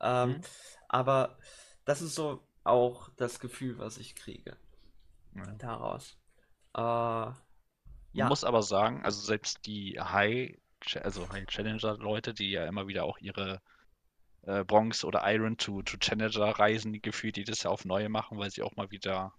Ähm, 0.00 0.38
Mhm. 0.38 0.42
Aber 0.88 1.38
das 1.84 2.02
ist 2.02 2.14
so 2.14 2.42
auch 2.64 3.10
das 3.16 3.40
Gefühl, 3.40 3.78
was 3.78 3.98
ich 3.98 4.14
kriege 4.16 4.56
Ja. 5.34 5.58
daraus. 5.58 6.18
Äh, 6.74 7.32
ja, 8.12 8.28
muss 8.28 8.44
aber 8.44 8.62
sagen, 8.62 9.04
also 9.04 9.20
selbst 9.20 9.66
die 9.66 9.98
High, 10.00 10.56
also 11.02 11.28
High 11.30 11.46
Challenger 11.46 11.96
Leute, 11.98 12.34
die 12.34 12.50
ja 12.50 12.66
immer 12.66 12.86
wieder 12.88 13.04
auch 13.04 13.18
ihre 13.18 13.60
äh, 14.42 14.64
Bronze 14.64 15.06
oder 15.06 15.22
Iron 15.32 15.56
to, 15.56 15.82
to 15.82 15.96
Challenger 15.98 16.58
Reisen 16.58 17.00
gefühlt 17.02 17.36
jedes 17.36 17.62
Jahr 17.62 17.72
auf 17.72 17.84
neue 17.84 18.08
machen, 18.08 18.38
weil 18.38 18.50
sie 18.50 18.62
auch 18.62 18.76
mal 18.76 18.90
wieder 18.90 19.32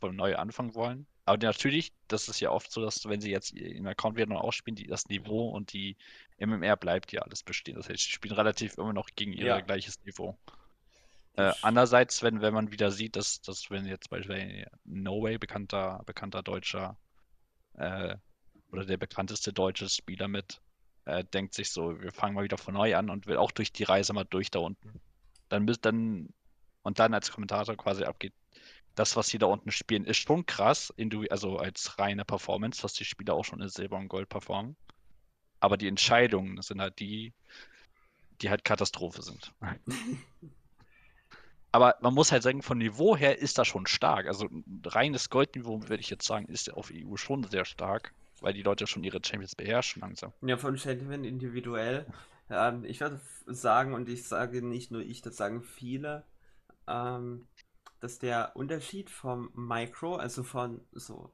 von 0.00 0.14
neu 0.16 0.36
anfangen 0.36 0.74
wollen. 0.74 1.06
Aber 1.24 1.38
natürlich, 1.44 1.92
das 2.08 2.28
ist 2.28 2.40
ja 2.40 2.50
oft 2.50 2.70
so, 2.72 2.80
dass 2.80 3.04
wenn 3.06 3.20
sie 3.20 3.30
jetzt 3.30 3.52
ihren 3.52 3.86
Account 3.86 4.16
wieder 4.16 4.26
neu 4.26 4.36
ausspielen, 4.36 4.76
die, 4.76 4.86
das 4.86 5.06
Niveau 5.08 5.50
und 5.50 5.72
die 5.72 5.96
MMR 6.38 6.76
bleibt 6.76 7.12
ja 7.12 7.20
alles 7.22 7.42
bestehen. 7.42 7.76
Das 7.76 7.88
heißt, 7.88 8.02
sie 8.02 8.10
spielen 8.10 8.34
relativ 8.34 8.78
immer 8.78 8.92
noch 8.94 9.08
gegen 9.14 9.32
ihr 9.32 9.44
Ja. 9.44 9.60
gleiches 9.62 10.02
Niveau. 10.04 10.38
die 11.36 11.42
Äh, 11.42 11.52
andererseits, 11.60 12.22
wenn, 12.22 12.40
wenn 12.40 12.54
man 12.54 12.72
wieder 12.72 12.90
sieht, 12.90 13.16
dass, 13.16 13.40
dass 13.42 13.70
wenn 13.70 13.86
jetzt 13.86 14.10
beispielsweise 14.10 14.66
No 14.84 15.22
Way, 15.22 15.38
bekannter, 15.38 16.02
bekannter 16.06 16.42
deutscher 16.42 16.98
äh, 17.78 18.16
oder 18.70 18.84
der 18.84 18.96
bekannteste 18.96 19.52
deutsche 19.52 19.88
Spieler 19.88 20.28
mit, 20.28 20.60
äh, 21.06 21.24
denkt 21.24 21.54
sich 21.54 21.70
so, 21.70 22.00
wir 22.00 22.12
fangen 22.12 22.34
mal 22.34 22.44
wieder 22.44 22.58
von 22.58 22.74
neu 22.74 22.96
an 22.96 23.10
und 23.10 23.26
will 23.26 23.36
auch 23.36 23.50
durch 23.50 23.72
die 23.72 23.84
Reise 23.84 24.12
mal 24.12 24.24
durch 24.24 24.50
da 24.50 24.58
unten. 24.58 25.00
Dann 25.48 25.64
müsst 25.64 25.84
dann 25.84 26.28
und 26.82 26.98
dann 26.98 27.14
als 27.14 27.30
Kommentator 27.30 27.76
quasi 27.76 28.04
abgeht, 28.04 28.32
das, 28.94 29.14
was 29.14 29.28
sie 29.28 29.38
da 29.38 29.46
unten 29.46 29.70
spielen, 29.70 30.04
ist 30.04 30.18
schon 30.18 30.46
krass, 30.46 30.92
also 31.30 31.58
als 31.58 31.98
reine 31.98 32.24
Performance, 32.24 32.82
was 32.82 32.94
die 32.94 33.04
Spieler 33.04 33.34
auch 33.34 33.44
schon 33.44 33.60
in 33.60 33.68
Silber 33.68 33.96
und 33.96 34.08
Gold 34.08 34.28
performen. 34.28 34.76
Aber 35.60 35.76
die 35.76 35.86
Entscheidungen 35.86 36.60
sind 36.62 36.80
halt 36.80 36.98
die, 36.98 37.32
die 38.40 38.50
halt 38.50 38.64
Katastrophe 38.64 39.22
sind. 39.22 39.52
Aber 41.78 41.94
man 42.00 42.12
muss 42.12 42.32
halt 42.32 42.42
sagen, 42.42 42.60
von 42.60 42.78
Niveau 42.78 43.16
her 43.16 43.38
ist 43.38 43.56
das 43.56 43.68
schon 43.68 43.86
stark. 43.86 44.26
Also 44.26 44.46
ein 44.46 44.82
reines 44.84 45.30
Goldniveau, 45.30 45.80
würde 45.82 46.00
ich 46.00 46.10
jetzt 46.10 46.26
sagen, 46.26 46.46
ist 46.46 46.74
auf 46.74 46.90
EU 46.92 47.14
schon 47.14 47.44
sehr 47.44 47.64
stark, 47.64 48.12
weil 48.40 48.52
die 48.52 48.64
Leute 48.64 48.88
schon 48.88 49.04
ihre 49.04 49.20
Champions 49.24 49.54
beherrschen 49.54 50.00
langsam. 50.00 50.32
Ja, 50.40 50.56
von 50.56 50.76
Champion 50.76 51.22
individuell. 51.22 52.04
Ähm, 52.50 52.84
ich 52.84 53.00
würde 53.00 53.20
sagen, 53.46 53.94
und 53.94 54.08
ich 54.08 54.26
sage 54.26 54.60
nicht 54.60 54.90
nur 54.90 55.02
ich, 55.02 55.22
das 55.22 55.36
sagen 55.36 55.62
viele, 55.62 56.24
ähm, 56.88 57.46
dass 58.00 58.18
der 58.18 58.56
Unterschied 58.56 59.08
vom 59.08 59.52
Micro, 59.54 60.16
also 60.16 60.42
von 60.42 60.80
so 60.90 61.32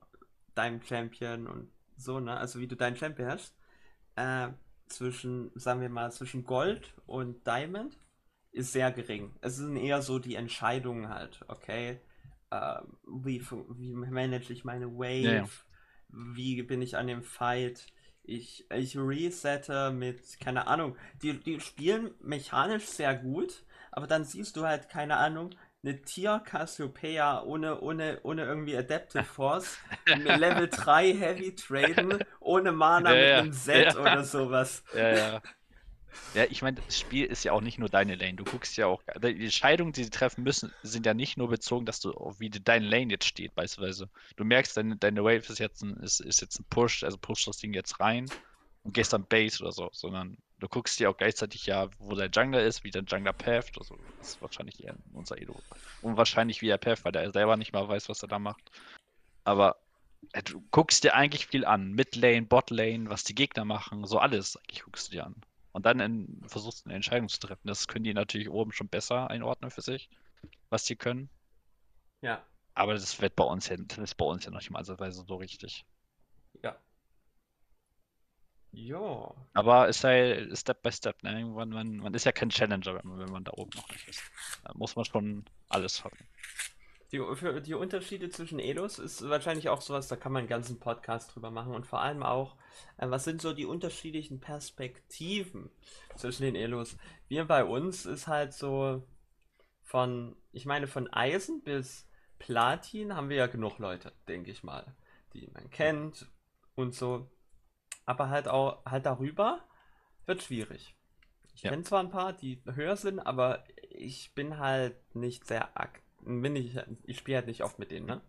deinem 0.55 0.83
Champion 0.83 1.47
und 1.47 1.71
so, 1.97 2.21
ne, 2.21 2.37
also 2.37 2.61
wie 2.61 2.69
du 2.69 2.77
deinen 2.77 2.97
Champion 2.97 3.31
hast, 3.31 3.57
äh, 4.17 4.49
zwischen, 4.89 5.53
sagen 5.55 5.81
wir 5.81 5.89
mal, 5.89 6.13
zwischen 6.13 6.45
Gold 6.45 6.93
und 7.07 7.47
Diamond 7.47 7.97
ist 8.55 8.73
sehr 8.73 8.93
gering. 8.93 9.35
Es 9.41 9.57
sind 9.57 9.77
eher 9.77 10.03
so 10.03 10.19
die 10.19 10.37
Entscheidungen 10.37 11.09
halt, 11.09 11.45
okay, 11.49 12.01
äh, 12.51 12.77
wie, 13.07 13.43
wie 13.51 13.93
manage 13.95 14.53
ich 14.53 14.65
meine 14.65 14.89
Wave, 14.95 15.47
Ja, 15.47 15.51
wie 16.09 16.63
bin 16.63 16.83
ich 16.83 16.97
an 16.97 17.07
dem 17.09 17.23
Fight, 17.23 17.87
ich, 18.23 18.67
ich 18.71 18.97
resette 18.97 19.91
mit, 19.91 20.41
keine 20.41 20.67
Ahnung, 20.67 20.97
die, 21.23 21.43
die 21.43 21.61
spielen 21.61 22.13
mechanisch 22.21 22.87
sehr 22.87 23.15
gut, 23.17 23.65
aber 23.93 24.07
dann 24.07 24.25
siehst 24.25 24.57
du 24.57 24.65
halt, 24.67 24.89
keine 24.89 25.17
Ahnung, 25.19 25.51
eine 25.83 26.01
Tier 26.03 26.41
Cassiopeia 26.45 27.43
ohne, 27.43 27.81
ohne, 27.81 28.21
ohne 28.23 28.45
irgendwie 28.45 28.77
Adaptive 28.77 29.23
Force, 29.25 29.81
Level 30.13 30.71
3 30.71 31.13
Heavy 31.13 31.55
traden, 31.55 32.25
ohne 32.41 32.73
Mana 32.73 33.15
Ja, 33.15 33.17
mit 33.17 33.37
ja, 33.37 33.37
einem 33.37 33.53
Set 33.53 33.95
ja. 33.95 33.97
oder 33.97 34.25
sowas. 34.25 34.83
Ja, 34.93 35.09
ja. 35.11 35.43
Ja, 36.35 36.45
ich 36.51 36.63
meine, 36.63 36.81
das 36.81 36.99
Spiel 36.99 37.27
ist 37.27 37.45
ja 37.45 37.53
auch 37.53 37.61
nicht 37.61 37.79
nur 37.79 37.89
deine 37.89 38.17
Lane. 38.17 38.35
Du 38.35 38.45
guckst 38.45 38.77
ja 38.77 38.87
auch. 38.87 39.03
Die 39.23 39.45
Entscheidungen, 39.45 39.93
die 39.93 40.03
sie 40.03 40.11
treffen 40.11 40.43
müssen, 40.43 40.73
sind 40.83 41.07
ja 41.07 41.15
nicht 41.15 41.37
nur 41.37 41.49
bezogen, 41.49 41.87
dass 41.87 42.01
du, 42.01 42.11
wie 42.39 42.51
deine 42.51 42.89
Lane 42.89 43.13
jetzt 43.13 43.27
steht, 43.27 43.55
beispielsweise. 43.55 44.11
Du 44.35 44.45
merkst, 44.45 44.77
deine, 44.77 44.97
deine 44.97 45.23
Wave 45.23 45.49
ist 45.49 45.61
jetzt 45.61 45.83
ein, 45.83 45.97
ist, 45.99 46.19
ist 46.19 46.41
jetzt 46.41 46.59
ein 46.59 46.67
Push, 46.71 47.05
also 47.05 47.19
push 47.19 47.45
das 47.45 47.59
Ding 47.59 47.73
jetzt 47.73 48.01
rein 48.01 48.29
und 48.83 48.95
gehst 48.95 49.13
dann 49.13 49.27
Base 49.27 49.63
oder 49.63 49.71
so, 49.71 49.91
sondern 49.93 50.37
du 50.59 50.69
guckst 50.69 50.99
dir 50.99 51.09
auch 51.09 51.17
gleichzeitig 51.17 51.67
ja, 51.67 51.89
wo 51.99 52.17
dein 52.17 52.33
Jungler 52.33 52.65
ist, 52.65 52.83
wie 52.83 52.91
dein 52.91 53.07
Jungler 53.07 53.33
patht. 53.33 53.79
Also, 53.79 53.97
das 54.19 54.31
ist 54.31 54.43
wahrscheinlich 54.43 54.83
eher 54.83 54.97
unser 55.13 55.39
Elo. 55.39 55.63
Und 56.01 56.17
wahrscheinlich 56.17 56.63
wie 56.63 56.69
er 56.69 56.79
patht, 56.79 57.05
weil 57.05 57.13
der 57.13 57.31
selber 57.31 57.57
nicht 57.57 57.73
mal 57.73 57.87
weiß, 57.89 58.09
was 58.09 58.23
er 58.23 58.29
da 58.29 58.41
macht. 58.41 58.73
Aber 59.45 59.77
äh, 60.33 60.43
du 60.43 60.65
guckst 60.73 61.05
dir 61.05 61.15
eigentlich 61.15 61.47
viel 61.47 61.65
an. 61.65 61.93
Mid-Lane, 61.93 62.43
Bot-Lane, 62.43 63.09
was 63.09 63.23
die 63.23 63.35
Gegner 63.37 63.65
machen, 63.65 64.05
so 64.05 64.19
alles 64.19 64.57
eigentlich 64.57 64.83
guckst 64.83 65.09
du 65.09 65.13
dir 65.13 65.27
an. 65.27 65.37
Und 65.75 65.87
dann 65.87 66.01
in, 66.01 66.43
versuchst 66.49 66.87
du 66.87 66.91
eine 66.91 66.97
Entscheidung 66.97 67.29
zu 67.31 67.41
treffen. 67.41 67.69
Das 67.69 67.89
können 67.89 68.05
die 68.07 68.15
natürlich 68.15 68.51
oben 68.51 68.73
schon 68.73 68.89
besser 68.91 69.31
einordnen 69.31 69.71
für 69.73 69.83
sich, 69.83 70.11
was 70.71 70.85
die 70.87 70.97
können. 70.97 71.31
Ja, 72.23 72.45
Aber 72.77 72.95
das 72.95 73.21
wird 73.21 73.35
bei 73.35 73.43
uns 73.43 73.67
ja, 73.69 73.77
das 73.77 73.99
ist 73.99 74.15
bei 74.17 74.25
uns 74.25 74.45
ja 74.45 74.53
noch 74.53 74.59
nicht 74.61 74.71
mal 74.71 74.79
ansatzweise 74.79 75.25
so 75.27 75.35
richtig. 75.37 75.85
ja. 76.63 76.77
Jo, 78.73 79.35
Aber 79.53 79.89
es 79.89 80.01
sei 80.01 80.49
Step 80.55 80.83
by 80.83 80.93
Step, 80.93 81.23
ne? 81.23 81.39
Irgendwann, 81.41 81.71
man, 81.71 81.97
man 81.99 82.15
ist 82.15 82.25
ja 82.25 82.33
kein 82.33 82.51
Challenger, 82.51 82.95
wenn 82.97 83.09
man, 83.09 83.19
wenn 83.21 83.31
man 83.31 83.45
da 83.45 83.53
oben 83.55 83.73
noch 83.77 83.89
nicht 83.91 84.07
ist. 84.09 84.29
Da 84.65 84.73
muss 84.75 84.97
man 84.97 85.05
schon 85.05 85.45
alles 85.69 86.05
haben. 86.05 86.19
Die, 87.15 87.37
für 87.37 87.61
die 87.61 87.75
Unterschiede 87.75 88.29
zwischen 88.29 88.59
Elos 88.59 88.99
ist 88.99 89.29
wahrscheinlich 89.29 89.69
auch 89.69 89.81
sowas, 89.81 90.09
da 90.09 90.17
kann 90.17 90.33
man 90.33 90.41
einen 90.41 90.49
ganzen 90.49 90.81
Podcast 90.81 91.33
drüber 91.33 91.53
machen 91.53 91.73
und 91.73 91.87
vor 91.87 92.01
allem 92.01 92.25
auch, 92.25 92.57
äh, 92.97 93.09
was 93.09 93.23
sind 93.23 93.41
so 93.41 93.53
die 93.53 93.67
unterschiedlichen 93.67 94.41
Perspektiven 94.41 95.71
zwischen 96.17 96.43
den 96.43 96.57
Elos? 96.57 96.97
Wir 97.29 97.45
bei 97.45 97.65
uns 97.65 98.05
ist 98.05 98.27
halt 98.27 98.53
so 98.53 99.07
von, 99.83 100.37
ich 100.53 100.67
meine, 100.67 100.89
von 100.89 101.13
Eisen 101.13 101.63
bis 101.63 102.09
Platin 102.41 103.15
haben 103.15 103.29
wir 103.29 103.37
ja 103.37 103.47
genug 103.47 103.79
Leute, 103.79 104.13
denke 104.27 104.51
ich 104.51 104.65
mal, 104.65 104.97
die 105.35 105.49
man 105.55 105.71
kennt 105.71 106.27
und 106.75 106.95
so. 106.97 107.31
Aber 108.07 108.29
halt 108.29 108.49
auch, 108.49 108.85
halt 108.87 109.07
darüber 109.07 109.65
wird 110.27 110.43
schwierig. 110.43 110.97
Ich 111.55 111.63
Ja. 111.63 111.71
kenne 111.71 111.85
zwar 111.85 112.01
ein 112.01 112.11
paar, 112.11 112.33
die 112.33 112.61
höher 112.67 112.97
sind, 112.97 113.21
aber 113.21 113.65
ich 113.91 114.35
bin 114.35 114.59
halt 114.59 114.97
nicht 115.15 115.47
sehr 115.47 115.79
aktiv. 115.79 116.04
Bin 116.25 116.57
ich, 116.57 116.77
ich 117.05 117.19
spiele 117.19 117.39
halt 117.39 117.47
nicht 117.47 117.63
oft 117.65 117.79
mit 117.79 117.91
denen, 117.91 118.07
ne? 118.07 118.21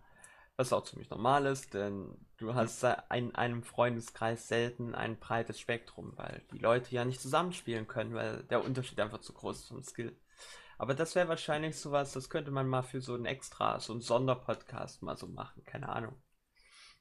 Was 0.57 0.73
auch 0.73 0.83
ziemlich 0.85 1.09
normal 1.09 1.45
ist, 1.47 1.73
denn 1.73 2.15
du 2.37 2.55
hast 2.55 2.83
in 3.13 3.35
einem 3.35 3.63
Freundeskreis 3.63 4.47
selten 4.47 4.95
ein 4.95 5.19
breites 5.19 5.59
Spektrum, 5.59 6.13
weil 6.17 6.43
die 6.51 6.59
Leute 6.59 6.93
ja 6.95 7.05
nicht 7.05 7.21
zusammenspielen 7.21 7.87
können, 7.87 8.13
weil 8.15 8.43
der 8.45 8.63
Unterschied 8.63 8.99
einfach 9.01 9.19
zu 9.21 9.33
groß 9.33 9.59
ist 9.61 9.67
vom 9.69 9.83
Skill. 9.83 10.15
Aber 10.77 10.93
das 10.95 11.15
wäre 11.15 11.29
wahrscheinlich 11.29 11.77
sowas, 11.77 12.13
das 12.13 12.29
könnte 12.29 12.51
man 12.51 12.67
mal 12.67 12.83
für 12.83 13.01
so 13.01 13.15
ein 13.15 13.25
Extra, 13.25 13.79
so 13.79 13.93
ein 13.93 14.01
Sonderpodcast 14.01 15.01
mal 15.03 15.17
so 15.17 15.27
machen, 15.27 15.63
keine 15.65 15.89
Ahnung. 15.89 16.15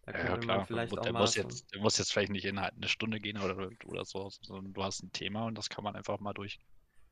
Da 0.03 0.13
Ja, 0.13 0.21
ja, 0.25 0.37
könnte 0.37 0.39
klar. 0.39 0.57
man 0.57 0.63
vielleicht 0.63 0.99
Und 0.99 1.01
auch 1.01 1.07
der 1.07 1.13
mal 1.13 1.15
muss 1.15 1.35
so. 1.35 1.59
jetzt, 1.59 1.71
der 1.75 1.81
muss 1.83 1.99
jetzt 1.99 2.11
vielleicht 2.13 2.33
nicht 2.33 2.45
innerhalb 2.47 2.75
einer 2.77 2.89
Stunde 2.89 3.21
gehen 3.21 3.37
oder, 3.39 3.69
oder 3.85 4.05
so, 4.07 4.31
sondern 4.41 4.73
du 4.73 4.83
hast 4.83 5.03
ein 5.03 5.13
Thema 5.13 5.45
und 5.47 5.57
das 5.59 5.69
kann 5.69 5.85
man 5.85 5.95
einfach 5.97 6.21
mal 6.21 6.33
durch. 6.33 6.59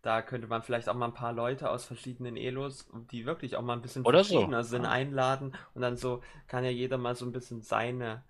Da 0.02 0.20
könnte 0.22 0.48
man 0.48 0.62
vielleicht 0.62 0.88
auch 0.88 0.94
mal 0.94 1.06
ein 1.06 1.14
paar 1.14 1.32
Leute 1.32 1.70
aus 1.70 1.84
verschiedenen 1.84 2.36
Elos, 2.36 2.88
die 3.12 3.24
wirklich 3.24 3.56
auch 3.56 3.62
mal 3.62 3.74
ein 3.74 3.82
bisschen 3.82 4.04
Oder 4.04 4.24
so, 4.24 4.34
verschiedener 4.34 4.64
sind, 4.64 4.82
ja. 4.84 4.90
einladen 4.90 5.54
und 5.74 5.82
dann 5.82 5.96
so 5.96 6.22
kann 6.48 6.64
ja 6.64 6.70
jeder 6.70 6.98
mal 6.98 7.14
so 7.14 7.24
ein 7.24 7.32
bisschen 7.32 7.62
seine 7.62 8.24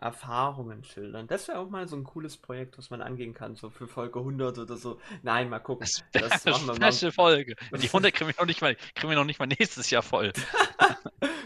Erfahrungen 0.00 0.84
schildern. 0.84 1.26
Das 1.28 1.48
wäre 1.48 1.58
auch 1.58 1.70
mal 1.70 1.86
so 1.88 1.96
ein 1.96 2.04
cooles 2.04 2.36
Projekt, 2.36 2.76
was 2.76 2.90
man 2.90 3.00
angehen 3.00 3.34
kann, 3.34 3.54
so 3.54 3.70
für 3.70 3.86
Folge 3.86 4.18
100 4.18 4.58
oder 4.58 4.76
so. 4.76 4.98
Nein, 5.22 5.48
mal 5.48 5.60
gucken. 5.60 5.88
Das 6.12 6.44
machen 6.44 6.66
wir 6.66 6.74
mal. 6.78 6.92
special 6.92 7.12
Folge. 7.12 7.54
Die 7.72 7.86
100 7.86 8.12
kriegen 8.14 8.28
wir 8.28 8.34
noch 8.38 8.46
nicht 8.46 8.60
mal, 8.60 8.74
kriegen 8.94 9.08
wir 9.10 9.16
noch 9.16 9.24
nicht 9.24 9.38
mal 9.38 9.46
nächstes 9.46 9.88
Jahr 9.90 10.02
voll. 10.02 10.32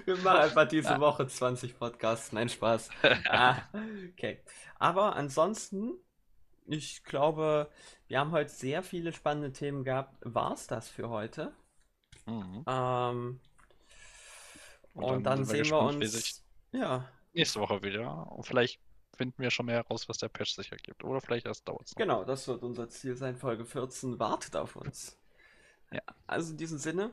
Wir 0.04 0.16
machen 0.16 0.38
einfach 0.40 0.66
diese 0.68 0.94
Ja. 0.94 1.00
Woche 1.00 1.26
20 1.26 1.78
Podcasts. 1.78 2.32
Nein, 2.32 2.48
Spaß. 2.48 2.88
ah, 3.28 3.56
okay. 4.12 4.42
Aber 4.78 5.14
ansonsten, 5.16 5.92
ich 6.70 7.02
glaube, 7.04 7.70
wir 8.08 8.18
haben 8.20 8.32
heute 8.32 8.50
sehr 8.50 8.82
viele 8.82 9.12
spannende 9.12 9.52
Themen 9.52 9.84
gehabt. 9.84 10.16
War 10.22 10.52
es 10.52 10.66
das 10.66 10.88
für 10.88 11.08
heute? 11.08 11.52
Mhm. 12.26 12.64
Ähm, 12.66 13.40
Und 14.94 15.04
und, 15.04 15.24
dann 15.24 15.38
dann, 15.38 15.38
wir 15.40 15.44
sehen 15.46 15.64
wir 15.66 15.80
wie 16.00 16.04
uns. 16.04 16.12
sich- 16.12 16.42
Ja, 16.72 17.08
Nächste 17.32 17.60
Woche 17.60 17.82
wieder. 17.82 18.30
Und 18.32 18.44
vielleicht 18.44 18.80
finden 19.16 19.40
wir 19.42 19.50
schon 19.50 19.66
mehr 19.66 19.76
heraus, 19.76 20.08
was 20.08 20.18
der 20.18 20.28
Patch 20.28 20.54
sicher 20.54 20.76
gibt. 20.76 21.04
Oder 21.04 21.20
vielleicht 21.20 21.46
erst 21.46 21.68
dauert 21.68 21.86
es 21.86 21.94
genau, 21.94 22.24
das 22.24 22.48
wird 22.48 22.62
unser 22.62 22.88
Ziel 22.88 23.16
sein. 23.16 23.36
Folge 23.36 23.64
14 23.64 24.18
wartet 24.18 24.56
auf 24.56 24.76
uns. 24.76 25.16
Ja. 25.92 26.00
Also 26.26 26.52
in 26.52 26.56
diesem 26.58 26.78
Sinne, 26.78 27.12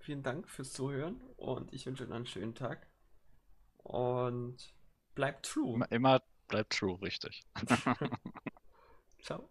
vielen 0.00 0.22
Dank 0.22 0.48
fürs 0.48 0.72
Zuhören 0.72 1.20
und 1.36 1.72
ich 1.72 1.86
wünsche 1.86 2.04
Ihnen 2.04 2.12
einen 2.12 2.26
schönen 2.26 2.54
Tag. 2.54 2.86
Und 3.78 4.56
bleibt 5.14 5.46
true. 5.46 5.74
Immer, 5.74 5.90
immer 5.92 6.22
bleibt 6.48 6.72
true, 6.72 7.00
richtig. 7.02 7.42
So 9.22 9.48